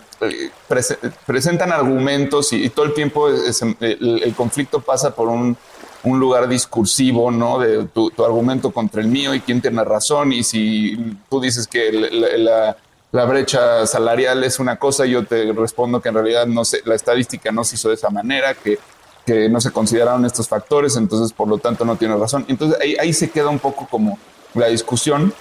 presentan 1.26 1.72
argumentos 1.72 2.54
y, 2.54 2.70
todo 2.70 2.86
el 2.86 2.94
tiempo 2.94 3.28
el, 3.28 4.34
conflicto 4.36 4.82
pasa 4.82 5.16
por 5.16 5.30
un, 5.30 5.58
lugar 6.04 6.48
discursivo, 6.48 7.32
¿no? 7.32 7.60
De 7.60 7.86
tu, 7.86 8.12
argumento 8.24 8.72
contra 8.72 9.02
el 9.02 9.08
mío 9.08 9.34
y 9.34 9.40
quién 9.40 9.62
tiene 9.62 9.84
razón 9.84 10.32
y 10.32 10.44
si 10.44 11.18
tú 11.30 11.42
dices 11.42 11.66
que 11.66 11.92
la, 11.92 13.26
brecha 13.26 13.88
salarial 13.88 14.44
es 14.44 14.60
una 14.60 14.76
cosa, 14.76 15.06
yo 15.06 15.26
te 15.26 15.52
respondo 15.54 16.02
que 16.02 16.10
en 16.10 16.16
realidad 16.16 16.46
no 16.46 16.66
sé, 16.66 16.82
la 16.86 16.96
estadística 16.96 17.52
no 17.52 17.64
se 17.64 17.76
hizo 17.76 17.90
de 17.90 17.96
esa 17.96 18.12
manera, 18.12 18.54
que, 18.54 18.78
que 19.26 19.50
no 19.50 19.60
se 19.60 19.72
consideraron 19.72 20.24
estos 20.26 20.48
factores, 20.48 20.98
entonces 20.98 21.34
por 21.34 21.48
lo 21.48 21.58
tanto 21.58 21.84
no 21.84 21.96
tiene 21.96 22.16
razón. 22.16 22.46
Entonces 22.48 22.80
ahí, 22.80 22.96
ahí 23.00 23.14
se 23.14 23.32
queda 23.32 23.50
un 23.50 23.60
poco 23.60 23.88
como 23.90 24.20
la 24.54 24.68
discusión 24.68 25.34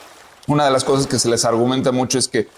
una 0.47 0.65
de 0.65 0.71
las 0.71 0.85
cosas 0.85 1.07
que 1.07 1.19
se 1.19 1.29
les 1.29 1.45
argumenta 1.45 1.93
mucho 1.93 2.19
es 2.19 2.29
que, 2.29 2.49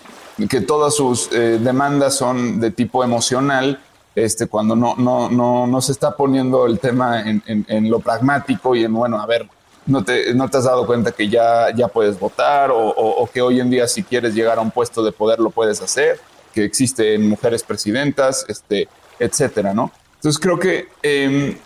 que 0.49 0.61
todas 0.61 0.95
sus 0.95 1.31
eh, 1.33 1.59
demandas 1.61 2.15
son 2.17 2.61
de 2.61 2.71
tipo 2.71 3.05
emocional, 3.05 3.81
este, 4.15 4.47
cuando 4.47 4.77
no, 4.77 4.95
no, 4.97 5.29
no, 5.29 5.67
no 5.67 5.81
se 5.81 5.93
está 5.93 6.17
poniendo 6.17 6.67
el 6.67 6.79
tema 6.79 7.21
en, 7.21 7.43
en, 7.47 7.91
lo 7.91 7.99
pragmático 7.99 8.75
y 8.77 8.85
en, 8.85 8.93
bueno, 8.95 9.21
a 9.21 9.27
ver, 9.27 9.49
no 9.87 10.05
te, 10.05 10.33
no 10.35 10.49
te 10.49 10.57
has 10.59 10.65
dado 10.65 10.87
cuenta 10.87 11.13
que 11.13 11.29
ya, 11.29 11.75
ya 11.75 11.89
puedes 11.89 12.19
votar 12.19 12.71
o, 12.71 12.79
o, 12.79 13.27
que 13.27 13.43
hoy 13.43 13.61
en 13.61 13.71
día 13.71 13.89
si 13.89 14.03
quieres 14.03 14.35
llegar 14.35 14.59
a 14.59 14.63
un 14.63 14.71
puesto 14.71 15.03
de 15.03 15.13
poder 15.13 15.41
lo 15.41 15.51
puedes 15.51 15.83
hacer, 15.83 16.21
que 16.53 16.65
existen 16.65 17.29
mujeres 17.29 17.65
presidentas, 17.65 18.47
este, 18.49 18.89
etcétera, 19.19 19.75
¿no? 19.75 19.91
Entonces 20.15 20.41
creo 20.41 20.59
que 20.59 20.89
eh, 21.03 21.59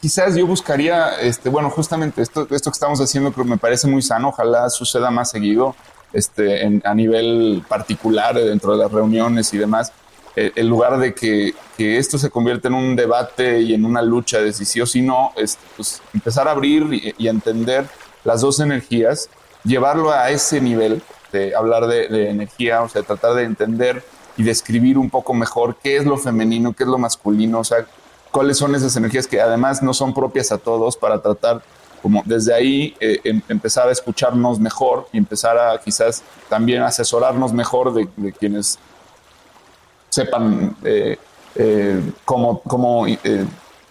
quizás 0.00 0.36
yo 0.36 0.46
buscaría, 0.46 1.20
este, 1.20 1.48
bueno, 1.48 1.70
justamente 1.70 2.22
esto, 2.22 2.46
esto 2.50 2.70
que 2.70 2.74
estamos 2.74 3.00
haciendo 3.00 3.32
que 3.32 3.44
me 3.44 3.56
parece 3.56 3.86
muy 3.86 4.02
sano, 4.02 4.28
ojalá 4.28 4.68
suceda 4.70 5.10
más 5.10 5.30
seguido, 5.30 5.74
este, 6.12 6.80
a 6.84 6.94
nivel 6.94 7.64
particular 7.68 8.34
dentro 8.34 8.72
de 8.72 8.78
las 8.78 8.92
reuniones 8.92 9.52
y 9.52 9.58
demás, 9.58 9.92
eh, 10.34 10.52
en 10.54 10.68
lugar 10.68 10.98
de 10.98 11.14
que, 11.14 11.54
esto 11.78 12.18
se 12.18 12.30
convierta 12.30 12.68
en 12.68 12.74
un 12.74 12.96
debate 12.96 13.60
y 13.60 13.74
en 13.74 13.84
una 13.84 14.02
lucha 14.02 14.38
de 14.38 14.52
si 14.52 14.64
sí 14.64 14.80
o 14.80 14.86
si 14.86 15.02
no, 15.02 15.32
es, 15.36 15.58
pues, 15.76 16.02
empezar 16.14 16.48
a 16.48 16.52
abrir 16.52 16.92
y, 16.92 17.14
y, 17.18 17.28
entender 17.28 17.86
las 18.24 18.40
dos 18.42 18.60
energías, 18.60 19.28
llevarlo 19.64 20.12
a 20.12 20.30
ese 20.30 20.60
nivel 20.60 21.02
de 21.32 21.54
hablar 21.54 21.86
de, 21.86 22.08
de 22.08 22.30
energía, 22.30 22.82
o 22.82 22.88
sea, 22.88 23.02
tratar 23.02 23.34
de 23.34 23.44
entender 23.44 24.02
y 24.36 24.42
describir 24.42 24.98
un 24.98 25.10
poco 25.10 25.34
mejor 25.34 25.76
qué 25.82 25.96
es 25.96 26.04
lo 26.04 26.18
femenino, 26.18 26.72
qué 26.72 26.84
es 26.84 26.88
lo 26.88 26.98
masculino, 26.98 27.60
o 27.60 27.64
sea, 27.64 27.86
cuáles 28.36 28.58
son 28.58 28.74
esas 28.74 28.94
energías 28.96 29.26
que 29.26 29.40
además 29.40 29.82
no 29.82 29.94
son 29.94 30.12
propias 30.12 30.52
a 30.52 30.58
todos 30.58 30.94
para 30.94 31.22
tratar 31.22 31.62
como 32.02 32.22
desde 32.26 32.52
ahí 32.52 32.94
eh, 33.00 33.18
em, 33.24 33.40
empezar 33.48 33.88
a 33.88 33.92
escucharnos 33.92 34.60
mejor 34.60 35.08
y 35.10 35.16
empezar 35.16 35.56
a 35.56 35.80
quizás 35.80 36.22
también 36.50 36.82
asesorarnos 36.82 37.54
mejor 37.54 37.94
de, 37.94 38.06
quienes 38.38 38.78
sepan 40.10 40.76
eh, 40.84 41.16
eh, 41.54 42.02
cómo, 42.26 42.60
cómo 42.60 43.06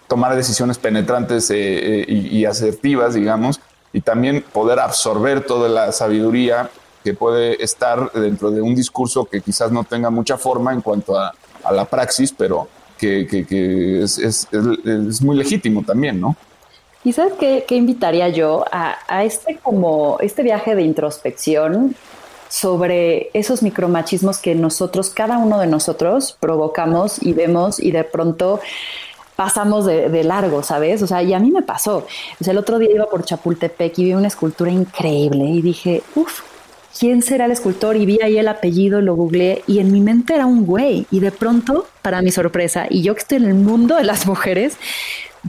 tomar 0.06 0.36
decisiones 0.36 0.78
penetrantes 0.78 1.50
y, 1.50 2.44
asertivas, 2.44 3.14
digamos, 3.14 3.58
y 3.92 4.00
también 4.00 4.44
poder 4.52 4.78
absorber 4.78 5.44
toda 5.44 5.68
la 5.68 5.90
sabiduría 5.90 6.70
que 7.02 7.14
puede 7.14 7.60
estar 7.64 8.12
dentro 8.12 8.52
de 8.52 8.62
un 8.62 8.76
discurso 8.76 9.24
que 9.24 9.40
quizás 9.40 9.72
no 9.72 9.82
tenga 9.82 10.10
mucha 10.10 10.38
forma 10.38 10.72
en 10.72 10.82
cuanto 10.82 11.18
a, 11.18 11.34
a 11.64 11.72
la 11.72 11.84
praxis, 11.84 12.32
pero 12.32 12.68
que, 12.98 13.26
que, 13.26 14.02
es, 14.02 14.18
es, 14.18 14.48
es, 14.52 15.22
muy 15.22 15.36
legítimo 15.36 15.82
también, 15.82 16.20
¿no? 16.20 16.36
¿Y 17.04 17.12
sabes 17.12 17.34
qué, 17.38 17.64
qué 17.68 17.76
invitaría 17.76 18.28
yo 18.28 18.64
a, 18.72 18.96
a, 19.06 19.24
este 19.24 19.58
como 19.62 20.18
este 20.20 20.42
viaje 20.42 20.74
de 20.74 20.82
introspección 20.82 21.94
sobre 22.48 23.30
esos 23.32 23.62
micromachismos 23.62 24.38
que 24.38 24.54
nosotros, 24.54 25.10
cada 25.10 25.38
uno 25.38 25.58
de 25.60 25.66
nosotros, 25.66 26.36
provocamos 26.40 27.22
y 27.22 27.32
vemos 27.32 27.78
y 27.78 27.90
de 27.92 28.04
pronto 28.04 28.60
pasamos 29.36 29.84
de, 29.84 30.08
de, 30.08 30.24
largo, 30.24 30.62
¿sabes? 30.62 31.02
O 31.02 31.06
sea, 31.06 31.22
y 31.22 31.34
a 31.34 31.38
mí 31.38 31.50
me 31.50 31.62
pasó. 31.62 32.06
O 32.40 32.44
sea, 32.44 32.52
el 32.52 32.58
otro 32.58 32.78
día 32.78 32.90
iba 32.92 33.06
por 33.06 33.24
Chapultepec 33.24 33.98
y 33.98 34.04
vi 34.04 34.14
una 34.14 34.28
escultura 34.28 34.70
increíble 34.70 35.44
y 35.44 35.62
dije, 35.62 36.02
uff, 36.14 36.40
¿quién 36.98 37.22
será 37.22 37.46
el 37.46 37.52
escultor? 37.52 37.96
Y 37.96 38.06
vi 38.06 38.18
ahí 38.22 38.38
el 38.38 38.48
apellido, 38.48 39.00
lo 39.00 39.14
googleé 39.14 39.62
y 39.66 39.78
en 39.78 39.92
mi 39.92 40.00
mente 40.00 40.34
era 40.34 40.46
un 40.46 40.64
güey. 40.66 41.06
Y 41.10 41.20
de 41.20 41.32
pronto, 41.32 41.86
para 42.02 42.22
mi 42.22 42.30
sorpresa, 42.30 42.86
y 42.88 43.02
yo 43.02 43.14
que 43.14 43.20
estoy 43.20 43.38
en 43.38 43.44
el 43.44 43.54
mundo 43.54 43.96
de 43.96 44.04
las 44.04 44.26
mujeres, 44.26 44.76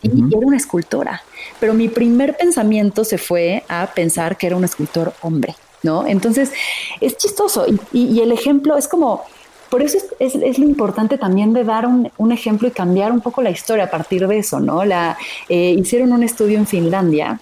era 0.03 0.37
una 0.45 0.57
escultora. 0.57 1.23
Pero 1.59 1.73
mi 1.73 1.87
primer 1.87 2.37
pensamiento 2.37 3.03
se 3.03 3.17
fue 3.17 3.63
a 3.67 3.87
pensar 3.93 4.37
que 4.37 4.47
era 4.47 4.55
un 4.55 4.63
escultor 4.63 5.13
hombre, 5.21 5.55
¿no? 5.83 6.05
Entonces, 6.05 6.51
es 7.01 7.17
chistoso. 7.17 7.65
Y, 7.91 8.19
el 8.19 8.31
ejemplo 8.31 8.77
es 8.77 8.87
como, 8.87 9.23
por 9.69 9.81
eso 9.81 9.97
es, 10.19 10.35
es, 10.35 10.59
lo 10.59 10.65
importante 10.65 11.17
también 11.17 11.53
de 11.53 11.63
dar 11.63 11.85
un, 11.85 12.11
un, 12.17 12.31
ejemplo 12.31 12.67
y 12.67 12.71
cambiar 12.71 13.11
un 13.11 13.21
poco 13.21 13.41
la 13.41 13.49
historia 13.49 13.85
a 13.85 13.89
partir 13.89 14.27
de 14.27 14.37
eso, 14.37 14.59
¿no? 14.59 14.85
La, 14.85 15.17
eh, 15.49 15.75
hicieron 15.77 16.11
un 16.13 16.23
estudio 16.23 16.57
en 16.57 16.67
Finlandia 16.67 17.39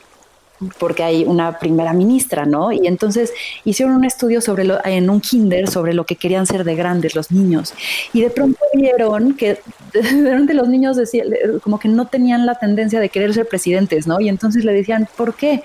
porque 0.77 1.03
hay 1.03 1.23
una 1.23 1.59
primera 1.59 1.93
ministra, 1.93 2.45
¿no? 2.45 2.71
Y 2.71 2.87
entonces 2.87 3.33
hicieron 3.63 3.95
un 3.95 4.05
estudio 4.05 4.41
sobre 4.41 4.63
lo, 4.63 4.83
en 4.85 5.09
un 5.09 5.21
kinder 5.21 5.69
sobre 5.69 5.93
lo 5.93 6.05
que 6.05 6.15
querían 6.15 6.45
ser 6.45 6.63
de 6.63 6.75
grandes 6.75 7.15
los 7.15 7.31
niños. 7.31 7.73
Y 8.13 8.21
de 8.21 8.29
pronto 8.29 8.59
vieron 8.73 9.35
que 9.35 9.59
de 9.93 10.53
los 10.53 10.67
niños 10.67 10.97
decía, 10.97 11.23
como 11.61 11.79
que 11.79 11.89
no 11.89 12.07
tenían 12.07 12.45
la 12.45 12.55
tendencia 12.55 12.99
de 12.99 13.09
querer 13.09 13.33
ser 13.33 13.47
presidentes, 13.47 14.07
¿no? 14.07 14.19
Y 14.19 14.29
entonces 14.29 14.63
le 14.63 14.73
decían, 14.73 15.07
¿por 15.15 15.35
qué? 15.35 15.61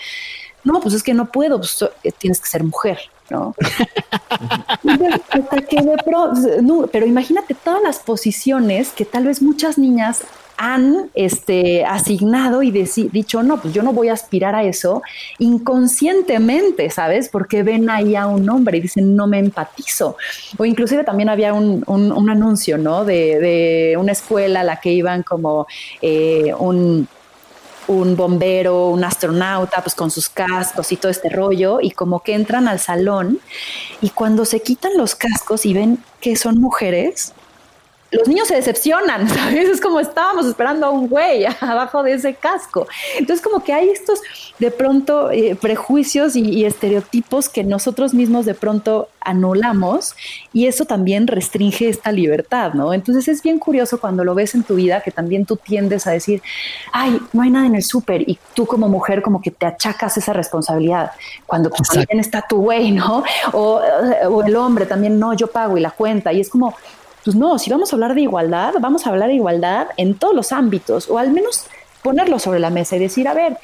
No, 0.64 0.80
pues 0.80 0.94
es 0.94 1.02
que 1.02 1.14
no 1.14 1.30
puedo, 1.30 1.58
pues 1.58 1.82
eh, 2.02 2.12
tienes 2.18 2.40
que 2.40 2.48
ser 2.48 2.64
mujer. 2.64 2.98
¿no? 3.30 3.54
pero 6.90 7.06
imagínate 7.06 7.54
todas 7.54 7.80
las 7.82 8.00
posiciones 8.00 8.90
que 8.90 9.04
tal 9.04 9.26
vez 9.26 9.40
muchas 9.40 9.78
niñas 9.78 10.24
han 10.62 11.10
este, 11.14 11.86
asignado 11.86 12.62
y 12.62 12.70
dicho, 12.70 13.42
no, 13.42 13.62
pues 13.62 13.72
yo 13.72 13.82
no 13.82 13.94
voy 13.94 14.08
a 14.08 14.12
aspirar 14.12 14.54
a 14.54 14.62
eso 14.62 15.02
inconscientemente, 15.38 16.90
¿sabes? 16.90 17.30
Porque 17.30 17.62
ven 17.62 17.88
ahí 17.88 18.14
a 18.14 18.26
un 18.26 18.46
hombre 18.50 18.76
y 18.76 18.82
dicen, 18.82 19.16
no 19.16 19.26
me 19.26 19.38
empatizo. 19.38 20.18
O 20.58 20.66
inclusive 20.66 21.02
también 21.02 21.30
había 21.30 21.54
un, 21.54 21.82
anuncio, 22.28 22.76
¿no? 22.76 23.06
De, 23.06 23.96
una 23.98 24.12
escuela 24.12 24.60
a 24.60 24.64
la 24.64 24.76
que 24.80 24.92
iban 24.92 25.22
como 25.22 25.66
eh, 26.02 26.52
un 26.58 27.08
un 27.86 28.14
bombero, 28.14 28.88
un 28.88 29.02
astronauta, 29.02 29.82
pues 29.82 29.96
con 29.96 30.12
sus 30.12 30.28
cascos 30.28 30.92
y 30.92 30.96
todo 30.96 31.10
este 31.10 31.28
rollo, 31.28 31.80
y 31.80 31.90
como 31.90 32.20
que 32.20 32.34
entran 32.34 32.68
al 32.68 32.78
salón 32.78 33.40
y 34.00 34.10
cuando 34.10 34.44
se 34.44 34.60
quitan 34.60 34.96
los 34.96 35.16
cascos 35.16 35.66
y 35.66 35.72
ven 35.72 35.98
que 36.20 36.36
son 36.36 36.60
mujeres, 36.60 37.32
los 38.10 38.26
niños 38.26 38.48
se 38.48 38.56
decepcionan, 38.56 39.28
¿sabes? 39.28 39.68
Es 39.68 39.80
como 39.80 40.00
estábamos 40.00 40.46
esperando 40.46 40.86
a 40.86 40.90
un 40.90 41.08
güey 41.08 41.46
abajo 41.60 42.02
de 42.02 42.14
ese 42.14 42.34
casco. 42.34 42.86
Entonces, 43.18 43.42
como 43.44 43.62
que 43.62 43.72
hay 43.72 43.88
estos 43.88 44.20
de 44.58 44.70
pronto 44.70 45.30
eh, 45.30 45.56
prejuicios 45.56 46.36
y, 46.36 46.60
estereotipos 46.64 47.48
que 47.48 47.64
nosotros 47.64 48.12
mismos 48.12 48.44
de 48.44 48.54
pronto 48.54 49.08
anulamos 49.20 50.14
y 50.52 50.66
eso 50.66 50.84
también 50.84 51.26
restringe 51.26 51.88
esta 51.88 52.12
libertad, 52.12 52.74
¿no? 52.74 52.92
Entonces 52.92 53.28
es 53.28 53.42
bien 53.42 53.58
curioso 53.58 53.98
cuando 53.98 54.24
lo 54.24 54.34
ves 54.34 54.54
en 54.54 54.62
tu 54.62 54.74
vida 54.74 55.00
que 55.00 55.10
también 55.10 55.46
tú 55.46 55.56
tiendes 55.56 56.06
a 56.06 56.10
decir, 56.10 56.42
ay, 56.92 57.18
no 57.32 57.42
hay 57.42 57.50
nada 57.50 57.66
en 57.66 57.74
el 57.74 57.82
súper 57.82 58.28
y 58.28 58.38
tú 58.54 58.66
como 58.66 58.88
mujer 58.88 59.22
como 59.22 59.40
que 59.40 59.50
te 59.50 59.64
achacas 59.64 60.16
esa 60.18 60.34
responsabilidad 60.34 61.12
cuando 61.46 61.70
pues, 61.70 61.88
también 61.88 62.20
está 62.20 62.44
tu 62.46 62.56
güey, 62.56 62.92
¿no? 62.92 63.24
O, 63.52 63.80
o 64.28 64.42
el 64.42 64.56
hombre 64.56 64.84
también, 64.84 65.18
no, 65.18 65.32
yo 65.32 65.46
pago 65.46 65.78
y 65.78 65.80
la 65.80 65.90
cuenta 65.90 66.32
y 66.32 66.40
es 66.40 66.50
como 66.50 66.74
pues 67.24 67.36
no, 67.36 67.58
si 67.58 67.70
vamos 67.70 67.92
a 67.92 67.96
hablar 67.96 68.14
de 68.14 68.22
igualdad, 68.22 68.74
vamos 68.80 69.06
a 69.06 69.10
hablar 69.10 69.28
de 69.28 69.34
igualdad 69.34 69.88
en 69.96 70.14
todos 70.14 70.34
los 70.34 70.52
ámbitos, 70.52 71.08
o 71.10 71.18
al 71.18 71.30
menos 71.30 71.66
ponerlo 72.02 72.38
sobre 72.38 72.60
la 72.60 72.70
mesa 72.70 72.96
y 72.96 72.98
decir, 72.98 73.28
a 73.28 73.34
ver, 73.34 73.58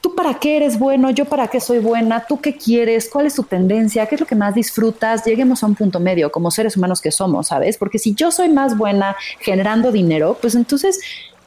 tú 0.00 0.14
para 0.14 0.34
qué 0.34 0.56
eres 0.56 0.78
bueno, 0.78 1.10
yo 1.10 1.24
para 1.24 1.48
qué 1.48 1.60
soy 1.60 1.78
buena, 1.78 2.24
tú 2.26 2.40
qué 2.40 2.56
quieres, 2.56 3.08
cuál 3.10 3.26
es 3.26 3.34
tu 3.34 3.42
tendencia, 3.42 4.06
qué 4.06 4.14
es 4.14 4.20
lo 4.20 4.26
que 4.26 4.34
más 4.34 4.54
disfrutas, 4.54 5.24
lleguemos 5.24 5.62
a 5.62 5.66
un 5.66 5.74
punto 5.74 6.00
medio 6.00 6.30
como 6.30 6.50
seres 6.50 6.76
humanos 6.76 7.00
que 7.00 7.10
somos, 7.10 7.48
¿sabes? 7.48 7.76
Porque 7.76 7.98
si 7.98 8.14
yo 8.14 8.30
soy 8.30 8.48
más 8.48 8.76
buena 8.76 9.16
generando 9.40 9.92
dinero, 9.92 10.38
pues 10.40 10.54
entonces 10.54 11.00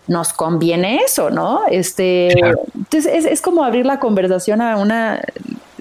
nos 0.08 0.34
conviene 0.34 0.98
eso, 1.06 1.30
¿no? 1.30 1.62
Este, 1.70 2.32
entonces 2.76 3.26
es, 3.26 3.42
como 3.42 3.64
abrir 3.64 3.86
la 3.86 4.00
conversación 4.00 4.60
a 4.60 4.76
una 4.78 5.22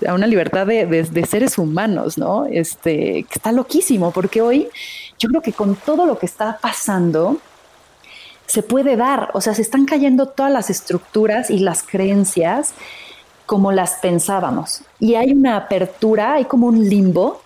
a 0.06 0.14
una 0.14 0.28
libertad 0.28 0.64
de, 0.64 0.86
de, 0.86 1.26
seres 1.26 1.58
humanos, 1.58 2.18
¿no? 2.18 2.46
Este, 2.46 3.26
que 3.28 3.34
está 3.34 3.50
loquísimo, 3.50 4.12
porque 4.12 4.40
hoy 4.40 4.68
yo 5.18 5.28
creo 5.28 5.42
que 5.42 5.52
con 5.52 5.76
todo 5.76 6.06
lo 6.06 6.18
que 6.18 6.26
está 6.26 6.58
pasando, 6.60 7.38
se 8.46 8.62
puede 8.62 8.96
dar, 8.96 9.30
o 9.34 9.42
sea, 9.42 9.54
se 9.54 9.62
están 9.62 9.84
cayendo 9.84 10.26
todas 10.26 10.50
las 10.50 10.70
estructuras 10.70 11.50
y 11.50 11.58
las 11.58 11.82
creencias 11.82 12.72
como 13.44 13.72
las 13.72 13.96
pensábamos. 13.96 14.82
Y 14.98 15.16
hay 15.16 15.32
una 15.32 15.56
apertura, 15.56 16.34
hay 16.34 16.46
como 16.46 16.66
un 16.66 16.88
limbo 16.88 17.42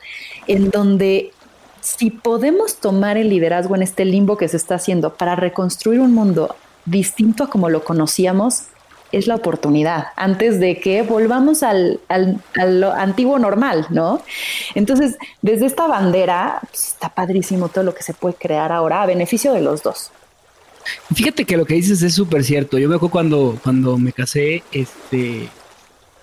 en 0.47 0.71
donde 0.71 1.33
si 1.81 2.11
podemos 2.11 2.77
tomar 2.77 3.17
el 3.17 3.31
liderazgo 3.31 3.75
en 3.75 3.83
este 3.83 4.05
limbo 4.05 4.37
que 4.37 4.47
se 4.47 4.57
está 4.57 4.77
haciendo 4.77 5.15
para 5.15 5.35
reconstruir 5.35 6.01
un 6.01 6.15
mundo 6.15 6.55
distinto 6.85 7.45
a 7.45 7.51
como 7.51 7.69
lo 7.69 7.83
conocíamos, 7.83 8.65
es 9.13 9.27
la 9.27 9.37
oportunidad 9.37 10.07
antes 10.17 10.59
de 10.59 10.81
que 10.81 11.03
volvamos 11.03 11.63
al, 11.63 12.01
antiguo 12.97 13.39
normal, 13.39 13.87
¿no? 13.91 14.23
Entonces, 14.75 15.17
desde 15.43 15.67
esta 15.67 15.87
bandera, 15.87 16.59
pues, 16.63 16.89
está 16.89 17.11
padrísimo 17.11 17.69
todo 17.69 17.85
lo 17.85 17.95
que 17.95 18.03
se 18.03 18.15
puede 18.15 18.35
crear 18.35 18.73
ahora 18.73 19.03
a 19.03 19.07
beneficio 19.07 19.53
de 19.53 19.61
los 19.61 19.83
dos. 19.83 20.11
Fíjate 21.15 21.45
que 21.45 21.57
lo 21.57 21.65
que 21.65 21.75
dices 21.75 22.03
es 22.03 22.15
súper 22.15 22.43
cierto. 22.43 22.79
Yo 22.79 22.89
me 22.89 22.97
acuerdo 22.97 23.13
cuando, 23.13 23.59
cuando 23.63 23.99
me 23.99 24.13
casé, 24.13 24.65
este, 24.73 25.49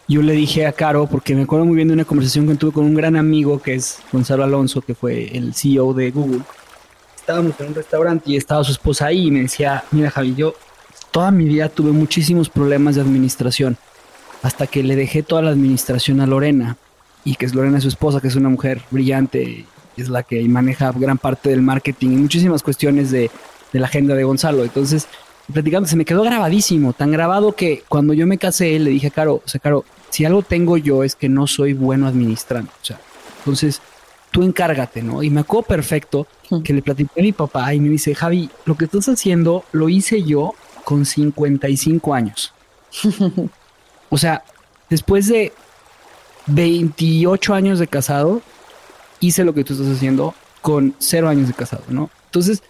yo 0.08 0.22
le 0.22 0.34
dije 0.34 0.66
a 0.66 0.74
Caro, 0.74 1.08
porque 1.08 1.36
me 1.36 1.44
acuerdo 1.44 1.66
muy 1.66 1.76
bien 1.76 1.88
de 1.88 1.94
una 1.94 2.06
conversación 2.06 2.48
que 2.48 2.56
tuve 2.56 2.72
con 2.72 2.84
un 2.84 2.96
gran 2.96 3.16
amigo 3.16 3.62
que 3.62 3.76
es 3.76 4.00
Gonzalo 4.12 4.44
Alonso, 4.44 4.82
que 4.82 4.96
fue 4.96 5.38
el 5.38 5.54
CEO 5.54 5.94
de 5.94 6.12
Google. 6.12 6.42
Estábamos 7.16 7.54
en 7.60 7.68
un 7.68 7.76
restaurante 7.76 8.32
y 8.32 8.36
estaba 8.36 8.64
su 8.64 8.72
esposa 8.72 9.06
ahí 9.06 9.28
y 9.28 9.32
me 9.32 9.42
decía, 9.42 9.84
mira 9.92 10.10
Javi, 10.10 10.34
yo 10.36 10.56
toda 11.12 11.32
mi 11.32 11.46
vida 11.46 11.70
tuve 11.70 11.92
muchísimos 11.92 12.50
problemas 12.50 12.96
de 12.96 13.02
administración, 13.02 13.78
hasta 14.42 14.68
que 14.68 14.84
le 14.84 14.96
dejé 14.96 15.24
toda 15.24 15.42
la 15.42 15.52
administración 15.52 16.22
a 16.22 16.28
Lorena, 16.28 16.78
y 17.24 17.36
que 17.36 17.46
es 17.46 17.54
Lorena 17.54 17.82
su 17.82 17.88
esposa, 17.88 18.22
que 18.22 18.28
es 18.28 18.36
una 18.36 18.50
mujer 18.50 18.82
brillante, 18.92 19.66
es 19.98 20.10
la 20.10 20.24
que 20.24 20.42
maneja 20.48 20.92
gran 20.96 21.18
parte 21.18 21.50
del 21.50 21.62
marketing 21.62 22.12
y 22.12 22.16
muchísimas 22.16 22.64
cuestiones 22.64 23.12
de, 23.12 23.30
la 23.74 23.86
agenda 23.86 24.16
de 24.16 24.24
Gonzalo. 24.24 24.64
Entonces, 24.64 25.08
platicando, 25.54 25.88
se 25.88 25.96
me 25.96 26.06
quedó 26.06 26.24
grabadísimo, 26.24 26.94
tan 26.94 27.12
grabado 27.12 27.54
que 27.54 27.84
cuando 27.88 28.14
yo 28.14 28.26
me 28.26 28.38
casé 28.38 28.80
le 28.80 28.90
dije 28.90 29.12
Caro, 29.12 29.42
o 29.46 29.48
sea, 29.48 29.60
Caro, 29.60 29.86
si 30.10 30.26
algo 30.26 30.42
tengo 30.42 30.78
yo 30.78 31.04
es 31.04 31.16
que 31.16 31.30
no 31.30 31.46
soy 31.46 31.74
bueno 31.74 32.08
administrando, 32.08 32.72
o 32.82 32.86
sea, 32.86 33.00
entonces 33.40 33.82
tú 34.32 34.44
encárgate, 34.44 35.04
¿no? 35.04 35.22
Y 35.22 35.30
me 35.30 35.42
acuerdo 35.42 35.68
perfecto 35.68 36.28
que 36.64 36.74
le 36.74 36.82
platiqué 36.82 37.20
a 37.20 37.24
mi 37.24 37.32
papá 37.32 37.74
y 37.74 37.80
me 37.80 37.90
dice, 37.90 38.16
Javi, 38.16 38.50
lo 38.66 38.76
que 38.76 38.86
estás 38.86 39.08
haciendo 39.10 39.64
lo 39.72 39.90
hice 39.90 40.24
yo 40.24 40.54
con 40.90 41.06
55 41.06 42.16
años. 42.16 42.52
o 44.10 44.18
sea, 44.18 44.44
después 44.90 45.28
de 45.28 45.54
28 46.48 47.54
años 47.54 47.78
de 47.78 47.86
casado, 47.86 48.42
hice 49.20 49.44
lo 49.44 49.54
que 49.54 49.64
tú 49.64 49.74
estás 49.74 49.96
haciendo 49.96 50.34
con 50.64 50.96
cero 50.98 51.30
años 51.30 51.48
de 51.48 51.54
casado, 51.54 51.84
¿no? 51.90 52.10
Entonces, 52.26 52.64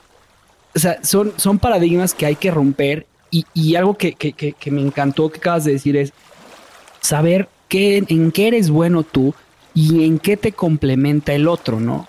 o 0.76 0.80
sea, 0.80 1.02
son, 1.02 1.32
son 1.38 1.60
paradigmas 1.60 2.14
que 2.14 2.26
hay 2.26 2.36
que 2.36 2.52
romper 2.52 3.08
y, 3.32 3.76
algo 3.76 3.96
que, 3.96 4.18
me 4.66 4.82
encantó 4.82 5.32
que 5.32 5.38
acabas 5.38 5.64
de 5.64 5.72
decir 5.72 5.96
es 5.96 6.12
saber 7.00 7.48
qué, 7.70 8.04
en 8.06 8.34
qué 8.34 8.50
eres 8.50 8.70
bueno 8.70 9.04
tú 9.04 9.34
y 9.74 10.04
en 10.04 10.20
qué 10.20 10.36
te 10.36 10.52
complementa 10.52 11.32
el 11.32 11.48
otro, 11.48 11.80
¿no? 11.80 12.06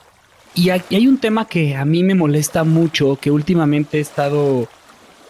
Y 0.57 0.71
hay, 0.71 0.83
hay 0.91 1.07
un 1.07 1.19
tema 1.19 1.47
que 1.47 1.77
a 1.77 1.85
mí 1.85 2.03
me 2.03 2.17
molesta 2.17 2.65
mucho, 2.65 3.17
que 3.21 3.31
últimamente 3.31 3.99
he 3.99 4.01
estado 4.01 4.69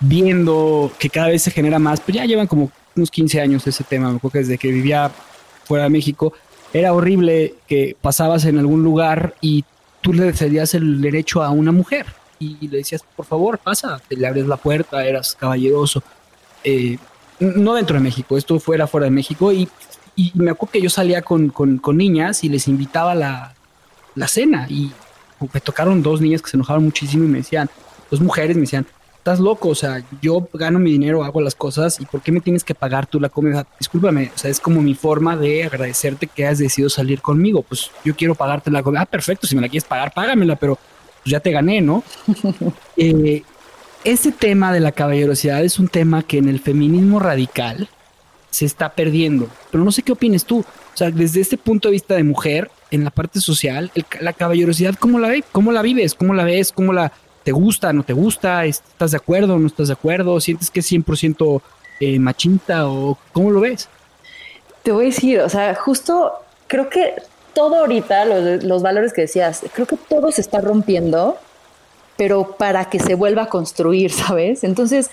viendo 0.01 0.91
que 0.99 1.11
cada 1.11 1.29
vez 1.29 1.43
se 1.43 1.51
genera 1.51 1.79
más, 1.79 2.01
pues 2.01 2.17
ya 2.17 2.25
llevan 2.25 2.47
como 2.47 2.71
unos 2.97 3.11
15 3.11 3.41
años 3.41 3.67
ese 3.67 3.85
tema, 3.85 4.11
me 4.11 4.17
acuerdo 4.17 4.33
que 4.33 4.39
desde 4.41 4.59
que 4.59 4.73
vivía 4.73 5.11
fuera 5.65 5.85
de 5.85 5.91
México, 5.91 6.33
era 6.73 6.93
horrible 6.93 7.55
que 7.67 7.97
pasabas 8.01 8.45
en 8.45 8.59
algún 8.59 8.83
lugar 8.83 9.35
y 9.41 9.65
tú 10.01 10.13
le 10.13 10.33
cedías 10.33 10.75
el 10.75 11.01
derecho 11.01 11.43
a 11.43 11.51
una 11.51 11.73
mujer 11.73 12.07
y 12.39 12.69
le 12.69 12.79
decías, 12.79 13.05
por 13.17 13.27
favor, 13.27 13.59
pasa, 13.59 14.01
te 14.09 14.17
le 14.17 14.27
abres 14.27 14.47
la 14.47 14.57
puerta, 14.57 15.05
eras 15.05 15.37
caballeroso. 15.39 16.03
Eh, 16.65 16.99
no 17.39 17.75
dentro 17.75 17.97
de 17.97 18.03
México, 18.03 18.37
esto 18.37 18.59
fuera 18.59 18.87
fuera 18.87 19.05
de 19.05 19.11
México 19.11 19.53
y, 19.53 19.69
me 20.35 20.51
acuerdo 20.51 20.73
que 20.73 20.83
yo 20.83 20.91
salía 20.91 21.23
con, 21.23 21.49
con, 21.49 21.97
niñas 21.97 22.45
y 22.45 22.51
les 22.51 22.69
invitaba 22.69 23.15
la, 23.15 23.55
la 24.15 24.29
cena 24.29 24.67
y 24.69 24.93
me 25.55 25.61
tocaron 25.63 26.03
dos 26.03 26.21
niñas 26.21 26.43
que 26.43 26.51
se 26.51 26.59
enojaron 26.59 26.85
muchísimo 26.85 27.25
y 27.25 27.29
me 27.29 27.39
decían, 27.39 27.71
dos 28.11 28.21
mujeres 28.21 28.55
me 28.57 28.63
decían, 28.63 28.87
estás 29.31 29.45
loco, 29.45 29.69
o 29.69 29.75
sea, 29.77 30.03
yo 30.21 30.49
gano 30.53 30.81
mi 30.81 30.91
dinero, 30.91 31.23
hago 31.23 31.41
las 31.41 31.55
cosas 31.55 32.01
y 32.01 32.05
¿por 32.05 32.21
qué 32.21 32.33
me 32.33 32.41
tienes 32.41 32.65
que 32.65 32.75
pagar 32.75 33.07
tú 33.07 33.21
la 33.21 33.29
comida? 33.29 33.65
Discúlpame, 33.79 34.33
o 34.35 34.39
sea, 34.39 34.51
es 34.51 34.59
como 34.59 34.83
mi 34.83 34.95
forma 34.95 35.37
de 35.37 35.63
agradecerte 35.63 36.27
que 36.27 36.47
has 36.47 36.59
decidido 36.59 36.91
salir 36.91 37.21
conmigo, 37.21 37.63
pues 37.63 37.93
yo 38.05 38.17
quiero 38.17 38.35
pagarte 38.35 38.73
la 38.73 38.83
comida, 38.83 39.03
ah, 39.03 39.07
perfecto, 39.07 39.47
si 39.47 39.55
me 39.55 39.63
la 39.63 39.69
quieres 39.69 39.89
pagar, 39.89 40.13
págamela, 40.13 40.57
pero 40.57 40.77
pues 41.23 41.31
ya 41.31 41.39
te 41.39 41.53
gané, 41.53 41.81
¿no? 41.81 42.03
eh, 42.97 43.43
ese 44.03 44.33
tema 44.33 44.73
de 44.73 44.81
la 44.81 44.91
caballerosidad 44.91 45.63
es 45.63 45.79
un 45.79 45.87
tema 45.87 46.25
que 46.25 46.39
en 46.39 46.49
el 46.49 46.59
feminismo 46.59 47.21
radical 47.21 47.89
se 48.51 48.65
está 48.65 48.89
perdiendo, 48.89 49.49
pero 49.71 49.85
no 49.85 49.93
sé 49.93 50.03
qué 50.03 50.11
opines 50.11 50.45
tú, 50.45 50.61
o 50.61 50.97
sea, 50.97 51.13
desde 51.13 51.41
este 51.41 51.57
punto 51.57 51.87
de 51.87 51.93
vista 51.93 52.17
de 52.17 52.25
mujer, 52.25 52.69
en 52.91 53.05
la 53.05 53.11
parte 53.11 53.41
social, 53.41 53.93
la 54.21 54.33
caballerosidad, 54.33 54.97
¿cómo 54.97 55.21
la 55.21 55.29
ves? 55.29 55.45
¿Cómo 55.53 55.71
la 55.71 55.81
vives? 55.81 56.17
¿Cómo 56.17 56.35
la 56.35 56.43
ves? 56.43 56.73
¿Cómo 56.73 56.93
la 56.93 57.13
¿Te 57.45 57.53
gusta, 57.53 57.93
no 57.93 58.03
te 58.03 58.13
gusta? 58.13 58.65
¿Estás 58.65 59.13
de 59.13 59.17
acuerdo, 59.17 59.59
no 59.59 59.67
estás 59.67 59.89
de 59.89 59.95
acuerdo? 59.95 60.39
¿Sientes 60.41 60.71
que 60.71 60.81
es 60.81 60.93
100% 60.93 61.63
eh, 62.01 62.19
machinta 62.19 62.89
o 62.89 63.17
cómo 63.33 63.51
lo 63.51 63.61
ves? 63.61 63.89
Te 64.83 64.93
voy 64.93 65.05
a 65.05 65.09
decir, 65.09 65.41
o 65.41 65.49
sea, 65.49 65.75
justo 65.75 66.33
creo 66.67 66.89
que 66.89 67.15
todo 67.55 67.77
ahorita, 67.77 68.25
los, 68.25 68.65
los 68.65 68.83
valores 68.83 69.13
que 69.13 69.23
decías, 69.23 69.63
creo 69.73 69.87
que 69.87 69.97
todo 69.97 70.31
se 70.33 70.41
está 70.41 70.61
rompiendo, 70.61 71.37
pero 72.17 72.57
para 72.57 72.87
que 72.87 73.01
se 73.01 73.15
vuelva 73.15 73.45
a 73.45 73.49
construir, 73.49 74.11
¿sabes? 74.13 74.65
Entonces, 74.65 75.11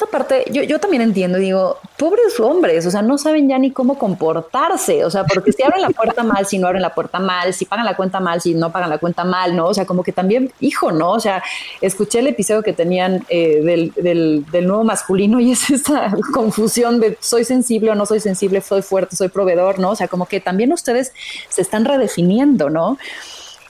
esta 0.00 0.10
parte, 0.10 0.46
yo, 0.50 0.62
yo 0.62 0.80
también 0.80 1.02
entiendo, 1.02 1.36
digo, 1.36 1.76
pobres 1.98 2.40
hombres, 2.40 2.86
o 2.86 2.90
sea, 2.90 3.02
no 3.02 3.18
saben 3.18 3.50
ya 3.50 3.58
ni 3.58 3.70
cómo 3.70 3.98
comportarse, 3.98 5.04
o 5.04 5.10
sea, 5.10 5.24
porque 5.24 5.52
si 5.52 5.62
abren 5.62 5.82
la 5.82 5.90
puerta 5.90 6.22
mal, 6.22 6.46
si 6.46 6.58
no 6.58 6.68
abren 6.68 6.80
la 6.80 6.94
puerta 6.94 7.18
mal, 7.18 7.52
si 7.52 7.66
pagan 7.66 7.84
la 7.84 7.94
cuenta 7.94 8.18
mal, 8.18 8.40
si 8.40 8.54
no 8.54 8.72
pagan 8.72 8.88
la 8.88 8.96
cuenta 8.96 9.24
mal, 9.24 9.54
¿no? 9.54 9.66
O 9.66 9.74
sea, 9.74 9.84
como 9.84 10.02
que 10.02 10.12
también, 10.12 10.50
hijo, 10.60 10.90
¿no? 10.90 11.10
O 11.10 11.20
sea, 11.20 11.42
escuché 11.82 12.20
el 12.20 12.28
episodio 12.28 12.62
que 12.62 12.72
tenían 12.72 13.26
eh, 13.28 13.60
del, 13.62 13.92
del, 13.94 14.46
del 14.50 14.66
nuevo 14.66 14.84
masculino 14.84 15.38
y 15.38 15.52
es 15.52 15.68
esta 15.68 16.10
confusión 16.32 16.98
de 16.98 17.18
soy 17.20 17.44
sensible 17.44 17.90
o 17.90 17.94
no 17.94 18.06
soy 18.06 18.20
sensible, 18.20 18.62
soy 18.62 18.80
fuerte, 18.80 19.16
soy 19.16 19.28
proveedor, 19.28 19.78
¿no? 19.78 19.90
O 19.90 19.96
sea, 19.96 20.08
como 20.08 20.24
que 20.24 20.40
también 20.40 20.72
ustedes 20.72 21.12
se 21.50 21.60
están 21.60 21.84
redefiniendo, 21.84 22.70
¿no? 22.70 22.96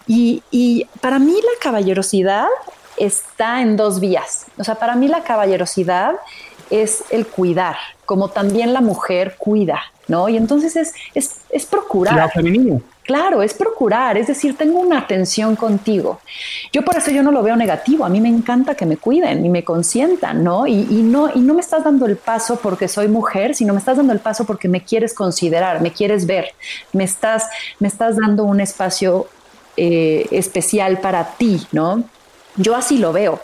Y, 0.07 0.45
y, 0.53 0.87
para 1.01 1.19
mí 1.19 1.33
la 1.33 1.61
caballerosidad 1.61 2.47
está 3.01 3.63
en 3.63 3.77
dos 3.77 3.99
vías. 3.99 4.47
O 4.59 4.65
sea, 4.65 4.77
para 4.77 4.95
mí 4.95 5.09
la 5.09 5.23
caballerosidad 5.23 6.15
es 6.71 7.03
el 7.11 7.27
cuidar, 7.27 7.77
como 8.07 8.29
también 8.29 8.73
la 8.73 8.81
mujer 8.81 9.35
cuida, 9.39 9.81
¿no? 10.07 10.29
Y 10.29 10.37
entonces 10.37 10.77
es, 10.77 10.95
es, 11.15 11.39
es 11.51 11.67
procurar. 11.67 12.31
femenino. 12.31 12.81
Claro, 13.03 13.43
es 13.43 13.55
procurar, 13.55 14.17
es 14.17 14.29
decir, 14.29 14.57
tengo 14.57 14.79
una 14.79 14.99
atención 14.99 15.57
contigo. 15.57 16.21
Yo 16.73 16.83
por 16.83 16.97
eso 16.97 17.11
yo 17.11 17.25
no 17.25 17.33
lo 17.33 17.43
veo 17.43 17.57
negativo, 17.57 18.05
a 18.05 18.09
mí 18.09 18.21
me 18.21 18.29
encanta 18.29 18.77
que 18.77 18.87
me 18.87 18.99
cuiden 18.99 19.45
y 19.45 19.49
me 19.49 19.65
consientan, 19.65 20.45
¿no? 20.45 20.69
Y, 20.69 20.87
y, 20.89 21.03
no, 21.03 21.29
y 21.35 21.41
no 21.41 21.55
me 21.55 21.61
estás 21.61 21.83
dando 21.83 22.07
el 22.07 22.17
paso 22.17 22.61
porque 22.63 22.87
soy 22.87 23.09
mujer, 23.09 23.57
sino 23.57 23.73
me 23.73 23.81
estás 23.81 23.97
dando 23.97 24.13
el 24.13 24.21
paso 24.21 24.45
porque 24.45 24.69
me 24.69 24.85
quieres 24.85 25.13
considerar, 25.13 25.81
me 25.81 25.93
quieres 25.93 26.25
ver, 26.27 26.53
me 26.93 27.03
estás, 27.03 27.49
me 27.81 27.89
estás 27.89 28.17
dando 28.17 28.45
un 28.45 28.61
espacio 28.61 29.27
eh, 29.77 30.29
especial 30.31 31.01
para 31.01 31.37
ti, 31.37 31.67
¿no? 31.73 32.05
Yo 32.57 32.77
así 32.77 32.99
lo 32.99 33.13
veo. 33.13 33.41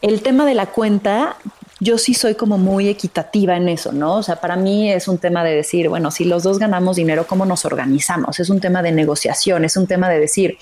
El 0.00 0.22
tema 0.22 0.46
de 0.46 0.54
la 0.54 0.66
cuenta, 0.66 1.36
yo 1.80 1.98
sí 1.98 2.14
soy 2.14 2.34
como 2.34 2.58
muy 2.58 2.88
equitativa 2.88 3.56
en 3.56 3.68
eso, 3.68 3.92
¿no? 3.92 4.16
O 4.16 4.22
sea, 4.22 4.36
para 4.36 4.56
mí 4.56 4.90
es 4.90 5.08
un 5.08 5.18
tema 5.18 5.44
de 5.44 5.54
decir, 5.54 5.88
bueno, 5.88 6.10
si 6.10 6.24
los 6.24 6.42
dos 6.42 6.58
ganamos 6.58 6.96
dinero, 6.96 7.26
¿cómo 7.26 7.46
nos 7.46 7.64
organizamos? 7.64 8.40
Es 8.40 8.50
un 8.50 8.60
tema 8.60 8.82
de 8.82 8.92
negociación, 8.92 9.64
es 9.64 9.76
un 9.76 9.86
tema 9.86 10.08
de 10.08 10.18
decir, 10.18 10.58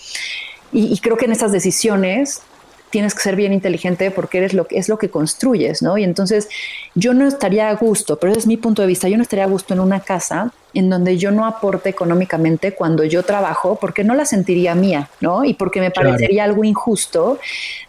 y, 0.73 0.93
y 0.93 0.99
creo 0.99 1.17
que 1.17 1.25
en 1.25 1.33
estas 1.33 1.53
decisiones 1.53 2.43
tienes 2.91 3.15
que 3.15 3.23
ser 3.23 3.37
bien 3.37 3.53
inteligente 3.53 4.11
porque 4.11 4.39
eres 4.39 4.53
lo 4.53 4.67
que 4.67 4.79
es 4.79 4.89
lo 4.89 4.99
que 4.99 5.11
construyes, 5.11 5.81
¿no? 5.81 5.97
Y 5.97 6.05
entonces 6.05 6.49
yo 6.95 7.15
no 7.15 7.27
estaría 7.27 7.69
a 7.69 7.75
gusto, 7.75 8.19
pero 8.19 8.33
ese 8.33 8.41
es 8.41 8.47
mi 8.47 8.57
punto 8.57 8.83
de 8.83 8.89
vista, 8.89 9.09
yo 9.09 9.17
no 9.17 9.23
estaría 9.23 9.45
a 9.45 9.49
gusto 9.49 9.75
en 9.75 9.81
una 9.81 10.01
casa 10.01 10.53
en 10.75 10.91
donde 10.91 11.17
yo 11.17 11.31
no 11.31 11.47
aporte 11.47 11.89
económicamente 11.89 12.73
cuando 12.73 13.05
yo 13.05 13.23
trabajo 13.23 13.79
porque 13.81 14.05
no 14.05 14.15
la 14.15 14.25
sentiría 14.25 14.75
mía, 14.75 15.09
¿no? 15.21 15.45
Y 15.45 15.55
porque 15.55 15.81
me 15.81 15.91
parecería 15.91 16.45
algo 16.45 16.65
injusto 16.65 17.39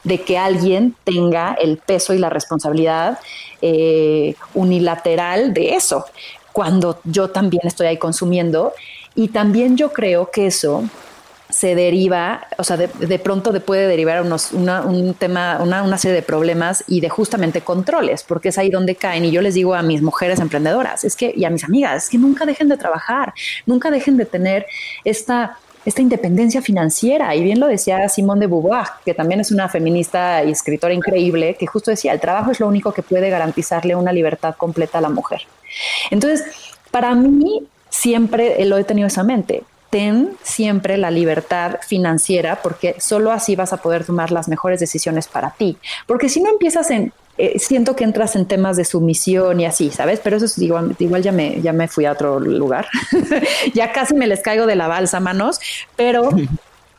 de 0.04 0.22
que 0.22 0.38
alguien 0.38 0.96
tenga 1.04 1.54
el 1.54 1.78
peso 1.78 2.14
y 2.14 2.18
la 2.18 2.30
responsabilidad 2.30 3.20
eh, 3.62 4.36
unilateral 4.54 5.54
de 5.54 5.76
eso, 5.76 6.06
cuando 6.52 7.00
yo 7.04 7.30
también 7.30 7.64
estoy 7.66 7.88
ahí 7.88 7.98
consumiendo. 7.98 8.74
Y 9.14 9.28
también 9.28 9.78
yo 9.78 9.92
creo 9.92 10.32
que 10.32 10.48
eso 10.48 10.84
se 11.52 11.76
deriva, 11.76 12.48
o 12.58 12.64
sea, 12.64 12.78
de, 12.78 12.88
de 12.88 13.20
pronto 13.20 13.52
de 13.52 13.60
puede 13.60 13.88
derivar 13.88 14.22
unos, 14.22 14.52
una, 14.52 14.82
un 14.82 15.14
tema, 15.14 15.60
una, 15.62 15.84
una, 15.84 15.98
serie 15.98 16.16
de 16.16 16.22
problemas 16.22 16.84
y 16.88 17.02
de 17.02 17.10
justamente 17.10 17.62
controles, 17.62 18.24
porque 18.24 18.50
es 18.50 18.58
ahí 18.58 18.70
donde 18.70 18.96
caen. 18.96 19.26
Y 19.26 19.32
yo 19.32 19.42
les 19.42 19.54
digo 19.54 19.76
a 19.76 19.82
mis 19.82 20.02
mujeres 20.02 20.40
emprendedoras, 20.40 21.04
es 21.04 21.16
que, 21.16 21.34
y 21.36 21.46
a 21.46 21.50
mis 21.50 21.64
amigas, 21.64 22.06
es 22.06 22.10
que 22.10 22.18
nunca 22.18 22.46
dejen 22.46 22.70
de 22.70 22.78
trabajar, 22.78 23.34
nunca 23.66 23.92
dejen 23.92 24.18
de 24.18 24.26
tener 24.26 24.66
esta 25.04 25.58
esta 25.84 26.02
independencia 26.02 26.62
financiera. 26.62 27.36
Y 27.36 27.44
bien 27.44 27.60
lo 27.60 27.68
decía 27.68 28.08
Simone 28.08 28.42
de 28.42 28.48
Beauvoir, 28.48 28.86
que 29.04 29.16
también 29.16 29.40
es 29.40 29.52
una 29.52 29.68
feminista 29.68 30.44
y 30.44 30.52
escritora 30.52 30.94
increíble, 30.94 31.56
que 31.60 31.66
justo 31.66 31.90
decía, 31.90 32.14
el 32.14 32.20
trabajo 32.20 32.52
es 32.52 32.60
lo 32.60 32.68
único 32.68 32.94
que 32.94 33.02
puede 33.02 33.32
garantizarle 33.32 33.96
una 33.96 34.14
libertad 34.14 34.56
completa 34.56 35.00
a 35.00 35.02
la 35.02 35.10
mujer. 35.10 35.42
Entonces, 36.12 36.46
para 36.92 37.16
mí, 37.16 37.68
siempre 37.90 38.64
lo 38.66 38.78
he 38.78 38.84
tenido 38.84 39.08
esa 39.08 39.24
mente 39.24 39.64
ten 39.92 40.38
siempre 40.42 40.98
la 40.98 41.12
libertad 41.12 41.76
financiera 41.86 42.62
porque 42.64 42.96
solo 43.00 43.32
así 43.32 43.56
vas 43.56 43.74
a 43.74 43.78
poder 43.78 44.06
tomar 44.06 44.32
las 44.32 44.48
mejores 44.48 44.80
decisiones 44.80 45.28
para 45.28 45.52
ti. 45.52 45.78
Porque 46.08 46.30
si 46.30 46.42
no 46.42 46.50
empiezas 46.50 46.90
en, 46.90 47.14
eh, 47.38 47.60
siento 47.60 47.96
que 47.96 48.06
entras 48.06 48.36
en 48.38 48.48
temas 48.48 48.78
de 48.78 48.86
sumisión 48.86 49.60
y 49.60 49.66
así, 49.66 49.92
¿sabes? 49.92 50.22
Pero 50.24 50.38
eso 50.38 50.46
es 50.46 50.58
igual, 50.58 50.96
igual 50.98 51.22
ya, 51.22 51.34
me, 51.34 51.62
ya 51.62 51.74
me 51.74 51.90
fui 51.90 52.06
a 52.06 52.14
otro 52.14 52.40
lugar. 52.40 52.88
ya 53.74 53.92
casi 53.92 54.16
me 54.16 54.28
les 54.28 54.42
caigo 54.42 54.66
de 54.66 54.76
la 54.76 54.88
balsa, 54.88 55.20
manos, 55.20 55.60
pero... 55.96 56.32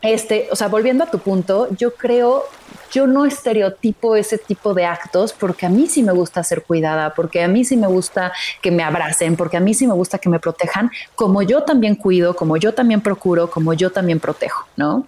Este, 0.03 0.49
o 0.51 0.55
sea, 0.57 0.67
volviendo 0.67 1.05
a 1.05 1.07
tu 1.09 1.19
punto, 1.19 1.69
yo 1.77 1.93
creo 1.93 2.43
yo 2.91 3.07
no 3.07 3.25
estereotipo 3.25 4.15
ese 4.15 4.37
tipo 4.37 4.73
de 4.73 4.85
actos 4.85 5.33
porque 5.33 5.65
a 5.65 5.69
mí 5.69 5.87
sí 5.87 6.03
me 6.03 6.11
gusta 6.11 6.43
ser 6.43 6.63
cuidada, 6.63 7.13
porque 7.13 7.43
a 7.43 7.47
mí 7.47 7.65
sí 7.65 7.77
me 7.77 7.87
gusta 7.87 8.31
que 8.61 8.71
me 8.71 8.83
abracen, 8.83 9.35
porque 9.35 9.57
a 9.57 9.59
mí 9.59 9.73
sí 9.73 9.87
me 9.87 9.93
gusta 9.93 10.17
que 10.17 10.29
me 10.29 10.39
protejan, 10.39 10.91
como 11.15 11.41
yo 11.41 11.63
también 11.63 11.95
cuido, 11.95 12.35
como 12.35 12.57
yo 12.57 12.73
también 12.73 13.01
procuro, 13.01 13.49
como 13.49 13.73
yo 13.73 13.91
también 13.91 14.19
protejo, 14.19 14.67
¿no? 14.75 15.07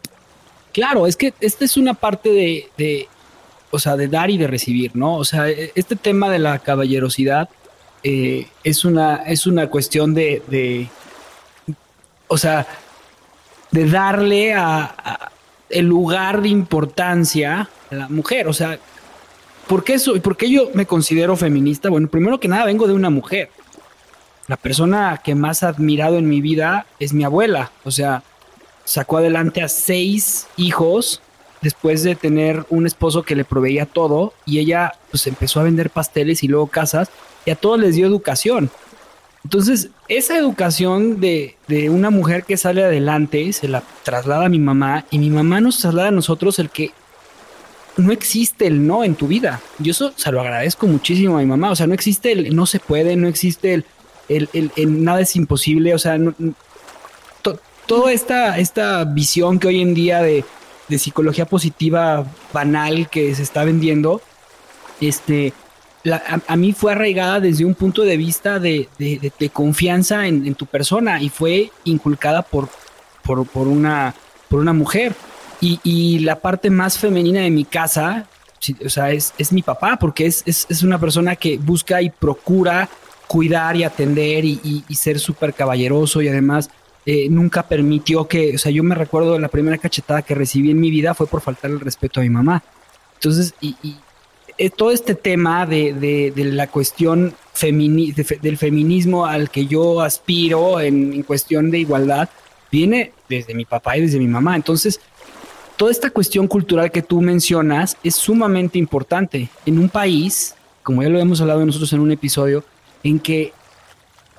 Claro, 0.73 1.07
es 1.07 1.15
que 1.15 1.33
esta 1.39 1.65
es 1.65 1.77
una 1.77 1.93
parte 1.93 2.29
de, 2.29 2.69
de 2.77 3.07
o 3.71 3.79
sea, 3.79 3.95
de 3.95 4.07
dar 4.07 4.29
y 4.29 4.37
de 4.37 4.47
recibir, 4.47 4.95
¿no? 4.95 5.15
O 5.15 5.25
sea, 5.25 5.47
este 5.49 5.95
tema 5.95 6.29
de 6.29 6.39
la 6.39 6.59
caballerosidad 6.59 7.49
eh, 8.03 8.47
es, 8.63 8.85
una, 8.85 9.17
es 9.27 9.47
una 9.47 9.67
cuestión 9.69 10.13
de, 10.13 10.41
de, 10.47 10.89
o 12.27 12.37
sea, 12.37 12.67
de 13.71 13.89
darle 13.89 14.53
a 14.53 15.31
el 15.75 15.87
lugar 15.87 16.41
de 16.41 16.49
importancia 16.49 17.69
a 17.91 17.95
la 17.95 18.07
mujer. 18.07 18.47
O 18.47 18.53
sea, 18.53 18.79
¿por 19.67 19.83
qué, 19.83 19.99
soy, 19.99 20.21
¿por 20.21 20.37
qué 20.37 20.49
yo 20.49 20.69
me 20.73 20.85
considero 20.85 21.35
feminista? 21.35 21.89
Bueno, 21.89 22.07
primero 22.07 22.39
que 22.39 22.47
nada 22.47 22.63
vengo 22.65 22.87
de 22.87 22.93
una 22.93 23.09
mujer. 23.09 23.49
La 24.47 24.55
persona 24.55 25.19
que 25.23 25.35
más 25.35 25.63
he 25.63 25.65
admirado 25.65 26.17
en 26.17 26.29
mi 26.29 26.39
vida 26.39 26.85
es 26.99 27.13
mi 27.13 27.25
abuela. 27.25 27.71
O 27.83 27.91
sea, 27.91 28.23
sacó 28.85 29.17
adelante 29.17 29.61
a 29.61 29.67
seis 29.67 30.47
hijos 30.55 31.21
después 31.61 32.03
de 32.03 32.15
tener 32.15 32.65
un 32.69 32.85
esposo 32.85 33.23
que 33.23 33.35
le 33.35 33.43
proveía 33.43 33.85
todo 33.85 34.33
y 34.45 34.59
ella 34.59 34.93
pues 35.09 35.27
empezó 35.27 35.59
a 35.59 35.63
vender 35.63 35.89
pasteles 35.89 36.43
y 36.43 36.47
luego 36.47 36.67
casas 36.67 37.09
y 37.45 37.51
a 37.51 37.55
todos 37.55 37.79
les 37.79 37.95
dio 37.95 38.07
educación. 38.07 38.69
Entonces, 39.45 39.89
esa 40.07 40.35
educación 40.39 41.21
de, 41.21 41.55
de, 41.67 41.91
una 41.91 42.09
mujer 42.09 42.45
que 42.45 42.57
sale 42.57 42.83
adelante 42.83 43.53
se 43.53 43.67
la 43.67 43.83
traslada 44.01 44.47
a 44.47 44.49
mi 44.49 44.57
mamá 44.57 45.05
y 45.11 45.19
mi 45.19 45.29
mamá 45.29 45.61
nos 45.61 45.77
traslada 45.77 46.07
a 46.07 46.11
nosotros 46.11 46.57
el 46.57 46.71
que 46.71 46.93
no 47.95 48.11
existe 48.11 48.65
el 48.65 48.87
no 48.87 49.03
en 49.03 49.13
tu 49.13 49.27
vida. 49.27 49.61
Yo 49.77 49.91
eso 49.91 50.13
se 50.15 50.31
lo 50.31 50.41
agradezco 50.41 50.87
muchísimo 50.87 51.37
a 51.37 51.41
mi 51.41 51.45
mamá. 51.45 51.69
O 51.69 51.75
sea, 51.75 51.85
no 51.85 51.93
existe 51.93 52.31
el 52.31 52.55
no 52.55 52.65
se 52.65 52.79
puede, 52.79 53.15
no 53.17 53.27
existe 53.27 53.75
el, 53.75 53.85
el, 54.29 54.71
el, 54.75 55.03
nada 55.03 55.21
es 55.21 55.35
imposible. 55.35 55.93
O 55.93 55.99
sea, 55.99 56.17
no, 56.17 56.33
to, 57.43 57.59
toda 57.85 58.13
esta, 58.13 58.57
esta 58.57 59.03
visión 59.03 59.59
que 59.59 59.67
hoy 59.67 59.79
en 59.79 59.93
día 59.93 60.23
de, 60.23 60.43
de 60.87 60.97
psicología 60.97 61.45
positiva 61.45 62.25
banal 62.51 63.11
que 63.11 63.35
se 63.35 63.43
está 63.43 63.63
vendiendo, 63.63 64.23
este, 65.01 65.53
a, 66.13 66.55
mí 66.55 66.73
fue 66.73 66.91
arraigada 66.91 67.39
desde 67.39 67.65
un 67.65 67.73
punto 67.73 68.03
de 68.03 68.17
vista 68.17 68.59
de, 68.59 68.87
de, 68.97 69.49
confianza 69.51 70.27
en, 70.27 70.55
tu 70.55 70.65
persona 70.65 71.21
y 71.21 71.29
fue 71.29 71.71
inculcada 71.83 72.41
por, 72.41 72.69
por, 73.23 73.67
una, 73.67 74.13
por 74.49 74.59
una 74.59 74.73
mujer. 74.73 75.15
Y, 75.61 76.19
la 76.19 76.39
parte 76.39 76.69
más 76.69 76.97
femenina 76.99 77.41
de 77.41 77.49
mi 77.49 77.65
casa, 77.65 78.27
o 78.85 78.89
sea, 78.89 79.11
es, 79.11 79.33
es 79.37 79.51
mi 79.51 79.63
papá, 79.63 79.97
porque 79.99 80.27
es, 80.27 80.43
es, 80.45 80.67
es, 80.69 80.83
una 80.83 80.99
persona 80.99 81.35
que 81.35 81.57
busca 81.57 82.01
y 82.01 82.09
procura 82.09 82.87
cuidar 83.27 83.75
y 83.75 83.83
atender 83.83 84.45
y, 84.45 84.83
ser 84.93 85.19
súper 85.19 85.53
caballeroso 85.53 86.21
y 86.21 86.27
además 86.27 86.69
eh, 87.05 87.27
nunca 87.29 87.63
permitió 87.63 88.27
que, 88.27 88.55
o 88.55 88.57
sea, 88.57 88.71
yo 88.71 88.83
me 88.83 88.95
recuerdo 88.95 89.37
la 89.39 89.47
primera 89.47 89.77
cachetada 89.77 90.21
que 90.21 90.35
recibí 90.35 90.71
en 90.71 90.79
mi 90.79 90.89
vida 90.89 91.13
fue 91.13 91.27
por 91.27 91.41
faltar 91.41 91.71
el 91.71 91.79
respeto 91.79 92.19
a 92.19 92.23
mi 92.23 92.29
mamá. 92.29 92.63
Entonces, 93.15 93.53
y, 93.61 93.75
todo 94.75 94.91
este 94.91 95.15
tema 95.15 95.65
de, 95.65 95.93
de, 95.93 96.43
la 96.45 96.67
cuestión 96.67 97.33
femini 97.53 98.11
de, 98.11 98.39
del 98.41 98.57
feminismo 98.57 99.25
al 99.25 99.49
que 99.49 99.65
yo 99.65 100.01
aspiro 100.01 100.79
en, 100.79 101.13
en, 101.13 101.23
cuestión 101.23 101.71
de 101.71 101.79
igualdad 101.79 102.29
viene 102.71 103.11
desde 103.27 103.53
mi 103.53 103.65
papá 103.65 103.97
y 103.97 104.01
desde 104.01 104.19
mi 104.19 104.27
mamá. 104.27 104.55
Entonces, 104.55 104.99
toda 105.75 105.91
esta 105.91 106.09
cuestión 106.09 106.47
cultural 106.47 106.91
que 106.91 107.01
tú 107.01 107.21
mencionas 107.21 107.97
es 108.03 108.15
sumamente 108.15 108.77
importante 108.77 109.49
en 109.65 109.79
un 109.79 109.89
país, 109.89 110.55
como 110.83 111.03
ya 111.03 111.09
lo 111.09 111.19
hemos 111.19 111.41
hablado 111.41 111.65
nosotros 111.65 111.91
en 111.93 111.99
un 111.99 112.11
episodio, 112.11 112.63
en 113.03 113.19
que 113.19 113.53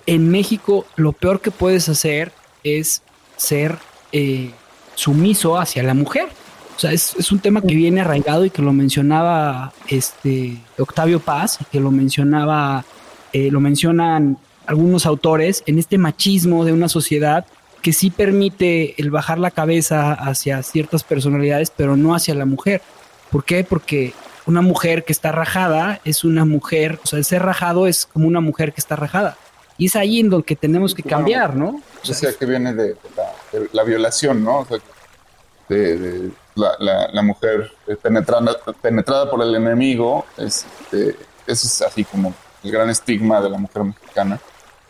en 0.06 0.30
México 0.30 0.86
lo 0.96 1.12
peor 1.12 1.40
que 1.40 1.50
puedes 1.50 1.88
hacer 1.88 2.32
es 2.62 3.02
ser 3.36 3.78
eh, 4.12 4.50
sumiso 4.94 5.58
hacia 5.58 5.82
la 5.82 5.94
mujer. 5.94 6.28
O 6.76 6.78
sea, 6.78 6.92
es, 6.92 7.14
es, 7.18 7.32
un 7.32 7.38
tema 7.38 7.62
que 7.62 7.74
viene 7.74 8.02
arraigado 8.02 8.44
y 8.44 8.50
que 8.50 8.60
lo 8.60 8.72
mencionaba 8.72 9.72
este 9.88 10.58
Octavio 10.78 11.20
Paz 11.20 11.58
y 11.62 11.64
que 11.64 11.80
lo 11.80 11.90
mencionaba, 11.90 12.84
eh, 13.32 13.50
lo 13.50 13.60
mencionan 13.60 14.36
algunos 14.66 15.06
autores 15.06 15.62
en 15.66 15.78
este 15.78 15.96
machismo 15.96 16.66
de 16.66 16.72
una 16.72 16.88
sociedad 16.88 17.46
que 17.80 17.92
sí 17.92 18.10
permite 18.10 19.00
el 19.00 19.10
bajar 19.10 19.38
la 19.38 19.50
cabeza 19.50 20.12
hacia 20.12 20.62
ciertas 20.62 21.02
personalidades, 21.04 21.70
pero 21.70 21.96
no 21.96 22.14
hacia 22.14 22.34
la 22.34 22.44
mujer. 22.44 22.82
¿Por 23.30 23.44
qué? 23.44 23.64
Porque 23.64 24.12
una 24.44 24.60
mujer 24.60 25.04
que 25.04 25.12
está 25.12 25.32
rajada 25.32 26.00
es 26.04 26.24
una 26.24 26.44
mujer, 26.44 26.98
o 27.02 27.06
sea, 27.06 27.18
el 27.18 27.24
ser 27.24 27.42
rajado 27.42 27.86
es 27.86 28.06
como 28.06 28.26
una 28.26 28.40
mujer 28.40 28.72
que 28.72 28.80
está 28.80 28.96
rajada. 28.96 29.36
Y 29.78 29.86
es 29.86 29.96
ahí 29.96 30.20
en 30.20 30.30
donde 30.30 30.56
tenemos 30.56 30.94
que 30.94 31.02
cambiar, 31.02 31.54
¿no? 31.54 31.80
O 32.02 32.12
sea, 32.12 32.32
que 32.32 32.46
viene 32.46 32.74
de, 32.74 32.96
la, 33.72 33.82
violación, 33.84 34.42
¿no? 34.42 34.60
O 34.60 34.66
sea, 34.66 34.78
de, 35.68 36.30
la, 36.57 37.22
mujer 37.22 37.70
penetrada, 38.02 38.57
penetrada 38.80 39.30
por 39.30 39.42
el 39.42 39.54
enemigo, 39.54 40.24
este, 40.36 41.16
eso 41.46 41.66
es 41.66 41.82
así 41.82 42.04
como 42.04 42.34
el 42.64 42.70
gran 42.70 42.90
estigma 42.90 43.40
de 43.40 43.50
la 43.50 43.59
mujer 43.59 43.84
mexicana, 43.84 44.40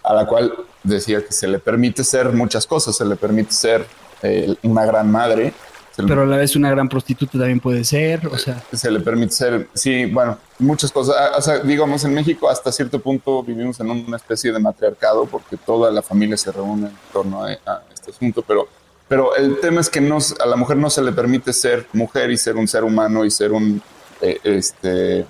a 0.03 0.14
la 0.14 0.27
cual 0.27 0.53
decía 0.83 1.25
que 1.25 1.33
se 1.33 1.49
le 1.49 1.59
permite 1.59 2.05
ser 2.05 2.33
muchas 2.33 2.67
cosas, 2.67 2.97
se 2.97 3.05
le 3.05 3.17
permite 3.17 3.53
ser 3.53 3.87
eh, 4.23 4.55
una 4.62 4.87
gran 4.87 5.11
madre. 5.11 5.53
Pero 5.97 6.23
a 6.23 6.27
la 6.27 6.37
vez 6.37 6.55
una 6.57 6.71
gran 6.71 6.89
prostituta 6.89 7.39
también 7.39 7.59
puede 7.59 7.83
ser, 7.83 8.27
o 8.27 8.37
sea. 8.37 8.62
Se 8.73 8.91
le 8.91 9.01
permite 9.01 9.33
ser, 9.33 9.69
sí, 9.73 10.05
bueno, 10.07 10.39
muchas 10.59 10.93
cosas. 10.93 11.17
Ah, 11.19 11.37
o 11.39 11.41
sea, 11.41 11.59
digamos, 11.61 12.05
en 12.05 12.12
México 12.12 12.51
hasta 12.51 12.71
cierto 12.71 13.01
punto 13.01 13.43
vivimos 13.43 13.81
en 13.81 13.91
una 13.91 14.19
especie 14.19 14.53
de 14.53 14.59
matriarcado 14.59 15.25
porque 15.25 15.57
toda 15.57 15.91
la 15.91 16.03
familia 16.03 16.37
se 16.37 16.53
reúne 16.53 16.89
en 16.89 16.97
torno 17.12 17.45
a, 17.45 17.53
este 17.95 18.11
asunto, 18.11 18.43
pero, 18.43 18.69
pero 19.09 19.37
el 19.37 19.61
tema 19.61 19.81
es 19.81 19.91
que 19.91 20.01
no, 20.01 20.19
a 20.41 20.47
la 20.47 20.57
mujer 20.57 20.77
no 20.77 20.91
se 20.91 21.03
le 21.03 21.13
permite 21.13 21.53
ser 21.53 21.87
mujer 21.93 22.31
y 22.31 22.37
ser 22.37 22.57
un 22.57 22.67
ser 22.67 22.85
humano 22.85 23.25
y 23.25 23.31
ser 23.31 23.53
un, 23.53 23.83
eh, 24.21 24.39
este, 24.45 25.27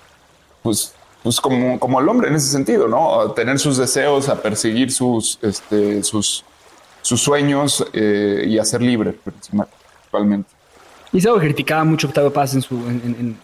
pues 0.62 0.94
pues 1.26 1.40
como, 1.40 1.80
como 1.80 1.98
el 1.98 2.08
hombre 2.08 2.28
en 2.28 2.36
ese 2.36 2.46
sentido, 2.46 2.86
¿no? 2.86 3.32
Tener 3.32 3.58
sus 3.58 3.76
deseos, 3.76 4.28
a 4.28 4.40
perseguir 4.40 4.92
sus, 4.92 5.40
este, 5.42 6.04
sus, 6.04 6.44
sus 7.02 7.20
sueños 7.20 7.84
eh, 7.92 8.44
y 8.46 8.60
a 8.60 8.64
ser 8.64 8.80
libre 8.80 9.12
principalmente. 9.12 10.48
Y 11.12 11.18
es 11.18 11.26
algo 11.26 11.40
que 11.40 11.46
criticaba 11.46 11.82
mucho 11.82 12.06
Octavio 12.06 12.32
Paz 12.32 12.54
en, 12.54 12.62
su, 12.62 12.76
en, 12.76 13.36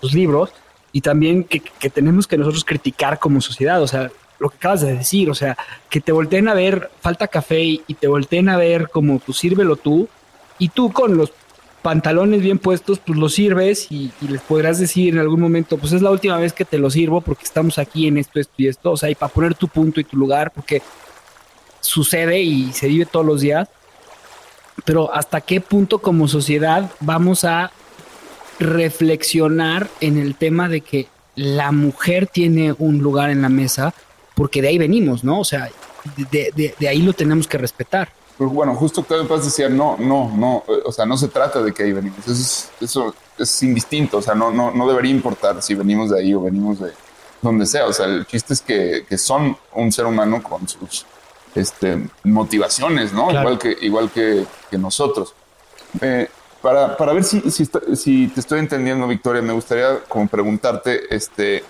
sus 0.00 0.14
libros 0.14 0.50
y 0.90 1.00
también 1.00 1.44
que, 1.44 1.60
tenemos 1.90 2.26
que 2.26 2.36
nosotros 2.36 2.64
criticar 2.64 3.20
como 3.20 3.40
sociedad, 3.40 3.80
o 3.80 3.86
sea, 3.86 4.10
lo 4.38 4.50
que 4.50 4.56
acabas 4.56 4.82
de 4.82 4.94
decir, 4.94 5.30
o 5.30 5.34
sea, 5.34 5.56
que 5.90 6.00
te 6.00 6.12
volteen 6.12 6.48
a 6.48 6.54
ver, 6.54 6.90
falta 7.00 7.28
café 7.28 7.62
y 7.62 7.94
te 7.98 8.08
volteen 8.08 8.48
a 8.48 8.56
ver 8.56 8.88
como, 8.90 9.18
pues 9.18 9.38
sírvelo 9.38 9.76
tú, 9.76 10.08
y 10.58 10.68
tú 10.68 10.92
con 10.92 11.16
los 11.16 11.32
pantalones 11.82 12.42
bien 12.42 12.58
puestos, 12.58 12.98
pues 12.98 13.16
los 13.16 13.34
sirves 13.34 13.92
y, 13.92 14.10
les 14.28 14.40
podrás 14.40 14.80
decir 14.80 15.14
en 15.14 15.20
algún 15.20 15.40
momento, 15.40 15.78
pues 15.78 15.92
es 15.92 16.02
la 16.02 16.10
última 16.10 16.36
vez 16.36 16.52
que 16.52 16.64
te 16.64 16.78
lo 16.78 16.90
sirvo 16.90 17.20
porque 17.20 17.44
estamos 17.44 17.78
aquí 17.78 18.08
en 18.08 18.18
esto, 18.18 18.40
esto 18.40 18.54
y 18.58 18.66
esto, 18.66 18.90
o 18.90 18.96
sea, 18.96 19.08
y 19.08 19.14
para 19.14 19.32
poner 19.32 19.54
tu 19.54 19.68
punto 19.68 20.00
y 20.00 20.04
tu 20.04 20.16
lugar, 20.16 20.50
porque 20.50 20.82
sucede 21.80 22.40
y 22.42 22.72
se 22.72 22.88
vive 22.88 23.06
todos 23.06 23.24
los 23.24 23.40
días, 23.40 23.68
pero 24.84 25.14
hasta 25.14 25.40
qué 25.40 25.60
punto 25.60 25.98
como 25.98 26.26
sociedad 26.26 26.90
vamos 26.98 27.44
a 27.44 27.70
reflexionar 28.58 29.88
en 30.00 30.18
el 30.18 30.34
tema 30.34 30.68
de 30.68 30.80
que 30.80 31.06
la 31.36 31.70
mujer 31.70 32.26
tiene 32.26 32.74
un 32.78 32.98
lugar 32.98 33.30
en 33.30 33.42
la 33.42 33.48
mesa, 33.48 33.94
porque 34.36 34.62
de 34.62 34.68
ahí 34.68 34.78
venimos, 34.78 35.24
¿no? 35.24 35.40
O 35.40 35.44
sea, 35.44 35.68
de, 36.30 36.74
de 36.78 36.88
ahí 36.88 37.02
lo 37.02 37.12
tenemos 37.12 37.48
que 37.48 37.58
respetar. 37.58 38.12
Pues 38.38 38.52
bueno, 38.52 38.74
justo 38.74 39.00
Octavio 39.00 39.26
Paz 39.26 39.46
decía, 39.46 39.68
no, 39.68 39.96
no, 39.98 40.30
no, 40.36 40.62
o 40.84 40.92
sea, 40.92 41.06
no 41.06 41.16
se 41.16 41.28
trata 41.28 41.62
de 41.62 41.72
que 41.72 41.84
ahí 41.84 41.92
venimos, 41.92 42.18
eso 42.18 42.32
es, 42.32 42.70
eso 42.82 43.14
es 43.38 43.62
indistinto, 43.62 44.18
o 44.18 44.22
sea, 44.22 44.34
no, 44.34 44.50
no, 44.50 44.70
no 44.72 44.86
debería 44.86 45.10
importar 45.10 45.62
si 45.62 45.74
venimos 45.74 46.10
de 46.10 46.20
ahí 46.20 46.34
o 46.34 46.42
venimos 46.42 46.78
de 46.78 46.92
donde 47.40 47.64
sea, 47.64 47.86
o 47.86 47.94
sea, 47.94 48.06
el 48.06 48.26
chiste 48.26 48.52
es 48.52 48.60
que, 48.60 49.06
que 49.08 49.16
son 49.16 49.56
un 49.74 49.90
ser 49.90 50.04
humano 50.04 50.42
con 50.42 50.68
sus 50.68 51.06
este, 51.54 52.06
motivaciones, 52.24 53.14
¿no? 53.14 53.30
Igual, 53.30 53.58
que, 53.58 53.74
igual 53.80 54.10
que, 54.10 54.44
que 54.70 54.76
nosotros. 54.76 55.34
Eh, 56.02 56.28
para, 56.60 56.94
para, 56.96 57.14
ver 57.14 57.24
si, 57.24 57.40
si, 57.50 57.66
si, 57.94 58.28
te 58.28 58.40
estoy 58.40 58.58
entendiendo, 58.58 59.06
Victoria, 59.06 59.40
me 59.40 59.54
gustaría 59.54 60.00
como 60.08 60.28
preguntarte, 60.28 61.14
este, 61.14 61.64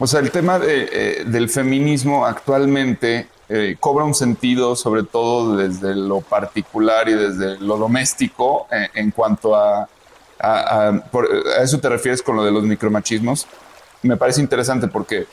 o 0.00 0.06
sea, 0.06 0.20
el 0.20 0.30
tema 0.30 0.58
de, 0.58 0.88
eh, 0.90 1.24
del 1.26 1.48
feminismo 1.48 2.26
actualmente 2.26 3.28
eh, 3.50 3.76
cobra 3.78 4.04
un 4.04 4.14
sentido, 4.14 4.74
sobre 4.74 5.02
todo 5.02 5.56
desde 5.56 5.94
lo 5.94 6.22
particular 6.22 7.08
y 7.08 7.12
desde 7.12 7.58
lo 7.58 7.76
doméstico, 7.76 8.66
eh, 8.72 8.88
en 8.94 9.10
cuanto 9.10 9.54
a, 9.54 9.88
a, 10.38 11.02
eso 11.60 11.78
te 11.78 11.88
refieres 11.90 12.22
con 12.22 12.36
lo 12.36 12.44
de 12.44 12.50
los 12.50 12.62
micromachismos. 12.62 13.46
Me 14.02 14.16
parece 14.16 14.40
interesante 14.40 14.88
porque, 14.88 15.26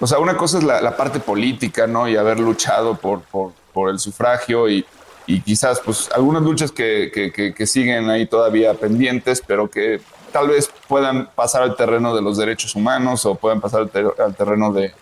o 0.00 0.06
sea, 0.06 0.20
una 0.20 0.38
cosa 0.38 0.58
es 0.58 0.64
la, 0.64 0.96
parte 0.96 1.20
política, 1.20 1.86
¿no? 1.86 2.08
Y 2.08 2.16
haber 2.16 2.40
luchado 2.40 2.94
por, 2.94 3.20
por, 3.22 3.52
por 3.74 3.90
el 3.90 3.98
sufragio 3.98 4.70
y, 4.70 4.86
y, 5.26 5.40
quizás, 5.42 5.80
pues, 5.84 6.08
algunas 6.14 6.44
luchas 6.44 6.72
que, 6.72 7.10
que, 7.12 7.52
que, 7.52 7.66
siguen 7.66 8.08
ahí 8.08 8.24
todavía 8.24 8.72
pendientes, 8.72 9.42
pero 9.46 9.68
que 9.68 10.00
tal 10.32 10.48
vez 10.48 10.70
puedan 10.88 11.28
pasar 11.34 11.62
al 11.62 11.76
terreno 11.76 12.14
de 12.14 12.22
los 12.22 12.36
derechos 12.36 12.74
humanos 12.74 13.26
o 13.26 13.34
puedan 13.34 13.60
pasar 13.60 13.82
al, 13.82 14.34
terreno 14.34 14.72
de... 14.72 14.92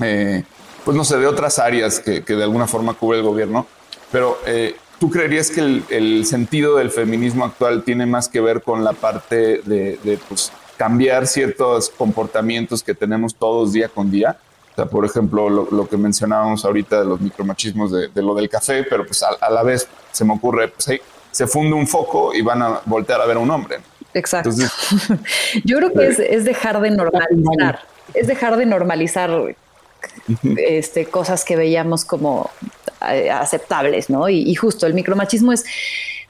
Eh, 0.00 0.44
pues 0.84 0.96
no 0.96 1.04
sé, 1.04 1.16
de 1.18 1.26
otras 1.26 1.58
áreas 1.58 2.00
que, 2.00 2.20
de 2.20 2.42
alguna 2.42 2.66
forma 2.66 2.94
cubre 2.94 3.18
el 3.18 3.24
gobierno. 3.24 3.66
Pero 4.10 4.38
eh, 4.46 4.76
¿tú 4.98 5.10
creerías 5.10 5.50
que 5.50 5.60
el, 5.60 6.26
sentido 6.26 6.76
del 6.76 6.90
feminismo 6.90 7.44
actual 7.44 7.82
tiene 7.84 8.06
más 8.06 8.28
que 8.28 8.40
ver 8.40 8.62
con 8.62 8.84
la 8.84 8.92
parte 8.92 9.62
de, 9.64 10.18
pues, 10.28 10.52
cambiar 10.76 11.26
ciertos 11.26 11.90
comportamientos 11.90 12.82
que 12.82 12.94
tenemos 12.94 13.34
todos 13.34 13.72
día 13.72 13.88
con 13.88 14.10
día? 14.10 14.36
O 14.72 14.74
sea, 14.74 14.86
por 14.86 15.04
ejemplo, 15.04 15.50
lo, 15.50 15.88
que 15.88 15.96
mencionábamos 15.96 16.64
ahorita 16.64 17.00
de 17.00 17.04
los 17.04 17.20
micromachismos 17.20 17.92
de, 17.92 18.22
lo 18.22 18.34
del 18.34 18.48
café, 18.48 18.84
pero 18.84 19.06
pues 19.06 19.22
a, 19.22 19.50
la 19.50 19.62
vez 19.62 19.86
se 20.10 20.24
me 20.24 20.32
ocurre, 20.32 20.68
pues 20.68 21.00
se 21.30 21.46
funde 21.46 21.74
un 21.74 21.86
foco 21.86 22.34
y 22.34 22.42
van 22.42 22.62
a 22.62 22.80
voltear 22.86 23.20
a 23.20 23.26
ver 23.26 23.36
a 23.36 23.40
un 23.40 23.50
hombre. 23.50 23.80
Exacto. 24.14 24.50
Yo 25.64 25.78
creo 25.78 25.92
que 25.92 26.06
es, 26.06 26.18
es 26.18 26.44
dejar 26.44 26.80
de 26.80 26.90
normalizar, 26.90 27.80
es 28.14 28.26
dejar 28.26 28.56
de 28.56 28.66
normalizar 28.66 29.54
este, 30.56 31.06
cosas 31.06 31.44
que 31.44 31.56
veíamos 31.56 32.04
como 32.04 32.50
eh, 33.08 33.30
aceptables, 33.30 34.10
¿no? 34.10 34.28
Y, 34.28 34.54
justo 34.54 34.86
el 34.86 34.94
micromachismo 34.94 35.52
es 35.52 35.64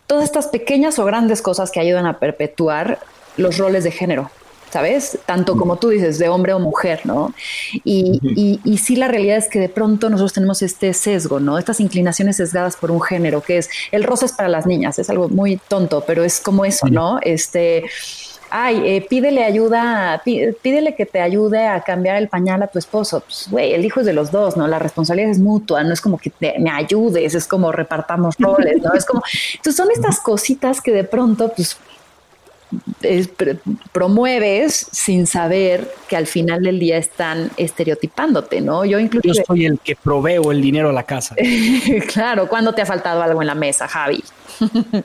todas 0.07 0.25
estas 0.25 0.49
pequeñas 0.49 0.99
o 0.99 1.05
grandes 1.05 1.43
cosas 1.43 1.71
que 1.71 1.81
ayudan 1.81 2.07
a 2.07 2.19
perpetuar 2.19 2.99
los 3.37 3.59
roles 3.59 3.85
de 3.85 3.91
género. 3.91 4.31
¿Sabes? 4.73 5.19
Tanto 5.27 5.59
como 5.59 5.77
tú 5.77 5.91
dices, 5.91 6.19
de 6.19 6.31
hombre 6.31 6.55
o 6.55 6.59
mujer, 6.59 7.01
¿no? 7.05 7.35
Y, 7.85 8.59
y, 8.65 8.79
sí, 8.79 8.97
la 8.97 9.07
realidad 9.07 9.37
es 9.37 9.49
que 9.49 9.61
de 9.61 9.69
pronto 9.69 10.09
nosotros 10.09 10.33
tenemos 10.33 10.63
este 10.63 10.95
sesgo, 10.95 11.41
¿no? 11.41 11.59
Estas 11.59 11.79
inclinaciones 11.79 12.37
sesgadas 12.39 12.77
por 12.77 12.91
un 12.91 13.03
género, 13.03 13.43
que 13.43 13.59
es 13.59 13.69
el 13.91 14.03
rosa 14.03 14.25
es 14.25 14.33
para 14.33 14.49
las 14.49 14.65
niñas, 14.65 14.99
es 14.99 15.11
algo 15.11 15.29
muy 15.29 15.59
tonto, 15.69 16.03
pero 16.07 16.25
es 16.25 16.41
como 16.41 16.65
eso, 16.65 16.87
¿no? 16.87 17.19
Este, 17.21 17.85
ay, 18.49 18.83
eh, 18.85 19.07
pídele 19.09 19.45
ayuda, 19.45 20.23
pídele 20.25 20.95
que 20.95 21.07
te 21.07 21.21
ayude 21.21 21.67
a 21.67 21.81
cambiar 21.81 22.17
el 22.17 22.29
pañal 22.29 22.63
a 22.63 22.67
tu 22.67 22.79
esposo. 22.79 23.21
Pues, 23.21 23.49
güey, 23.51 23.73
el 23.73 23.85
hijo 23.85 24.01
es 24.01 24.07
de 24.07 24.13
los 24.13 24.31
dos, 24.31 24.59
¿no? 24.59 24.69
La 24.69 24.79
responsabilidad 24.79 25.31
es 25.31 25.39
mutua, 25.39 25.83
no 25.85 25.93
es 25.93 26.01
como 26.03 26.19
que 26.19 26.33
me 26.41 26.71
ayudes, 26.71 27.35
es 27.35 27.47
como 27.47 27.73
repartamos 27.73 28.37
roles, 28.39 28.83
¿no? 28.83 28.93
Es 28.93 29.07
como, 29.07 29.23
entonces 29.55 29.77
son 29.77 29.91
estas 29.91 30.21
cositas 30.21 30.81
que 30.83 30.93
de 30.93 31.05
pronto, 31.05 31.51
pues, 31.55 31.79
promueves 33.93 34.89
sin 34.93 35.27
saber 35.27 35.93
que 36.09 36.17
al 36.17 36.27
final 36.27 36.63
del 36.63 36.79
día 36.79 36.97
están 36.97 37.51
estereotipándote, 37.57 38.61
¿no? 38.61 38.85
Yo 38.85 38.99
incluso... 38.99 39.29
Yo 39.29 39.43
soy 39.47 39.67
el 39.67 39.79
que 39.79 39.97
proveo 39.97 40.53
el 40.53 40.61
dinero 40.63 40.91
a 40.91 40.93
la 40.93 41.03
casa. 41.03 41.35
claro, 42.13 42.49
¿cuándo 42.49 42.75
te 42.75 42.83
ha 42.83 42.87
faltado 42.87 43.23
algo 43.23 43.41
en 43.43 43.47
la 43.47 43.55
mesa, 43.55 43.89
Javi? 43.89 44.23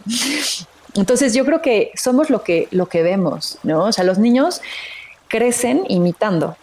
Entonces 0.95 1.33
yo 1.33 1.45
creo 1.45 1.61
que 1.61 1.91
somos 1.95 2.29
lo 2.29 2.43
que, 2.43 2.67
lo 2.71 2.87
que 2.87 3.03
vemos, 3.03 3.59
¿no? 3.63 3.85
O 3.85 3.91
sea, 3.91 4.03
los 4.03 4.17
niños 4.17 4.61
crecen 5.27 5.83
imitando. 5.89 6.57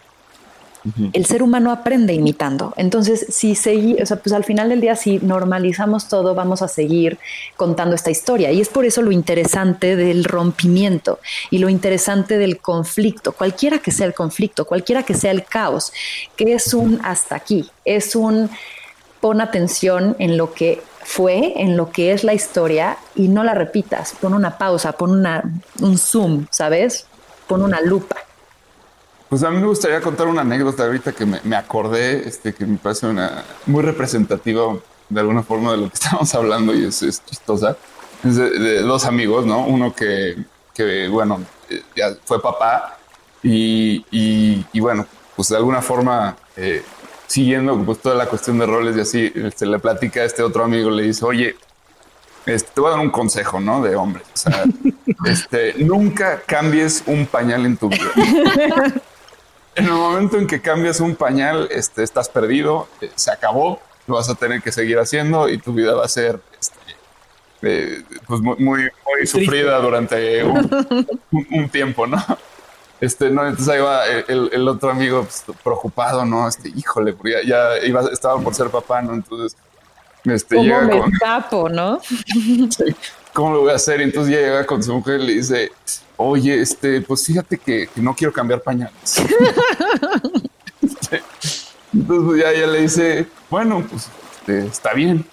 El 1.14 1.24
ser 1.24 1.43
humano 1.43 1.70
aprende 1.70 2.12
imitando. 2.12 2.74
Entonces, 2.76 3.26
si 3.30 3.53
o 3.53 4.07
sea, 4.07 4.18
pues 4.18 4.32
al 4.32 4.45
final 4.45 4.68
del 4.68 4.82
día, 4.82 4.97
si 4.97 5.18
normalizamos 5.18 6.09
todo, 6.09 6.35
vamos 6.35 6.61
a 6.61 6.68
seguir 6.68 7.18
contando 7.57 7.95
esta 7.95 8.11
historia. 8.11 8.53
Y 8.53 8.61
es 8.61 8.68
por 8.68 8.85
eso 8.85 9.01
lo 9.01 9.11
interesante 9.11 9.97
del 9.97 10.24
rompimiento 10.24 11.20
y 11.51 11.59
lo 11.59 11.70
interesante 11.70 12.37
del 12.37 12.59
conflicto, 12.59 13.32
cualquiera 13.32 13.78
que 13.78 13.93
sea 13.93 14.07
el 14.07 14.14
conflicto, 14.14 14.66
cualquiera 14.66 15.03
que 15.05 15.14
sea 15.14 15.30
el 15.30 15.45
caos, 15.45 15.93
que 16.37 16.55
es 16.55 16.74
un 16.74 17.01
hasta 17.03 17.37
aquí, 17.37 17.70
es 17.85 18.14
un 18.14 18.51
pon 19.20 19.41
atención 19.41 20.16
en 20.18 20.37
lo 20.37 20.53
que 20.53 20.82
fue, 21.03 21.55
en 21.57 21.76
lo 21.76 21.91
que 21.91 22.12
es 22.12 22.24
la 22.24 22.35
historia 22.35 22.99
y 23.14 23.28
no 23.28 23.43
la 23.43 23.55
repitas. 23.55 24.14
Pon 24.20 24.35
una 24.35 24.59
pausa, 24.59 24.93
pon 24.93 25.12
una, 25.12 25.43
un 25.80 25.97
zoom, 25.97 26.47
¿sabes? 26.51 27.07
Pon 27.47 27.62
una 27.62 27.80
lupa. 27.80 28.24
Pues 29.29 29.43
a 29.43 29.51
mí 29.51 29.59
me 29.59 29.66
gustaría 29.66 30.01
contar 30.01 30.27
una 30.27 30.43
anécdota 30.43 30.85
ahorita 30.85 31.12
que 31.12 31.27
me, 31.27 31.57
acordé, 31.57 32.29
este, 32.29 32.53
que 32.53 32.66
me 32.66 32.77
parece 32.77 33.07
una, 33.07 33.45
muy 33.66 33.83
representativa 33.83 34.77
de 35.09 35.20
alguna 35.20 35.43
forma 35.43 35.72
de 35.72 35.79
lo 35.79 35.89
que 35.89 35.95
estamos 36.01 36.35
hablando 36.35 36.75
y 36.75 36.85
es, 36.85 37.01
chistosa. 37.25 37.77
Es 38.22 38.37
de, 38.37 38.83
dos 38.83 39.05
amigos, 39.05 39.45
¿no? 39.47 39.66
Uno 39.66 39.95
que, 39.95 40.37
que 40.72 41.09
bueno, 41.09 41.41
eh, 41.68 41.83
ya 41.97 42.14
fue 42.25 42.41
papá 42.41 42.99
y, 43.43 44.05
y, 44.11 44.81
bueno, 44.81 45.07
pues 45.37 45.49
de 45.51 45.57
alguna 45.57 45.83
forma 45.83 46.37
eh, 46.57 46.83
siguiendo 47.27 47.77
pues 47.85 47.99
toda 47.99 48.14
la 48.14 48.27
cuestión 48.27 48.59
de 48.59 48.66
roles 48.66 48.97
y 48.97 49.01
así, 49.01 49.29
se 49.29 49.47
este, 49.49 49.66
le 49.66 49.79
platica 49.79 50.20
a 50.20 50.25
este 50.25 50.43
otro 50.43 50.64
amigo, 50.64 50.91
le 50.91 51.03
dice, 51.03 51.25
oye, 51.25 51.57
este, 52.47 52.70
te 52.75 52.81
voy 52.81 52.89
a 52.89 52.93
dar 52.93 53.01
un 53.01 53.11
consejo, 53.11 53.61
¿no? 53.61 53.83
De 53.83 53.97
hombres. 53.97 54.25
O 54.35 54.37
sea, 54.37 54.64
este, 55.27 55.75
nunca 55.79 56.43
cambies 56.47 57.03
un 57.07 57.27
pañal 57.27 57.66
en 57.66 57.77
tu 57.77 57.89
vida. 57.89 58.12
en 59.75 59.85
el 59.87 59.93
momento 59.93 60.39
en 60.39 60.47
que 60.47 60.61
cambias 60.61 61.01
un 61.01 61.16
pañal, 61.16 61.68
este, 61.70 62.03
estás 62.03 62.29
perdido, 62.29 62.89
eh, 63.01 63.11
se 63.14 63.31
acabó, 63.31 63.81
lo 64.07 64.16
vas 64.16 64.29
a 64.29 64.35
tener 64.35 64.62
que 64.62 64.72
seguir 64.72 64.99
haciendo 64.99 65.49
y 65.49 65.59
tu 65.59 65.72
vida 65.72 65.95
va 65.95 66.05
a 66.05 66.09
ser 66.09 66.41
este, 66.61 66.79
eh, 67.62 68.03
pues 68.27 68.41
muy, 68.41 68.57
muy, 68.59 68.91
sufrida 69.27 69.79
durante 69.79 70.45
un, 70.45 71.68
tiempo, 71.70 72.07
¿no? 72.07 72.22
Este, 73.01 73.31
no, 73.31 73.47
entonces 73.47 73.68
ahí 73.68 73.81
va 73.81 74.07
el, 74.07 74.68
otro 74.68 74.91
amigo 74.91 75.22
pues, 75.25 75.45
preocupado, 75.62 76.25
¿no? 76.25 76.47
Este, 76.47 76.68
híjole, 76.68 77.14
ya, 77.25 77.43
ya 77.47 77.87
iba, 77.87 78.03
estaba 78.12 78.41
por 78.41 78.55
ser 78.55 78.68
papá, 78.70 79.03
¿no? 79.03 79.14
Entonces 79.14 79.57
este, 80.25 80.57
¿Cómo 80.57 80.81
me 80.81 81.01
con... 81.51 81.72
no? 81.75 82.01
¿Cómo 83.35 83.55
lo 83.55 83.61
voy 83.62 83.72
a 83.72 83.77
hacer? 83.77 84.01
Entonces 84.01 84.33
ya 84.33 84.41
llega 84.41 84.66
con 84.66 84.83
su 84.83 84.95
mujer 84.95 85.20
y 85.20 85.27
le 85.27 85.33
dice, 85.35 85.72
oye, 86.16 86.60
este, 86.60 87.00
pues 87.00 87.26
fíjate 87.26 87.58
que, 87.58 87.88
no 87.96 88.14
quiero 88.14 88.32
cambiar 88.32 88.60
pañales. 88.62 89.16
Este, 90.82 91.22
entonces 91.94 92.26
pues, 92.26 92.42
ya 92.42 92.50
ella 92.50 92.66
le 92.66 92.82
dice, 92.82 93.26
bueno, 93.48 93.82
pues 93.88 94.10
este, 94.36 94.66
está 94.66 94.92
bien, 94.92 95.24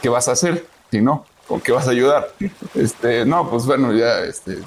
¿qué 0.00 0.08
vas 0.08 0.28
a 0.28 0.32
hacer? 0.32 0.66
Si 0.90 1.02
no, 1.02 1.26
¿con 1.46 1.60
qué 1.60 1.72
vas 1.72 1.86
a 1.86 1.90
ayudar? 1.90 2.32
Este, 2.74 3.26
no, 3.26 3.50
pues 3.50 3.66
bueno, 3.66 3.92
ya, 3.92 4.20
este, 4.20 4.58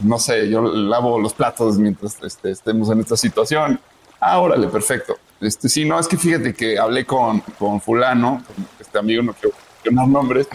no 0.00 0.18
sé, 0.18 0.50
yo 0.50 0.60
lavo 0.60 1.18
los 1.18 1.32
platos 1.32 1.78
mientras 1.78 2.22
este, 2.22 2.50
estemos 2.50 2.90
en 2.90 3.00
esta 3.00 3.16
situación. 3.16 3.80
Ah, 4.20 4.38
órale, 4.40 4.68
perfecto. 4.68 5.16
Este, 5.40 5.70
sí, 5.70 5.84
no, 5.86 5.98
es 5.98 6.06
que 6.06 6.18
fíjate 6.18 6.52
que 6.52 6.78
hablé 6.78 7.06
con, 7.06 7.40
con 7.58 7.80
fulano, 7.80 8.42
este 8.78 8.98
amigo, 8.98 9.22
no 9.22 9.32
quiero 9.32 9.56
mencionar 9.76 10.08
nombres, 10.08 10.48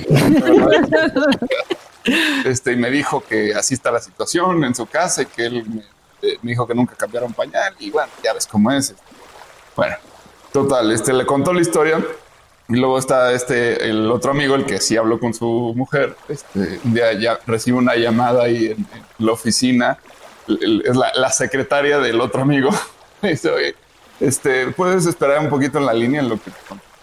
este, 2.46 2.74
y 2.74 2.76
me 2.76 2.90
dijo 2.90 3.22
que 3.22 3.54
así 3.54 3.74
está 3.74 3.92
la 3.92 4.00
situación 4.00 4.64
en 4.64 4.76
su 4.76 4.86
casa 4.86 5.22
y 5.22 5.26
que 5.26 5.46
él 5.46 5.84
eh, 6.22 6.38
me, 6.42 6.52
dijo 6.52 6.68
que 6.68 6.76
nunca 6.76 6.96
cambiaron 6.96 7.34
pañal 7.34 7.74
y 7.80 7.92
bueno, 7.92 8.12
ya 8.24 8.34
ves 8.34 8.48
cómo 8.48 8.72
es. 8.72 8.94
Bueno, 9.76 9.96
total, 10.52 10.92
este, 10.92 11.14
le 11.14 11.26
contó 11.26 11.54
la 11.54 11.62
historia 11.62 12.04
y 12.70 12.76
luego 12.76 12.98
está 12.98 13.32
este, 13.34 13.90
el 13.90 14.10
otro 14.12 14.32
amigo, 14.32 14.56
el 14.56 14.66
que 14.66 14.80
sí 14.80 14.96
habló 14.98 15.20
con 15.20 15.34
su 15.34 15.74
mujer, 15.76 16.16
este, 16.30 16.80
un 16.84 16.94
día 16.94 17.14
ya 17.14 17.40
recibe 17.46 17.78
una 17.78 17.96
llamada 17.96 18.44
ahí 18.44 18.68
en, 18.68 18.88
la 19.20 19.32
oficina, 19.32 19.98
es 20.48 20.96
la, 20.96 21.12
la, 21.16 21.32
secretaria 21.32 22.00
del 22.00 22.20
otro 22.20 22.42
amigo, 22.42 22.70
dice, 23.22 23.50
oye, 23.50 23.76
este, 24.20 24.68
puedes 24.72 25.06
esperar 25.06 25.40
un 25.40 25.50
poquito 25.50 25.78
en 25.78 25.86
la 25.86 25.94
línea 25.94 26.22
en 26.22 26.30
lo 26.30 26.40
que 26.42 26.52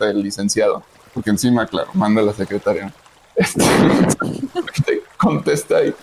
el 0.00 0.22
licenciado, 0.22 0.82
porque 1.12 1.30
encima, 1.30 1.66
claro, 1.66 1.90
manda 1.94 2.22
la 2.22 2.32
secretaria. 2.32 2.92
Este, 3.40 5.02
contesta 5.16 5.78
ahí. 5.78 5.94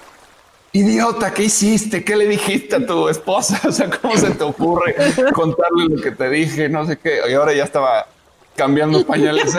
Idiota, 0.73 1.33
¿qué 1.33 1.43
hiciste? 1.43 2.03
¿Qué 2.03 2.15
le 2.15 2.27
dijiste 2.27 2.75
a 2.75 2.85
tu 2.85 3.07
esposa? 3.09 3.61
O 3.67 3.71
sea, 3.71 3.89
¿cómo 3.89 4.17
se 4.17 4.31
te 4.31 4.43
ocurre 4.43 4.95
contarle 5.33 5.85
lo 5.89 6.01
que 6.01 6.11
te 6.11 6.29
dije? 6.29 6.69
No 6.69 6.85
sé 6.85 6.97
qué. 6.97 7.19
Y 7.29 7.33
ahora 7.33 7.53
ya 7.53 7.63
estaba 7.63 8.07
cambiando 8.55 9.05
pañales. 9.05 9.55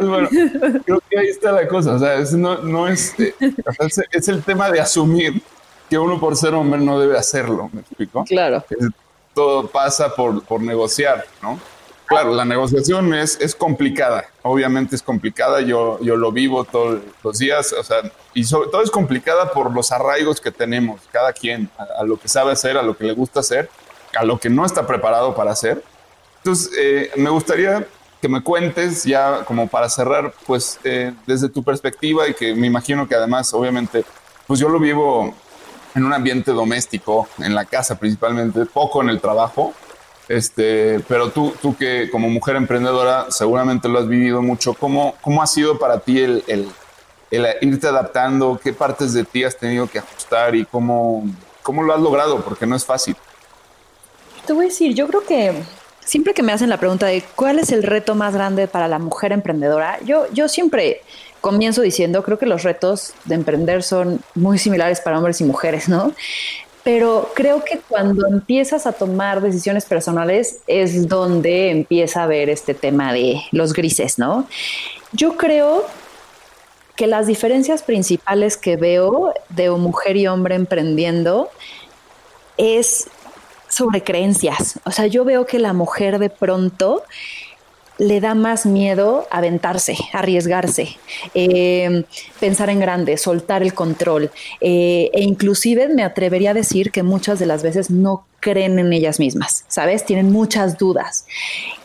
bueno, 0.00 0.28
creo 0.28 1.02
que 1.10 1.18
ahí 1.18 1.28
está 1.28 1.52
la 1.52 1.66
cosa. 1.66 1.94
O 1.94 1.98
sea, 1.98 2.18
no, 2.36 2.58
no 2.58 2.88
es, 2.88 3.18
eh, 3.18 3.34
es 4.12 4.28
el 4.28 4.42
tema 4.42 4.70
de 4.70 4.80
asumir 4.80 5.42
que 5.90 5.98
uno 5.98 6.18
por 6.18 6.36
ser 6.36 6.54
hombre 6.54 6.80
no 6.80 6.98
debe 6.98 7.18
hacerlo, 7.18 7.70
¿me 7.72 7.80
explico? 7.80 8.24
Claro. 8.24 8.64
todo 9.34 9.68
pasa 9.68 10.14
por, 10.14 10.42
por 10.44 10.60
negociar, 10.60 11.24
¿no? 11.42 11.60
Claro, 12.06 12.34
la 12.34 12.44
negociación 12.44 13.12
es, 13.14 13.36
es 13.40 13.56
complicada, 13.56 14.26
obviamente 14.42 14.94
es 14.94 15.02
complicada, 15.02 15.60
yo, 15.60 15.98
yo 16.00 16.16
lo 16.16 16.30
vivo 16.30 16.62
todos 16.62 17.00
los 17.24 17.38
días, 17.38 17.72
o 17.72 17.82
sea, 17.82 17.96
y 18.32 18.44
sobre 18.44 18.70
todo 18.70 18.82
es 18.82 18.92
complicada 18.92 19.50
por 19.50 19.74
los 19.74 19.90
arraigos 19.90 20.40
que 20.40 20.52
tenemos, 20.52 21.00
cada 21.10 21.32
quien, 21.32 21.68
a, 21.76 22.04
lo 22.04 22.16
que 22.16 22.28
sabe 22.28 22.52
hacer, 22.52 22.76
a 22.76 22.82
lo 22.82 22.96
que 22.96 23.04
le 23.04 23.12
gusta 23.12 23.40
hacer, 23.40 23.68
a 24.16 24.24
lo 24.24 24.38
que 24.38 24.48
no 24.48 24.64
está 24.64 24.86
preparado 24.86 25.34
para 25.34 25.50
hacer. 25.50 25.82
Entonces, 26.38 26.70
eh, 26.78 27.10
me 27.16 27.28
gustaría 27.28 27.84
que 28.22 28.28
me 28.28 28.40
cuentes 28.40 29.02
ya 29.02 29.44
como 29.44 29.66
para 29.66 29.88
cerrar, 29.88 30.32
pues 30.46 30.78
eh, 30.84 31.12
desde 31.26 31.48
tu 31.48 31.64
perspectiva 31.64 32.28
y 32.28 32.34
que 32.34 32.54
me 32.54 32.68
imagino 32.68 33.08
que 33.08 33.16
además, 33.16 33.52
obviamente, 33.52 34.04
pues 34.46 34.60
yo 34.60 34.68
lo 34.68 34.78
vivo 34.78 35.34
en 35.96 36.04
un 36.04 36.12
ambiente 36.12 36.52
doméstico, 36.52 37.28
en 37.38 37.54
la 37.54 37.64
casa 37.64 37.98
principalmente, 37.98 38.64
poco 38.66 39.02
en 39.02 39.08
el 39.08 39.20
trabajo. 39.20 39.74
Este, 40.28 41.00
pero 41.06 41.30
tú, 41.30 41.54
tú 41.62 41.76
que 41.76 42.10
como 42.10 42.28
mujer 42.28 42.56
emprendedora 42.56 43.30
seguramente 43.30 43.88
lo 43.88 44.00
has 44.00 44.08
vivido 44.08 44.42
mucho, 44.42 44.74
¿cómo, 44.74 45.14
cómo 45.20 45.42
ha 45.42 45.46
sido 45.46 45.78
para 45.78 46.00
ti 46.00 46.20
el, 46.20 46.68
irte 47.60 47.86
adaptando? 47.86 48.60
¿Qué 48.62 48.72
partes 48.72 49.12
de 49.12 49.24
ti 49.24 49.44
has 49.44 49.56
tenido 49.56 49.86
que 49.86 50.00
ajustar 50.00 50.54
y 50.56 50.64
cómo, 50.64 51.24
cómo 51.62 51.82
lo 51.82 51.94
has 51.94 52.00
logrado? 52.00 52.40
Porque 52.42 52.66
no 52.66 52.74
es 52.74 52.84
fácil. 52.84 53.16
Te 54.46 54.52
voy 54.52 54.66
a 54.66 54.68
decir, 54.68 54.94
yo 54.94 55.06
creo 55.06 55.24
que 55.24 55.52
siempre 56.00 56.34
que 56.34 56.42
me 56.42 56.52
hacen 56.52 56.70
la 56.70 56.78
pregunta 56.78 57.06
de 57.06 57.22
cuál 57.34 57.58
es 57.58 57.70
el 57.70 57.82
reto 57.82 58.14
más 58.14 58.34
grande 58.34 58.66
para 58.66 58.88
la 58.88 58.98
mujer 58.98 59.32
emprendedora, 59.32 59.98
yo, 60.04 60.26
yo 60.32 60.48
siempre 60.48 61.02
comienzo 61.40 61.82
diciendo, 61.82 62.24
creo 62.24 62.38
que 62.38 62.46
los 62.46 62.64
retos 62.64 63.12
de 63.24 63.36
emprender 63.36 63.84
son 63.84 64.20
muy 64.34 64.58
similares 64.58 65.00
para 65.00 65.18
hombres 65.18 65.40
y 65.40 65.44
mujeres, 65.44 65.88
¿no? 65.88 66.12
Pero 66.86 67.32
creo 67.34 67.64
que 67.64 67.80
cuando 67.80 68.28
empiezas 68.28 68.86
a 68.86 68.92
tomar 68.92 69.40
decisiones 69.40 69.84
personales 69.84 70.60
es 70.68 71.08
donde 71.08 71.72
empieza 71.72 72.22
a 72.22 72.28
ver 72.28 72.48
este 72.48 72.74
tema 72.74 73.12
de 73.12 73.42
los 73.50 73.72
grises, 73.72 74.20
¿no? 74.20 74.46
Yo 75.10 75.36
creo 75.36 75.84
que 76.94 77.08
las 77.08 77.26
diferencias 77.26 77.82
principales 77.82 78.56
que 78.56 78.76
veo 78.76 79.34
de 79.48 79.68
mujer 79.70 80.16
y 80.16 80.28
hombre 80.28 80.54
emprendiendo 80.54 81.50
es 82.56 83.08
sobre 83.68 84.04
creencias. 84.04 84.78
O 84.84 84.92
sea, 84.92 85.08
yo 85.08 85.24
veo 85.24 85.44
que 85.44 85.58
la 85.58 85.72
mujer 85.72 86.20
de 86.20 86.30
pronto 86.30 87.02
le 87.98 88.20
da 88.20 88.34
más 88.34 88.66
miedo 88.66 89.26
aventarse, 89.30 89.96
arriesgarse, 90.12 90.96
eh, 91.34 92.04
pensar 92.40 92.70
en 92.70 92.80
grande, 92.80 93.16
soltar 93.16 93.62
el 93.62 93.74
control. 93.74 94.30
Eh, 94.60 95.10
e 95.12 95.22
inclusive 95.22 95.88
me 95.88 96.02
atrevería 96.02 96.50
a 96.50 96.54
decir 96.54 96.90
que 96.90 97.02
muchas 97.02 97.38
de 97.38 97.46
las 97.46 97.62
veces 97.62 97.90
no 97.90 98.26
creen 98.40 98.78
en 98.78 98.92
ellas 98.92 99.18
mismas, 99.18 99.64
¿sabes? 99.66 100.04
Tienen 100.04 100.30
muchas 100.30 100.78
dudas. 100.78 101.26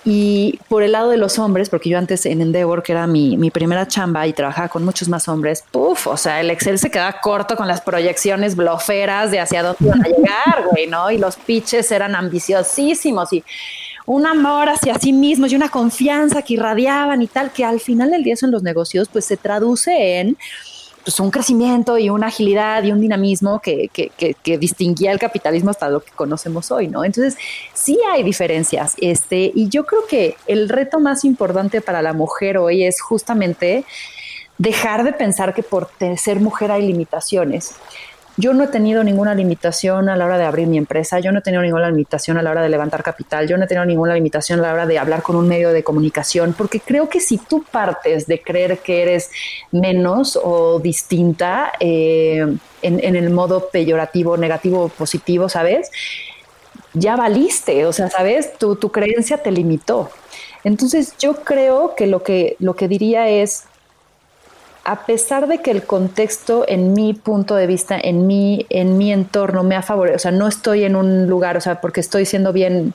Y 0.03 0.59
por 0.67 0.83
el 0.83 0.91
lado 0.91 1.09
de 1.09 1.17
los 1.17 1.39
hombres, 1.39 1.69
porque 1.69 1.89
yo 1.89 1.97
antes 1.97 2.25
en 2.25 2.41
Endeavor, 2.41 2.83
que 2.83 2.91
era 2.91 3.07
mi, 3.07 3.37
mi 3.37 3.49
primera 3.49 3.87
chamba 3.87 4.27
y 4.27 4.33
trabajaba 4.33 4.67
con 4.67 4.83
muchos 4.83 5.07
más 5.09 5.27
hombres, 5.27 5.63
puff, 5.71 6.07
o 6.07 6.17
sea, 6.17 6.39
el 6.39 6.51
Excel 6.51 6.77
se 6.77 6.91
queda 6.91 7.19
corto 7.21 7.55
con 7.55 7.67
las 7.67 7.81
proyecciones 7.81 8.55
bloferas 8.55 9.31
de 9.31 9.39
hacia 9.39 9.63
dónde 9.63 9.77
iban 9.85 10.03
a 10.03 10.07
llegar, 10.07 10.65
güey, 10.71 10.87
¿no? 10.87 11.09
Y 11.09 11.17
los 11.17 11.35
pitches 11.35 11.91
eran 11.91 12.15
ambiciosísimos 12.15 13.31
y 13.33 13.43
un 14.05 14.25
amor 14.25 14.69
hacia 14.69 14.95
sí 14.95 15.13
mismos 15.13 15.51
y 15.51 15.55
una 15.55 15.69
confianza 15.69 16.41
que 16.41 16.55
irradiaban 16.55 17.21
y 17.21 17.27
tal, 17.27 17.51
que 17.51 17.65
al 17.65 17.79
final 17.79 18.11
del 18.11 18.23
día 18.23 18.33
eso 18.33 18.45
en 18.45 18.51
los 18.51 18.63
negocios 18.63 19.09
pues 19.11 19.25
se 19.25 19.37
traduce 19.37 20.19
en 20.19 20.37
pues, 21.03 21.19
un 21.19 21.31
crecimiento 21.31 21.97
y 21.97 22.09
una 22.09 22.27
agilidad 22.27 22.83
y 22.83 22.91
un 22.91 23.01
dinamismo 23.01 23.59
que, 23.59 23.89
que, 23.91 24.57
distinguía 24.57 25.11
el 25.11 25.19
capitalismo 25.19 25.71
hasta 25.71 25.89
lo 25.89 26.01
que 26.01 26.11
conocemos 26.11 26.71
hoy, 26.71 26.87
¿no? 26.87 27.03
Entonces, 27.03 27.37
sí 27.73 27.97
hay 28.11 28.23
diferencias, 28.23 28.93
este, 28.97 29.51
y 29.53 29.69
yo 29.69 29.85
creo 29.85 30.05
que 30.07 30.35
el 30.47 30.69
reto 30.69 30.99
más 30.99 31.25
importante 31.25 31.81
para 31.81 32.01
la 32.01 32.13
mujer 32.13 32.57
hoy 32.57 32.83
es 32.83 33.01
justamente 33.01 33.83
dejar 34.57 35.03
de 35.03 35.13
pensar 35.13 35.55
que 35.55 35.63
por 35.63 35.89
ser 36.17 36.39
mujer 36.39 36.71
hay 36.71 36.85
limitaciones. 36.85 37.73
Yo 38.41 38.55
no 38.55 38.63
he 38.63 38.67
tenido 38.69 39.03
ninguna 39.03 39.35
limitación 39.35 40.09
a 40.09 40.17
la 40.17 40.25
hora 40.25 40.39
de 40.39 40.45
abrir 40.45 40.65
mi 40.65 40.79
empresa, 40.79 41.19
yo 41.19 41.31
no 41.31 41.37
he 41.37 41.41
tenido 41.43 41.61
ninguna 41.61 41.91
limitación 41.91 42.39
a 42.39 42.41
la 42.41 42.49
hora 42.49 42.63
de 42.63 42.69
levantar 42.69 43.03
capital, 43.03 43.47
yo 43.47 43.55
no 43.55 43.65
he 43.65 43.67
tenido 43.67 43.85
ninguna 43.85 44.15
limitación 44.15 44.57
a 44.59 44.63
la 44.63 44.73
hora 44.73 44.87
de 44.87 44.97
hablar 44.97 45.21
con 45.21 45.35
un 45.35 45.47
medio 45.47 45.71
de 45.71 45.83
comunicación, 45.83 46.55
porque 46.57 46.79
creo 46.79 47.07
que 47.07 47.19
si 47.19 47.37
tú 47.37 47.63
partes 47.69 48.25
de 48.25 48.41
creer 48.41 48.79
que 48.79 49.03
eres 49.03 49.29
menos 49.71 50.39
o 50.41 50.79
distinta 50.79 51.71
eh, 51.79 52.47
en, 52.81 53.15
el 53.15 53.29
modo 53.29 53.69
peyorativo, 53.69 54.35
negativo 54.37 54.85
o 54.85 54.89
positivo, 54.89 55.47
¿sabes? 55.47 55.91
Ya 56.93 57.15
valiste, 57.15 57.85
o 57.85 57.93
sea, 57.93 58.09
¿sabes? 58.09 58.57
Tu, 58.57 58.75
tu 58.75 58.91
creencia 58.91 59.37
te 59.37 59.51
limitó. 59.51 60.09
Entonces 60.63 61.13
yo 61.19 61.35
creo 61.43 61.93
que 61.93 62.07
lo 62.07 62.23
que, 62.23 62.55
lo 62.57 62.75
que 62.75 62.87
diría 62.87 63.29
es, 63.29 63.65
a 64.83 65.05
pesar 65.05 65.47
de 65.47 65.59
que 65.59 65.71
el 65.71 65.83
contexto 65.83 66.65
en 66.67 66.93
mi 66.93 67.13
punto 67.13 67.55
de 67.55 67.67
vista, 67.67 67.99
en 68.01 68.25
mi, 68.25 68.65
en 68.69 68.97
mi 68.97 69.13
entorno 69.13 69.63
me 69.63 69.75
ha 69.75 69.81
favorecido, 69.81 70.15
o 70.15 70.19
sea, 70.19 70.31
no 70.31 70.47
estoy 70.47 70.83
en 70.83 70.95
un 70.95 71.27
lugar, 71.27 71.57
o 71.57 71.61
sea, 71.61 71.81
porque 71.81 71.99
estoy 71.99 72.25
siendo 72.25 72.51
bien 72.51 72.93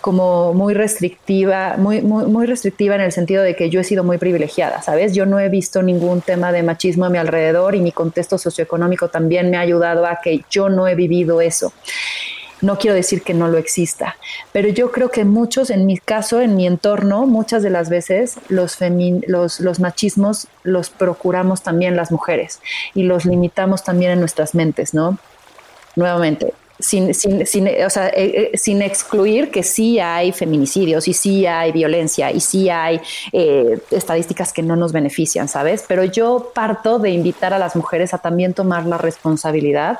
como 0.00 0.52
muy 0.52 0.74
restrictiva, 0.74 1.76
muy, 1.78 2.02
muy, 2.02 2.26
muy 2.26 2.46
restrictiva 2.46 2.94
en 2.94 3.00
el 3.00 3.10
sentido 3.10 3.42
de 3.42 3.56
que 3.56 3.70
yo 3.70 3.80
he 3.80 3.84
sido 3.84 4.04
muy 4.04 4.18
privilegiada, 4.18 4.82
¿sabes? 4.82 5.14
Yo 5.14 5.24
no 5.24 5.40
he 5.40 5.48
visto 5.48 5.82
ningún 5.82 6.20
tema 6.20 6.52
de 6.52 6.62
machismo 6.62 7.06
a 7.06 7.08
mi 7.08 7.16
alrededor 7.16 7.74
y 7.74 7.80
mi 7.80 7.90
contexto 7.90 8.36
socioeconómico 8.36 9.08
también 9.08 9.50
me 9.50 9.56
ha 9.56 9.60
ayudado 9.60 10.04
a 10.04 10.18
que 10.22 10.44
yo 10.50 10.68
no 10.68 10.86
he 10.88 10.94
vivido 10.94 11.40
eso. 11.40 11.72
No 12.64 12.78
quiero 12.78 12.96
decir 12.96 13.22
que 13.22 13.34
no 13.34 13.48
lo 13.48 13.58
exista, 13.58 14.16
pero 14.52 14.68
yo 14.70 14.90
creo 14.90 15.10
que 15.10 15.26
muchos, 15.26 15.68
en 15.68 15.84
mi 15.84 15.98
caso, 15.98 16.40
en 16.40 16.56
mi 16.56 16.66
entorno, 16.66 17.26
muchas 17.26 17.62
de 17.62 17.68
las 17.68 17.90
veces 17.90 18.36
los, 18.48 18.78
los, 19.26 19.60
los 19.60 19.80
machismos 19.80 20.48
los 20.62 20.88
procuramos 20.88 21.62
también 21.62 21.94
las 21.94 22.10
mujeres 22.10 22.60
y 22.94 23.02
los 23.02 23.26
limitamos 23.26 23.84
también 23.84 24.12
en 24.12 24.20
nuestras 24.20 24.54
mentes, 24.54 24.94
¿no? 24.94 25.18
Nuevamente, 25.94 26.54
sin, 26.78 27.12
sin, 27.12 27.46
sin, 27.46 27.68
o 27.84 27.90
sea, 27.90 28.08
eh, 28.08 28.50
eh, 28.52 28.56
sin 28.56 28.80
excluir 28.80 29.50
que 29.50 29.62
sí 29.62 30.00
hay 30.00 30.32
feminicidios 30.32 31.06
y 31.06 31.12
sí 31.12 31.44
hay 31.44 31.70
violencia 31.70 32.32
y 32.32 32.40
sí 32.40 32.70
hay 32.70 32.98
eh, 33.32 33.78
estadísticas 33.90 34.54
que 34.54 34.62
no 34.62 34.74
nos 34.74 34.92
benefician, 34.92 35.48
¿sabes? 35.48 35.84
Pero 35.86 36.04
yo 36.04 36.50
parto 36.54 36.98
de 36.98 37.10
invitar 37.10 37.52
a 37.52 37.58
las 37.58 37.76
mujeres 37.76 38.14
a 38.14 38.18
también 38.18 38.54
tomar 38.54 38.86
la 38.86 38.96
responsabilidad 38.96 39.98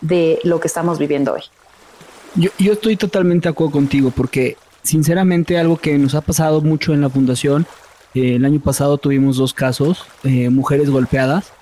de 0.00 0.38
lo 0.44 0.60
que 0.60 0.68
estamos 0.68 1.00
viviendo 1.00 1.32
hoy. 1.32 1.42
Yo, 2.34 2.50
yo 2.58 2.74
estoy 2.74 2.96
totalmente 2.96 3.48
de 3.48 3.52
acuerdo 3.52 3.72
contigo 3.72 4.12
porque 4.14 4.56
sinceramente 4.82 5.58
algo 5.58 5.76
que 5.76 5.98
nos 5.98 6.14
ha 6.14 6.20
pasado 6.20 6.60
mucho 6.60 6.94
en 6.94 7.00
la 7.00 7.10
fundación, 7.10 7.66
el 8.14 8.44
año 8.44 8.60
pasado 8.60 8.98
tuvimos 8.98 9.36
dos 9.36 9.54
casos, 9.54 10.04
mujeres 10.22 10.90
golpeadas, 10.90 11.52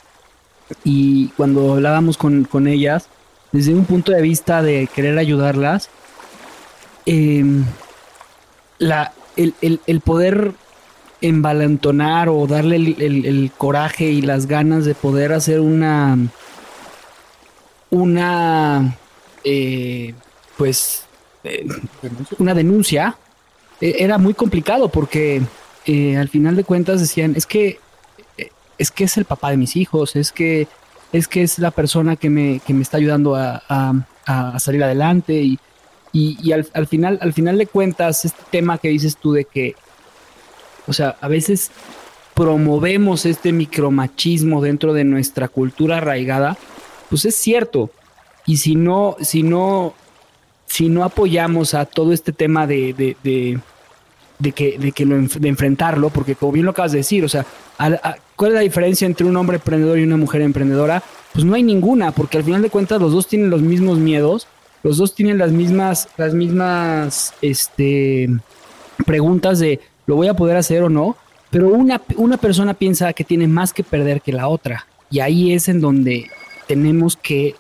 y 0.85 1.29
cuando 1.37 1.75
hablábamos 1.75 2.17
con, 2.17 2.45
con 2.45 2.67
ellas, 2.67 3.09
desde 3.53 3.75
un 3.75 3.85
punto 3.85 4.12
de 4.12 4.23
vista 4.23 4.62
de 4.62 4.89
querer 4.93 5.19
ayudarlas, 5.19 5.89
em, 7.05 7.64
la, 8.79 9.12
el, 9.37 10.01
poder 10.01 10.53
envalentonar 11.21 12.29
o 12.29 12.47
darle 12.47 12.77
el, 12.77 13.51
coraje 13.57 14.11
y 14.11 14.23
las 14.23 14.47
ganas 14.47 14.85
de 14.85 14.95
poder 14.95 15.33
hacer 15.33 15.61
una 15.61 16.19
una 17.89 18.97
eh, 19.45 20.14
pues 20.57 21.05
eh, 21.45 21.67
una 22.39 22.55
denuncia 22.55 23.17
e, 23.81 23.97
era 23.99 24.19
muy 24.19 24.35
complicado 24.35 24.89
porque 24.89 25.43
eh, 25.87 26.17
al 26.17 26.29
final 26.29 26.57
de 26.57 26.65
cuentas 26.65 27.01
decían 27.01 27.35
es 27.37 27.47
que 27.47 27.79
es 28.79 28.91
que 28.91 29.05
es 29.05 29.17
el 29.17 29.25
papá 29.25 29.51
de 29.51 29.57
mis 29.57 29.77
hijos 29.77 30.17
es 30.17 30.33
que 30.33 30.69
es 31.13 31.29
que 31.29 31.43
es 31.43 31.59
la 31.59 31.71
persona 31.71 32.17
que 32.17 32.31
me, 32.31 32.61
que 32.61 32.75
me 32.75 32.83
está 32.83 32.97
ayudando 32.97 33.37
a, 33.37 33.63
salir 34.59 34.83
adelante 34.83 35.35
y, 35.35 35.59
y, 36.13 36.53
al, 36.53 36.69
al, 36.75 36.87
final, 36.87 37.19
al 37.21 37.33
final 37.33 37.59
de 37.59 37.67
cuentas, 37.67 38.25
este 38.25 38.43
tema 38.51 38.79
que 38.79 38.89
dices 38.89 39.17
tú 39.17 39.33
de 39.33 39.45
que, 39.45 39.77
o 40.89 40.93
sea, 40.93 41.17
a 41.21 41.29
veces 41.29 41.71
promovemos 42.35 43.25
este 43.25 43.53
micromachismo 43.53 44.61
dentro 44.61 44.95
de 44.95 45.05
nuestra 45.05 45.49
cultura 45.49 45.99
arraigada, 45.99 46.57
pues 47.09 47.25
es 47.25 47.37
cierto. 47.37 47.91
Y 48.47 48.57
si 48.57 48.75
no, 48.75 49.17
si 49.21 49.43
no, 49.43 49.95
si 50.67 50.89
no 50.89 51.05
apoyamos 51.05 51.75
a 51.75 51.85
todo 51.85 52.12
este 52.12 52.33
tema 52.33 52.67
de, 52.67 52.93
de, 52.93 53.17
de, 53.23 53.59
de 54.39 54.53
que, 54.53 54.79
de 54.79 54.93
que 54.93 55.07
de 55.07 55.49
enfrentarlo, 55.49 56.11
porque 56.11 56.35
como 56.35 56.53
bien 56.53 56.64
lo 56.64 56.73
acabas 56.73 56.93
de 56.93 56.99
decir, 56.99 57.25
o 57.25 57.29
sea, 57.29 57.47
¿Cuál 58.37 58.51
es 58.51 58.55
la 58.55 58.61
diferencia 58.61 59.07
entre 59.07 59.27
un 59.27 59.37
hombre 59.37 59.57
emprendedor 59.57 59.99
y 59.99 60.05
una 60.05 60.19
mujer 60.19 60.43
emprendedora? 60.43 61.03
Pues 61.33 61.45
no 61.45 61.55
hay 61.55 61.62
ninguna, 61.62 62.12
porque 62.12 62.37
al 62.37 62.45
final 62.45 62.61
de 62.61 62.69
cuentas 62.69 63.01
los 63.01 63.12
dos 63.12 63.27
tienen 63.27 63.49
los 63.49 63.62
mismos 63.62 63.99
miedos, 63.99 64.47
los 64.83 64.99
dos 64.99 65.14
tienen 65.14 65.39
las 65.39 65.53
mismas, 65.53 66.09
las 66.19 66.35
mismas, 66.35 67.33
este, 67.41 68.29
preguntas 69.07 69.59
de 69.59 69.81
lo 70.07 70.17
voy 70.17 70.29
a 70.29 70.35
poder 70.35 70.59
hacer 70.59 70.83
o 70.83 70.91
no, 70.91 71.17
pero 71.51 71.69
una, 71.69 72.03
una 72.17 72.37
persona 72.37 72.75
piensa 72.75 73.12
que 73.14 73.25
tiene 73.25 73.49
más 73.49 73.73
que 73.73 73.83
perder 73.83 74.21
que 74.21 74.33
la 74.33 74.49
otra, 74.49 74.87
y 75.11 75.21
ahí 75.21 75.53
es 75.53 75.69
en 75.69 75.81
donde 75.81 76.31
tenemos 76.67 77.17
que 77.17 77.55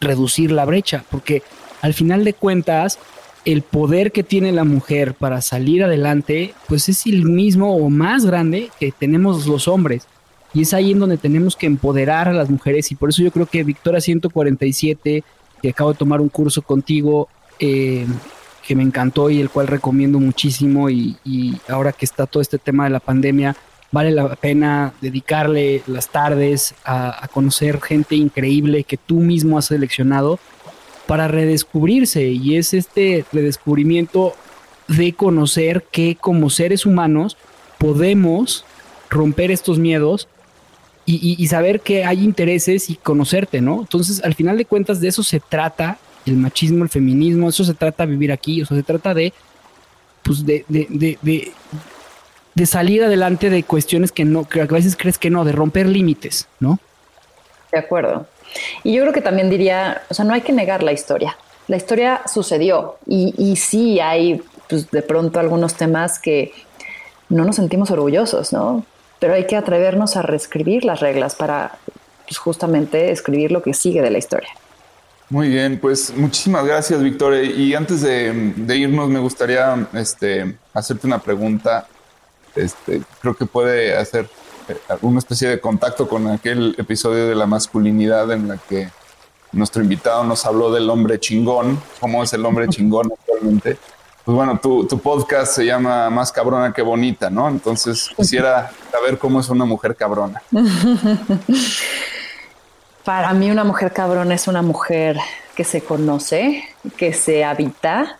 reducir 0.00 0.52
la 0.52 0.64
brecha, 0.64 1.04
porque 1.10 1.42
al 1.80 1.94
final 1.94 2.24
de 2.24 2.34
cuentas 2.34 2.98
el 3.44 3.62
poder 3.62 4.12
que 4.12 4.22
tiene 4.22 4.52
la 4.52 4.64
mujer 4.64 5.14
para 5.14 5.40
salir 5.40 5.82
adelante, 5.82 6.54
pues 6.66 6.88
es 6.88 7.06
el 7.06 7.24
mismo 7.24 7.76
o 7.76 7.88
más 7.88 8.26
grande 8.26 8.70
que 8.78 8.92
tenemos 8.92 9.46
los 9.46 9.68
hombres. 9.68 10.06
Y 10.52 10.62
es 10.62 10.74
ahí 10.74 10.92
en 10.92 10.98
donde 10.98 11.18
tenemos 11.18 11.56
que 11.56 11.66
empoderar 11.66 12.28
a 12.28 12.32
las 12.32 12.50
mujeres 12.50 12.90
y 12.90 12.94
por 12.94 13.10
eso 13.10 13.22
yo 13.22 13.30
creo 13.30 13.46
que 13.46 13.64
Victoria 13.64 14.00
147, 14.00 15.22
que 15.62 15.68
acabo 15.68 15.92
de 15.92 15.98
tomar 15.98 16.20
un 16.20 16.28
curso 16.28 16.62
contigo, 16.62 17.28
eh, 17.58 18.06
que 18.66 18.76
me 18.76 18.82
encantó 18.82 19.30
y 19.30 19.40
el 19.40 19.48
cual 19.48 19.66
recomiendo 19.66 20.20
muchísimo 20.20 20.90
y, 20.90 21.16
ahora 21.68 21.92
que 21.92 22.04
está 22.04 22.26
todo 22.26 22.42
este 22.42 22.58
tema 22.58 22.84
de 22.84 22.90
la 22.90 23.00
pandemia, 23.00 23.56
vale 23.90 24.10
la 24.10 24.36
pena 24.36 24.92
dedicarle 25.00 25.82
las 25.86 26.08
tardes 26.10 26.74
a, 26.84 27.24
a 27.24 27.28
conocer 27.28 27.80
gente 27.80 28.14
increíble 28.14 28.84
que 28.84 28.98
tú 28.98 29.20
mismo 29.20 29.56
has 29.56 29.66
seleccionado 29.66 30.38
para 31.08 31.26
redescubrirse 31.26 32.22
y 32.26 32.58
es 32.58 32.74
este 32.74 33.24
redescubrimiento 33.32 34.34
de 34.88 35.14
conocer 35.14 35.86
que 35.90 36.16
como 36.20 36.50
seres 36.50 36.84
humanos 36.84 37.38
podemos 37.78 38.66
romper 39.08 39.50
estos 39.50 39.78
miedos 39.78 40.28
y, 41.06 41.46
saber 41.46 41.80
que 41.80 42.04
hay 42.04 42.22
intereses 42.22 42.90
y 42.90 42.96
conocerte, 42.96 43.62
¿no? 43.62 43.80
Entonces, 43.80 44.22
al 44.22 44.34
final 44.34 44.58
de 44.58 44.66
cuentas, 44.66 45.00
de 45.00 45.08
eso 45.08 45.22
se 45.22 45.40
trata 45.40 45.96
el 46.26 46.36
machismo, 46.36 46.84
el 46.84 46.90
feminismo, 46.90 47.48
eso 47.48 47.64
se 47.64 47.72
trata 47.72 48.04
de 48.04 48.12
vivir 48.12 48.30
aquí, 48.30 48.60
o 48.60 48.66
sea, 48.66 48.76
se 48.76 48.82
trata 48.82 49.14
de, 49.14 49.32
pues, 50.22 50.44
de, 50.44 50.66
de, 50.68 51.16
de, 51.22 51.52
de 52.54 52.66
salir 52.66 53.02
adelante 53.02 53.48
de 53.48 53.62
cuestiones 53.62 54.12
que 54.12 54.26
no, 54.26 54.46
que 54.46 54.60
a 54.60 54.66
veces 54.66 54.98
crees 54.98 55.16
que 55.16 55.30
no, 55.30 55.46
de 55.46 55.52
romper 55.52 55.86
límites, 55.86 56.46
¿no? 56.60 56.78
De 57.72 57.78
acuerdo. 57.78 58.26
Y 58.84 58.94
yo 58.94 59.02
creo 59.02 59.12
que 59.12 59.20
también 59.20 59.50
diría, 59.50 60.02
o 60.08 60.14
sea, 60.14 60.24
no 60.24 60.34
hay 60.34 60.40
que 60.40 60.52
negar 60.52 60.82
la 60.82 60.92
historia. 60.92 61.36
La 61.66 61.76
historia 61.76 62.22
sucedió 62.32 62.96
y, 63.06 63.34
y 63.36 63.56
sí 63.56 64.00
hay, 64.00 64.42
pues 64.68 64.90
de 64.90 65.02
pronto 65.02 65.38
algunos 65.38 65.74
temas 65.74 66.18
que 66.18 66.52
no 67.28 67.44
nos 67.44 67.56
sentimos 67.56 67.90
orgullosos, 67.90 68.52
¿no? 68.52 68.84
Pero 69.18 69.34
hay 69.34 69.46
que 69.46 69.56
atrevernos 69.56 70.16
a 70.16 70.22
reescribir 70.22 70.84
las 70.84 71.00
reglas 71.00 71.34
para 71.34 71.78
pues, 72.26 72.38
justamente 72.38 73.10
escribir 73.10 73.52
lo 73.52 73.62
que 73.62 73.74
sigue 73.74 74.02
de 74.02 74.10
la 74.10 74.18
historia. 74.18 74.50
Muy 75.30 75.48
bien, 75.48 75.78
pues 75.78 76.14
muchísimas 76.16 76.64
gracias, 76.64 77.02
Victoria. 77.02 77.42
Y 77.42 77.74
antes 77.74 78.00
de, 78.00 78.54
irnos, 78.76 79.10
me 79.10 79.18
gustaría 79.18 79.88
este, 79.92 80.56
hacerte 80.72 81.06
una 81.06 81.18
pregunta. 81.18 81.86
Este, 82.54 83.02
creo 83.20 83.34
que 83.34 83.44
puede 83.44 83.94
hacer 83.94 84.28
alguna 84.88 85.18
especie 85.18 85.48
de 85.48 85.60
contacto 85.60 86.08
con 86.08 86.28
aquel 86.28 86.74
episodio 86.78 87.28
de 87.28 87.34
la 87.34 87.46
masculinidad 87.46 88.30
en 88.32 88.48
la 88.48 88.56
que 88.56 88.88
nuestro 89.52 89.82
invitado 89.82 90.24
nos 90.24 90.44
habló 90.46 90.72
del 90.72 90.88
hombre 90.90 91.18
chingón, 91.18 91.80
cómo 92.00 92.22
es 92.22 92.32
el 92.32 92.44
hombre 92.44 92.68
chingón 92.70 93.10
actualmente. 93.12 93.78
Pues 94.24 94.36
bueno, 94.36 94.58
tu, 94.60 94.86
tu 94.86 94.98
podcast 94.98 95.54
se 95.54 95.64
llama 95.64 96.10
Más 96.10 96.30
cabrona 96.32 96.72
que 96.74 96.82
bonita, 96.82 97.30
¿no? 97.30 97.48
Entonces 97.48 98.10
quisiera 98.14 98.70
saber 98.92 99.18
cómo 99.18 99.40
es 99.40 99.48
una 99.48 99.64
mujer 99.64 99.96
cabrona. 99.96 100.42
Para 103.04 103.32
mí 103.32 103.50
una 103.50 103.64
mujer 103.64 103.90
cabrona 103.92 104.34
es 104.34 104.48
una 104.48 104.60
mujer 104.60 105.16
que 105.56 105.64
se 105.64 105.80
conoce, 105.80 106.62
que 106.98 107.14
se 107.14 107.42
habita, 107.42 108.18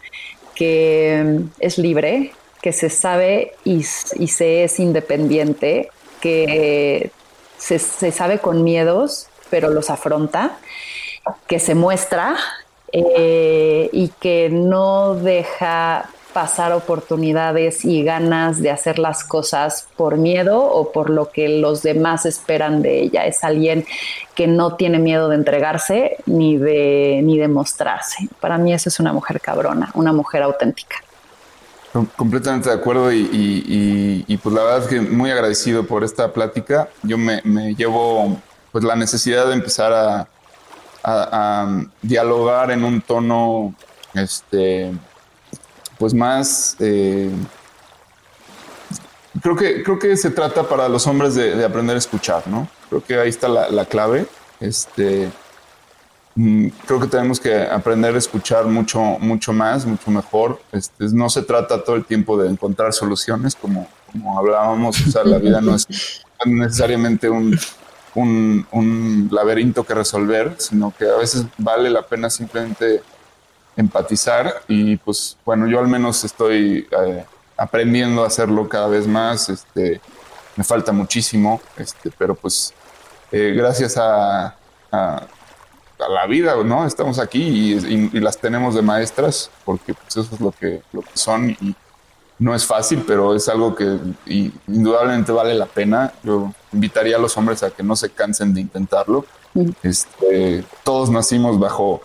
que 0.54 1.42
es 1.58 1.76
libre, 1.76 2.32
que 2.62 2.72
se 2.72 2.88
sabe 2.88 3.52
y, 3.64 3.84
y 4.16 4.28
se 4.28 4.64
es 4.64 4.80
independiente, 4.80 5.90
que 6.20 7.10
se, 7.58 7.78
sabe 7.78 8.38
con 8.38 8.64
miedos, 8.64 9.28
pero 9.50 9.70
los 9.70 9.90
afronta, 9.90 10.58
que 11.46 11.58
se 11.58 11.74
muestra 11.74 12.36
eh, 12.92 13.90
y 13.92 14.08
que 14.20 14.48
no 14.50 15.14
deja 15.14 16.08
pasar 16.32 16.72
oportunidades 16.72 17.84
y 17.84 18.04
ganas 18.04 18.62
de 18.62 18.70
hacer 18.70 18.98
las 18.98 19.24
cosas 19.24 19.88
por 19.96 20.18
miedo 20.18 20.62
o 20.62 20.92
por 20.92 21.10
lo 21.10 21.30
que 21.30 21.48
los 21.48 21.82
demás 21.82 22.26
esperan 22.26 22.82
de 22.82 23.00
ella. 23.00 23.26
Es 23.26 23.42
alguien 23.42 23.84
que 24.34 24.46
no 24.46 24.76
tiene 24.76 24.98
miedo 24.98 25.28
de 25.28 25.36
entregarse 25.36 26.18
ni 26.26 26.56
de, 26.56 27.20
ni 27.24 27.38
de 27.38 27.48
mostrarse. 27.48 28.28
Para 28.40 28.58
mí 28.58 28.72
eso 28.72 28.88
es 28.88 29.00
una 29.00 29.12
mujer 29.12 29.40
cabrona, 29.40 29.90
una 29.94 30.12
mujer 30.12 30.42
auténtica. 30.42 30.96
Completamente 31.92 32.68
de 32.68 32.74
acuerdo 32.74 33.10
y, 33.12 34.38
pues 34.42 34.54
la 34.54 34.62
verdad 34.62 34.82
es 34.82 34.88
que 34.88 35.00
muy 35.00 35.30
agradecido 35.30 35.86
por 35.86 36.04
esta 36.04 36.32
plática. 36.32 36.88
Yo 37.02 37.16
me, 37.16 37.40
llevo 37.74 38.40
pues 38.72 38.84
la 38.84 38.94
necesidad 38.96 39.46
de 39.46 39.54
empezar 39.54 39.92
a, 39.92 40.28
dialogar 42.02 42.70
en 42.70 42.84
un 42.84 43.00
tono 43.00 43.74
este 44.12 44.92
pues 45.98 46.12
más 46.12 46.76
eh, 46.80 47.30
creo 49.40 49.56
que 49.56 49.82
creo 49.82 49.98
que 49.98 50.14
se 50.18 50.28
trata 50.28 50.64
para 50.64 50.86
los 50.86 51.06
hombres 51.06 51.34
de, 51.34 51.64
aprender 51.64 51.96
a 51.96 51.98
escuchar, 51.98 52.46
¿no? 52.46 52.68
Creo 52.90 53.02
que 53.02 53.18
ahí 53.18 53.30
está 53.30 53.48
la, 53.48 53.70
la 53.70 53.86
clave. 53.86 54.26
Este 54.60 55.30
creo 56.86 57.00
que 57.00 57.06
tenemos 57.06 57.40
que 57.40 57.62
aprender 57.62 58.14
a 58.14 58.18
escuchar 58.18 58.66
mucho, 58.66 59.00
mucho 59.00 59.52
más, 59.52 59.84
mucho 59.84 60.10
mejor. 60.10 60.60
Este, 60.72 61.06
no 61.12 61.28
se 61.28 61.42
trata 61.42 61.82
todo 61.82 61.96
el 61.96 62.04
tiempo 62.04 62.40
de 62.40 62.48
encontrar 62.48 62.92
soluciones, 62.92 63.54
como, 63.54 63.88
como 64.12 64.38
hablábamos. 64.38 65.00
O 65.06 65.10
sea, 65.10 65.24
la 65.24 65.38
vida 65.38 65.60
no 65.60 65.74
es 65.74 66.22
necesariamente 66.44 67.28
un, 67.28 67.58
un, 68.14 69.28
laberinto 69.30 69.84
que 69.84 69.94
resolver, 69.94 70.54
sino 70.58 70.92
que 70.96 71.08
a 71.08 71.16
veces 71.16 71.44
vale 71.56 71.90
la 71.90 72.02
pena 72.02 72.30
simplemente 72.30 73.02
empatizar 73.76 74.62
y 74.66 74.96
pues 74.96 75.36
bueno, 75.44 75.68
yo 75.68 75.78
al 75.78 75.86
menos 75.86 76.24
estoy 76.24 76.88
eh, 76.90 77.24
aprendiendo 77.56 78.24
a 78.24 78.26
hacerlo 78.26 78.68
cada 78.68 78.88
vez 78.88 79.06
más, 79.06 79.48
este, 79.48 80.00
me 80.56 80.64
falta 80.64 80.90
muchísimo, 80.90 81.60
este, 81.76 82.10
pero 82.18 82.34
pues 82.34 82.74
eh, 83.30 83.54
gracias 83.56 83.96
a, 83.96 84.56
a, 84.90 85.26
la 86.06 86.26
vida, 86.26 86.54
¿no? 86.64 86.86
Estamos 86.86 87.18
aquí 87.18 87.74
y, 87.74 88.20
las 88.20 88.38
tenemos 88.38 88.74
de 88.74 88.82
maestras 88.82 89.50
porque 89.64 89.94
pues 89.94 90.16
eso 90.16 90.34
es 90.34 90.40
lo 90.40 90.52
que, 90.52 90.82
lo 90.92 91.02
que 91.02 91.10
son 91.14 91.50
y 91.50 91.74
no 92.38 92.54
es 92.54 92.64
fácil, 92.64 93.02
pero 93.06 93.34
es 93.34 93.48
algo 93.48 93.74
que 93.74 93.98
indudablemente 94.66 95.32
vale 95.32 95.54
la 95.54 95.66
pena. 95.66 96.12
Yo 96.22 96.52
invitaría 96.72 97.16
a 97.16 97.18
los 97.18 97.36
hombres 97.36 97.62
a 97.64 97.70
que 97.70 97.82
no 97.82 97.96
se 97.96 98.10
cansen 98.10 98.54
de 98.54 98.60
intentarlo. 98.60 99.24
Este, 99.82 100.64
todos 100.84 101.10
nacimos 101.10 101.58
bajo, 101.58 102.00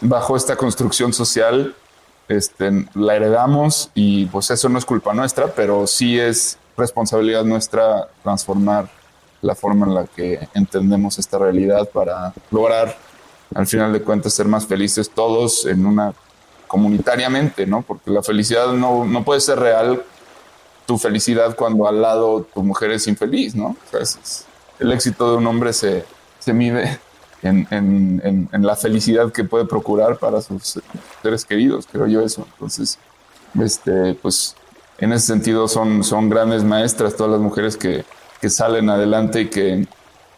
bajo 0.00 0.36
esta 0.36 0.56
construcción 0.56 1.12
social, 1.12 1.74
este, 2.28 2.86
la 2.94 3.16
heredamos 3.16 3.90
y 3.94 4.24
pues 4.26 4.50
eso 4.50 4.70
no 4.70 4.78
es 4.78 4.86
culpa 4.86 5.12
nuestra, 5.12 5.48
pero 5.48 5.86
sí 5.86 6.18
es 6.18 6.56
responsabilidad 6.78 7.44
nuestra 7.44 8.08
transformar 8.22 8.88
la 9.42 9.54
forma 9.54 9.86
en 9.86 9.94
la 9.94 10.06
que 10.06 10.48
entendemos 10.54 11.18
esta 11.18 11.38
realidad 11.38 11.88
para 11.90 12.32
lograr, 12.50 12.96
al 13.54 13.66
final 13.66 13.92
de 13.92 14.00
cuentas, 14.02 14.32
ser 14.32 14.46
más 14.46 14.66
felices 14.66 15.10
todos 15.10 15.66
en 15.66 15.84
una 15.84 16.14
comunitariamente, 16.66 17.66
¿no? 17.66 17.82
Porque 17.82 18.10
la 18.10 18.22
felicidad 18.22 18.72
no, 18.72 19.04
no 19.04 19.24
puede 19.24 19.40
ser 19.40 19.58
real 19.58 20.02
tu 20.86 20.96
felicidad 20.96 21.54
cuando 21.54 21.86
al 21.86 22.00
lado 22.00 22.46
tu 22.54 22.62
mujer 22.62 22.92
es 22.92 23.06
infeliz, 23.06 23.54
¿no? 23.54 23.76
el 24.78 24.90
éxito 24.90 25.30
de 25.30 25.36
un 25.36 25.46
hombre 25.46 25.72
se, 25.72 26.04
se 26.40 26.52
mide 26.52 26.98
en, 27.42 27.68
en, 27.70 28.48
en, 28.52 28.66
la 28.66 28.74
felicidad 28.74 29.30
que 29.30 29.44
puede 29.44 29.64
procurar 29.64 30.16
para 30.18 30.40
sus 30.40 30.80
seres 31.22 31.44
queridos, 31.44 31.86
creo 31.90 32.06
yo 32.06 32.20
eso. 32.22 32.46
Entonces, 32.54 32.98
este, 33.60 34.14
pues 34.14 34.56
en 34.98 35.12
ese 35.12 35.26
sentido 35.26 35.68
son, 35.68 36.02
son 36.02 36.28
grandes 36.28 36.64
maestras 36.64 37.16
todas 37.16 37.32
las 37.32 37.40
mujeres 37.40 37.76
que, 37.76 38.04
que 38.42 38.50
salen 38.50 38.90
adelante 38.90 39.42
y 39.42 39.48
que 39.48 39.86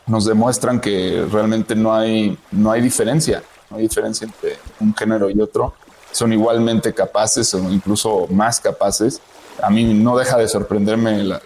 nos 0.06 0.26
demuestran 0.26 0.80
que 0.80 1.26
realmente 1.32 1.74
no 1.74 1.92
hay, 1.92 2.38
no 2.52 2.70
hay 2.70 2.80
diferencia, 2.80 3.42
no 3.70 3.78
hay 3.78 3.84
diferencia 3.84 4.26
entre 4.26 4.58
un 4.78 4.94
género 4.94 5.28
y 5.28 5.40
otro 5.40 5.74
son 6.14 6.32
igualmente 6.32 6.94
capaces 6.94 7.52
o 7.54 7.58
incluso 7.70 8.26
más 8.30 8.60
capaces. 8.60 9.20
A 9.60 9.68
mí 9.68 9.82
no 9.94 10.16
deja 10.16 10.38
de 10.38 10.46
sorprenderme 10.46 11.24
la, 11.24 11.40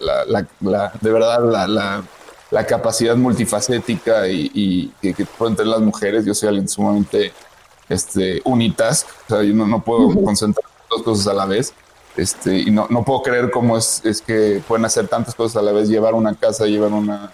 de 1.01 1.11
verdad 1.11 2.05
la, 2.51 2.65
capacidad 2.67 3.15
multifacética 3.15 4.27
y, 4.27 4.93
que, 5.01 5.25
pueden 5.37 5.55
tener 5.55 5.71
las 5.71 5.81
mujeres. 5.81 6.23
Yo 6.23 6.35
soy 6.35 6.49
alguien 6.49 6.67
sumamente 6.67 7.33
este, 7.87 8.41
unitask, 8.45 9.07
o 9.07 9.35
sea, 9.35 9.43
yo 9.43 9.53
no, 9.53 9.83
puedo 9.83 10.13
concentrar 10.23 10.65
dos 10.89 11.01
cosas 11.01 11.27
a 11.27 11.33
la 11.33 11.45
vez. 11.45 11.73
Este, 12.19 12.57
y 12.57 12.71
no, 12.71 12.85
no 12.89 13.03
puedo 13.03 13.21
creer 13.21 13.49
cómo 13.49 13.77
es, 13.77 14.01
que 14.25 14.61
pueden 14.67 14.83
hacer 14.83 15.07
tantas 15.07 15.35
cosas 15.35 15.55
a 15.57 15.61
la 15.61 15.71
vez, 15.71 15.87
llevar 15.87 16.13
una 16.13 16.35
casa, 16.35 16.65
llevar 16.65 16.91
una, 16.91 17.31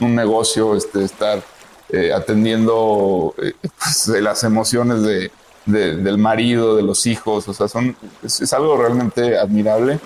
un, 0.00 0.14
negocio, 0.14 0.74
este, 0.74 1.04
estar 1.04 1.42
eh, 1.90 2.10
atendiendo 2.10 3.34
eh, 3.36 3.52
pues, 3.60 4.08
las 4.08 4.42
emociones 4.42 5.02
de, 5.02 5.30
del 5.66 6.16
marido, 6.16 6.76
de 6.76 6.82
los 6.82 7.04
hijos, 7.06 7.46
o 7.46 7.52
sea, 7.52 7.68
son, 7.68 7.94
es, 8.22 8.52
algo 8.54 8.78
realmente 8.78 9.38
admirable 9.38 10.00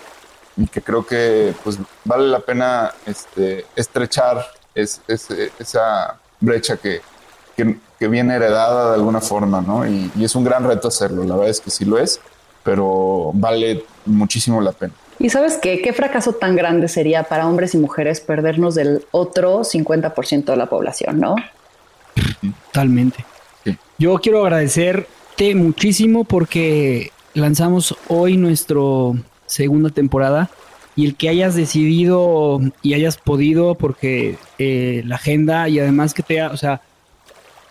y 0.56 0.66
que 0.66 0.82
creo 0.82 1.06
que 1.06 1.54
pues 1.62 1.78
vale 2.04 2.26
la 2.26 2.40
pena 2.40 2.92
este, 3.06 3.64
estrechar 3.76 4.44
esa 4.74 6.18
brecha 6.40 6.76
que, 6.76 7.00
que, 7.56 8.08
viene 8.08 8.34
heredada 8.36 8.90
de 8.90 8.96
alguna 8.96 9.20
forma, 9.22 9.62
¿no? 9.62 9.86
Y, 9.86 10.10
es 10.20 10.34
un 10.34 10.44
gran 10.44 10.64
reto 10.64 10.88
hacerlo, 10.88 11.24
la 11.24 11.36
verdad 11.36 11.50
es 11.50 11.60
que 11.60 11.70
sí 11.70 11.84
lo 11.86 11.98
es, 11.98 12.20
pero 12.64 13.30
vale 13.34 13.84
muchísimo 14.06 14.60
la 14.60 14.72
pena. 14.72 14.94
¿Y 15.20 15.30
sabes 15.30 15.58
qué? 15.62 15.80
¿Qué 15.80 15.92
fracaso 15.92 16.32
tan 16.32 16.56
grande 16.56 16.88
sería 16.88 17.22
para 17.22 17.46
hombres 17.46 17.74
y 17.74 17.78
mujeres 17.78 18.20
perdernos 18.20 18.74
del 18.74 19.04
otro 19.12 19.60
50% 19.60 20.44
de 20.44 20.56
la 20.56 20.66
población, 20.66 21.20
no? 21.20 21.36
Totalmente. 22.66 23.24
Yo 23.98 24.16
quiero 24.18 24.42
agradecer 24.42 25.06
muchísimo 25.54 26.24
porque 26.24 27.10
lanzamos 27.34 27.96
hoy 28.08 28.36
nuestro 28.36 29.16
segunda 29.46 29.90
temporada 29.90 30.50
y 30.96 31.06
el 31.06 31.16
que 31.16 31.28
hayas 31.28 31.54
decidido 31.54 32.60
y 32.82 32.94
hayas 32.94 33.16
podido 33.18 33.74
porque 33.74 34.38
eh, 34.58 35.02
la 35.04 35.16
agenda 35.16 35.68
y 35.68 35.80
además 35.80 36.14
que 36.14 36.22
te, 36.22 36.42
o 36.42 36.56
sea, 36.56 36.82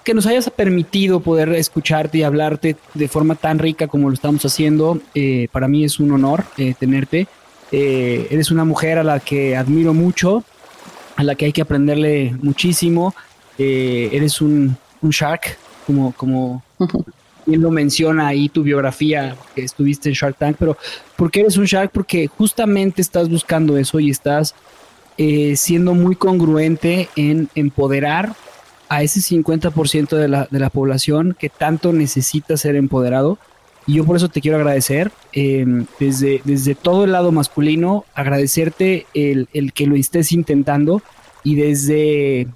que 0.04 0.14
nos 0.14 0.26
hayas 0.26 0.50
permitido 0.50 1.20
poder 1.20 1.50
escucharte 1.50 2.20
y 2.20 2.24
hablarte 2.24 2.76
de 2.94 3.08
forma 3.08 3.36
tan 3.36 3.60
rica 3.60 3.88
como 3.88 4.10
lo 4.10 4.14
estamos 4.14 4.46
haciendo, 4.46 5.00
eh, 5.16 5.48
para 5.52 5.68
mí 5.68 5.84
es 5.84 6.00
un 6.00 6.12
honor 6.12 6.44
eh, 6.58 6.74
tenerte. 6.78 7.28
eres 7.72 8.52
una 8.52 8.66
mujer 8.66 9.00
a 9.00 9.04
la 9.04 9.20
que 9.20 9.56
admiro 9.56 9.94
mucho, 9.94 10.44
a 11.16 11.24
la 11.24 11.36
que 11.36 11.46
hay 11.46 11.54
que 11.54 11.62
aprenderle 11.62 12.36
muchísimo. 12.42 13.16
eres 13.58 14.42
un, 14.42 14.78
un 15.02 15.10
shark, 15.10 15.58
como, 15.86 16.12
como 16.14 16.64
bien 17.46 17.62
lo 17.62 17.72
menciona 17.72 18.28
ahí 18.28 18.50
tu 18.50 18.64
biografía, 18.64 19.36
que 19.56 19.64
estuviste 19.64 20.10
en 20.10 20.16
Shark 20.16 20.38
Tank, 20.38 20.58
pero 20.60 20.78
¿por 21.16 21.32
qué 21.32 21.42
eres 21.42 21.58
un 21.58 21.66
Shark? 21.66 21.92
Porque 21.92 22.28
justamente 22.28 23.02
estás 23.02 23.30
buscando 23.30 23.78
eso 23.78 24.00
y 24.00 24.10
estás 24.10 24.56
eh, 25.18 25.56
siendo 25.56 25.94
muy 25.94 26.16
congruente 26.16 27.10
en 27.16 27.50
empoderar 27.56 28.34
a 28.90 29.04
ese 29.04 29.20
50% 29.20 30.18
de 30.18 30.28
la, 30.28 30.48
de 30.50 30.60
la 30.60 30.70
población 30.70 31.36
que 31.38 31.50
tanto 31.50 31.94
necesita 31.94 32.58
ser 32.58 32.76
empoderado. 32.76 33.38
Y 33.86 33.96
yo 33.96 34.06
por 34.06 34.16
eso 34.16 34.30
te 34.30 34.40
quiero 34.40 34.58
agradecer, 34.58 35.12
em, 35.34 35.86
desde, 36.00 36.42
desde 36.46 36.76
todo 36.76 37.04
el 37.04 37.12
lado 37.12 37.32
masculino, 37.32 38.06
agradecerte 38.14 39.08
el, 39.14 39.50
el 39.54 39.74
que 39.74 39.88
lo 39.88 39.96
estés 39.96 40.32
intentando 40.32 41.02
y 41.44 41.56
desde 41.56 42.48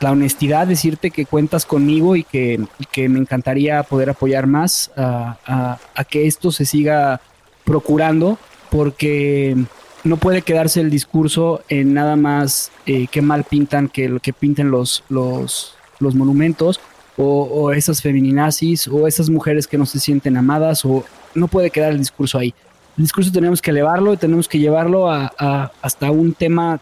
la 0.00 0.12
honestidad, 0.12 0.66
decirte 0.66 1.10
que 1.10 1.26
cuentas 1.26 1.66
conmigo 1.66 2.16
y 2.16 2.24
que, 2.24 2.58
me 2.96 3.18
encantaría 3.18 3.82
poder 3.82 4.10
apoyar 4.10 4.46
más 4.46 4.90
a, 4.96 5.78
que 6.08 6.26
esto 6.26 6.50
se 6.50 6.64
siga 6.64 7.20
procurando, 7.64 8.38
porque 8.70 9.56
no 10.04 10.16
puede 10.16 10.42
quedarse 10.42 10.80
el 10.80 10.90
discurso 10.90 11.62
en 11.68 11.94
nada 11.94 12.16
más 12.16 12.70
eh, 12.86 13.06
que 13.08 13.22
mal 13.22 13.44
pintan 13.44 13.88
que 13.88 14.08
lo 14.08 14.20
que 14.20 14.32
pinten 14.32 14.70
los, 14.70 15.04
los, 15.08 15.74
los 15.98 16.14
monumentos 16.14 16.80
o, 17.16 17.42
o, 17.42 17.72
esas 17.72 18.00
feminazis 18.00 18.88
o 18.88 19.06
esas 19.06 19.28
mujeres 19.28 19.66
que 19.66 19.76
no 19.76 19.84
se 19.84 20.00
sienten 20.00 20.36
amadas 20.36 20.84
o 20.84 21.04
no 21.34 21.48
puede 21.48 21.70
quedar 21.70 21.92
el 21.92 21.98
discurso 21.98 22.38
ahí. 22.38 22.54
El 22.96 23.04
discurso 23.04 23.30
tenemos 23.30 23.60
que 23.60 23.70
elevarlo 23.70 24.12
y 24.12 24.16
tenemos 24.16 24.48
que 24.48 24.58
llevarlo 24.58 25.10
a, 25.10 25.72
hasta 25.80 26.10
un 26.10 26.32
tema 26.34 26.80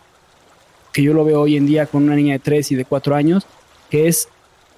que 0.93 1.03
yo 1.03 1.13
lo 1.13 1.25
veo 1.25 1.41
hoy 1.41 1.57
en 1.57 1.67
día 1.67 1.87
con 1.87 2.05
una 2.05 2.17
niña 2.17 2.35
de 2.35 2.39
3 2.39 2.73
y 2.73 2.75
de 2.77 2.85
4 2.85 3.15
años, 3.15 3.47
que 3.91 4.09
es, 4.09 4.29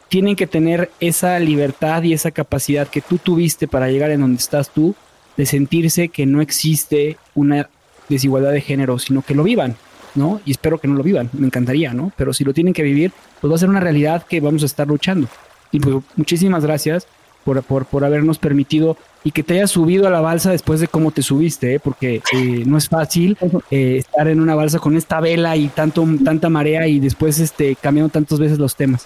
tienen 0.08 0.34
que 0.36 0.46
tener 0.46 0.90
esa 0.98 1.38
libertad 1.38 2.02
y 2.02 2.12
esa 2.12 2.30
capacidad 2.30 2.88
que 2.88 3.00
tú 3.00 3.18
tuviste 3.18 3.68
para 3.68 3.88
llegar 3.88 4.10
en 4.10 4.20
donde 4.20 4.38
estás 4.38 4.70
tú, 4.70 4.94
de 5.36 5.46
sentirse 5.46 6.08
que 6.08 6.26
no 6.26 6.42
existe 6.42 7.16
una 7.34 7.70
desigualdad 8.10 8.52
de 8.52 8.60
género, 8.60 8.98
sino 8.98 9.22
que 9.22 9.34
lo 9.34 9.42
vivan, 9.42 9.76
¿no? 10.14 10.40
Y 10.44 10.50
espero 10.50 10.78
que 10.78 10.88
no 10.88 10.94
lo 10.94 11.02
vivan, 11.02 11.30
me 11.32 11.46
encantaría, 11.46 11.94
¿no? 11.94 12.12
Pero 12.16 12.34
si 12.34 12.44
lo 12.44 12.52
tienen 12.52 12.74
que 12.74 12.82
vivir, 12.82 13.12
pues 13.40 13.50
va 13.50 13.56
a 13.56 13.58
ser 13.58 13.70
una 13.70 13.80
realidad 13.80 14.26
que 14.28 14.40
vamos 14.40 14.62
a 14.62 14.66
estar 14.66 14.86
luchando. 14.86 15.28
Y 15.72 15.80
pues 15.80 15.96
muchísimas 16.16 16.64
gracias 16.64 17.06
por, 17.44 17.62
por, 17.62 17.86
por 17.86 18.04
habernos 18.04 18.38
permitido 18.38 18.96
y 19.22 19.32
que 19.32 19.42
te 19.42 19.54
hayas 19.54 19.70
subido 19.70 20.06
a 20.06 20.10
la 20.10 20.20
balsa 20.20 20.50
después 20.50 20.80
de 20.80 20.88
cómo 20.88 21.10
te 21.10 21.22
subiste, 21.22 21.74
¿eh? 21.74 21.80
porque 21.80 22.22
eh, 22.32 22.62
no 22.64 22.78
es 22.78 22.88
fácil 22.88 23.36
eh, 23.70 23.96
estar 23.98 24.28
en 24.28 24.40
una 24.40 24.54
balsa 24.54 24.78
con 24.78 24.96
esta 24.96 25.20
vela 25.20 25.56
y 25.56 25.68
tanto 25.68 26.06
tanta 26.24 26.48
marea 26.48 26.86
y 26.86 27.00
después 27.00 27.38
este 27.38 27.76
cambiando 27.76 28.10
tantas 28.10 28.38
veces 28.38 28.58
los 28.58 28.76
temas. 28.76 29.04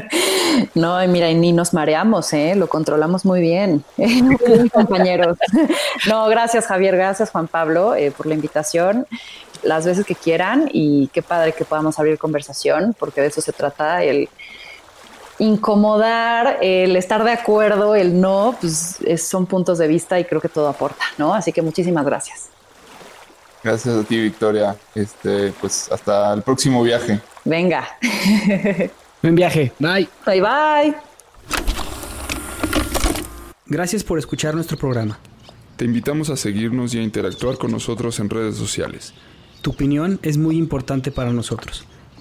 no, 0.74 0.96
mira, 1.08 1.32
ni 1.32 1.52
nos 1.52 1.74
mareamos, 1.74 2.32
¿eh? 2.32 2.54
lo 2.54 2.68
controlamos 2.68 3.24
muy 3.24 3.40
bien, 3.40 3.84
compañeros. 4.72 5.36
no, 6.08 6.26
gracias 6.28 6.66
Javier, 6.66 6.96
gracias 6.96 7.30
Juan 7.30 7.48
Pablo 7.48 7.94
por 8.16 8.26
la 8.26 8.34
invitación 8.34 9.06
las 9.62 9.86
veces 9.86 10.04
que 10.04 10.14
quieran 10.14 10.68
y 10.72 11.08
qué 11.08 11.22
padre 11.22 11.54
que 11.54 11.64
podamos 11.64 11.98
abrir 11.98 12.18
conversación, 12.18 12.94
porque 12.98 13.22
de 13.22 13.28
eso 13.28 13.40
se 13.40 13.52
trata 13.52 14.04
el 14.04 14.28
incomodar, 15.38 16.58
el 16.62 16.96
estar 16.96 17.24
de 17.24 17.32
acuerdo, 17.32 17.94
el 17.94 18.20
no, 18.20 18.56
pues 18.60 18.98
son 19.18 19.46
puntos 19.46 19.78
de 19.78 19.88
vista 19.88 20.18
y 20.20 20.24
creo 20.24 20.40
que 20.40 20.48
todo 20.48 20.68
aporta, 20.68 21.04
¿no? 21.18 21.34
Así 21.34 21.52
que 21.52 21.62
muchísimas 21.62 22.04
gracias. 22.04 22.50
Gracias 23.62 23.96
a 23.96 24.04
ti, 24.04 24.20
Victoria. 24.20 24.76
Este, 24.94 25.52
pues 25.60 25.90
hasta 25.90 26.34
el 26.34 26.42
próximo 26.42 26.82
viaje. 26.82 27.20
Venga. 27.44 27.88
Buen 29.22 29.34
viaje. 29.34 29.72
Bye. 29.78 30.08
Bye 30.26 30.40
bye. 30.40 30.94
Gracias 33.66 34.04
por 34.04 34.18
escuchar 34.18 34.54
nuestro 34.54 34.76
programa. 34.76 35.18
Te 35.76 35.86
invitamos 35.86 36.28
a 36.28 36.36
seguirnos 36.36 36.94
y 36.94 36.98
a 36.98 37.02
interactuar 37.02 37.56
con 37.56 37.72
nosotros 37.72 38.20
en 38.20 38.28
redes 38.28 38.56
sociales. 38.56 39.14
Tu 39.62 39.70
opinión 39.70 40.20
es 40.22 40.36
muy 40.36 40.58
importante 40.58 41.10
para 41.10 41.32
nosotros. 41.32 41.86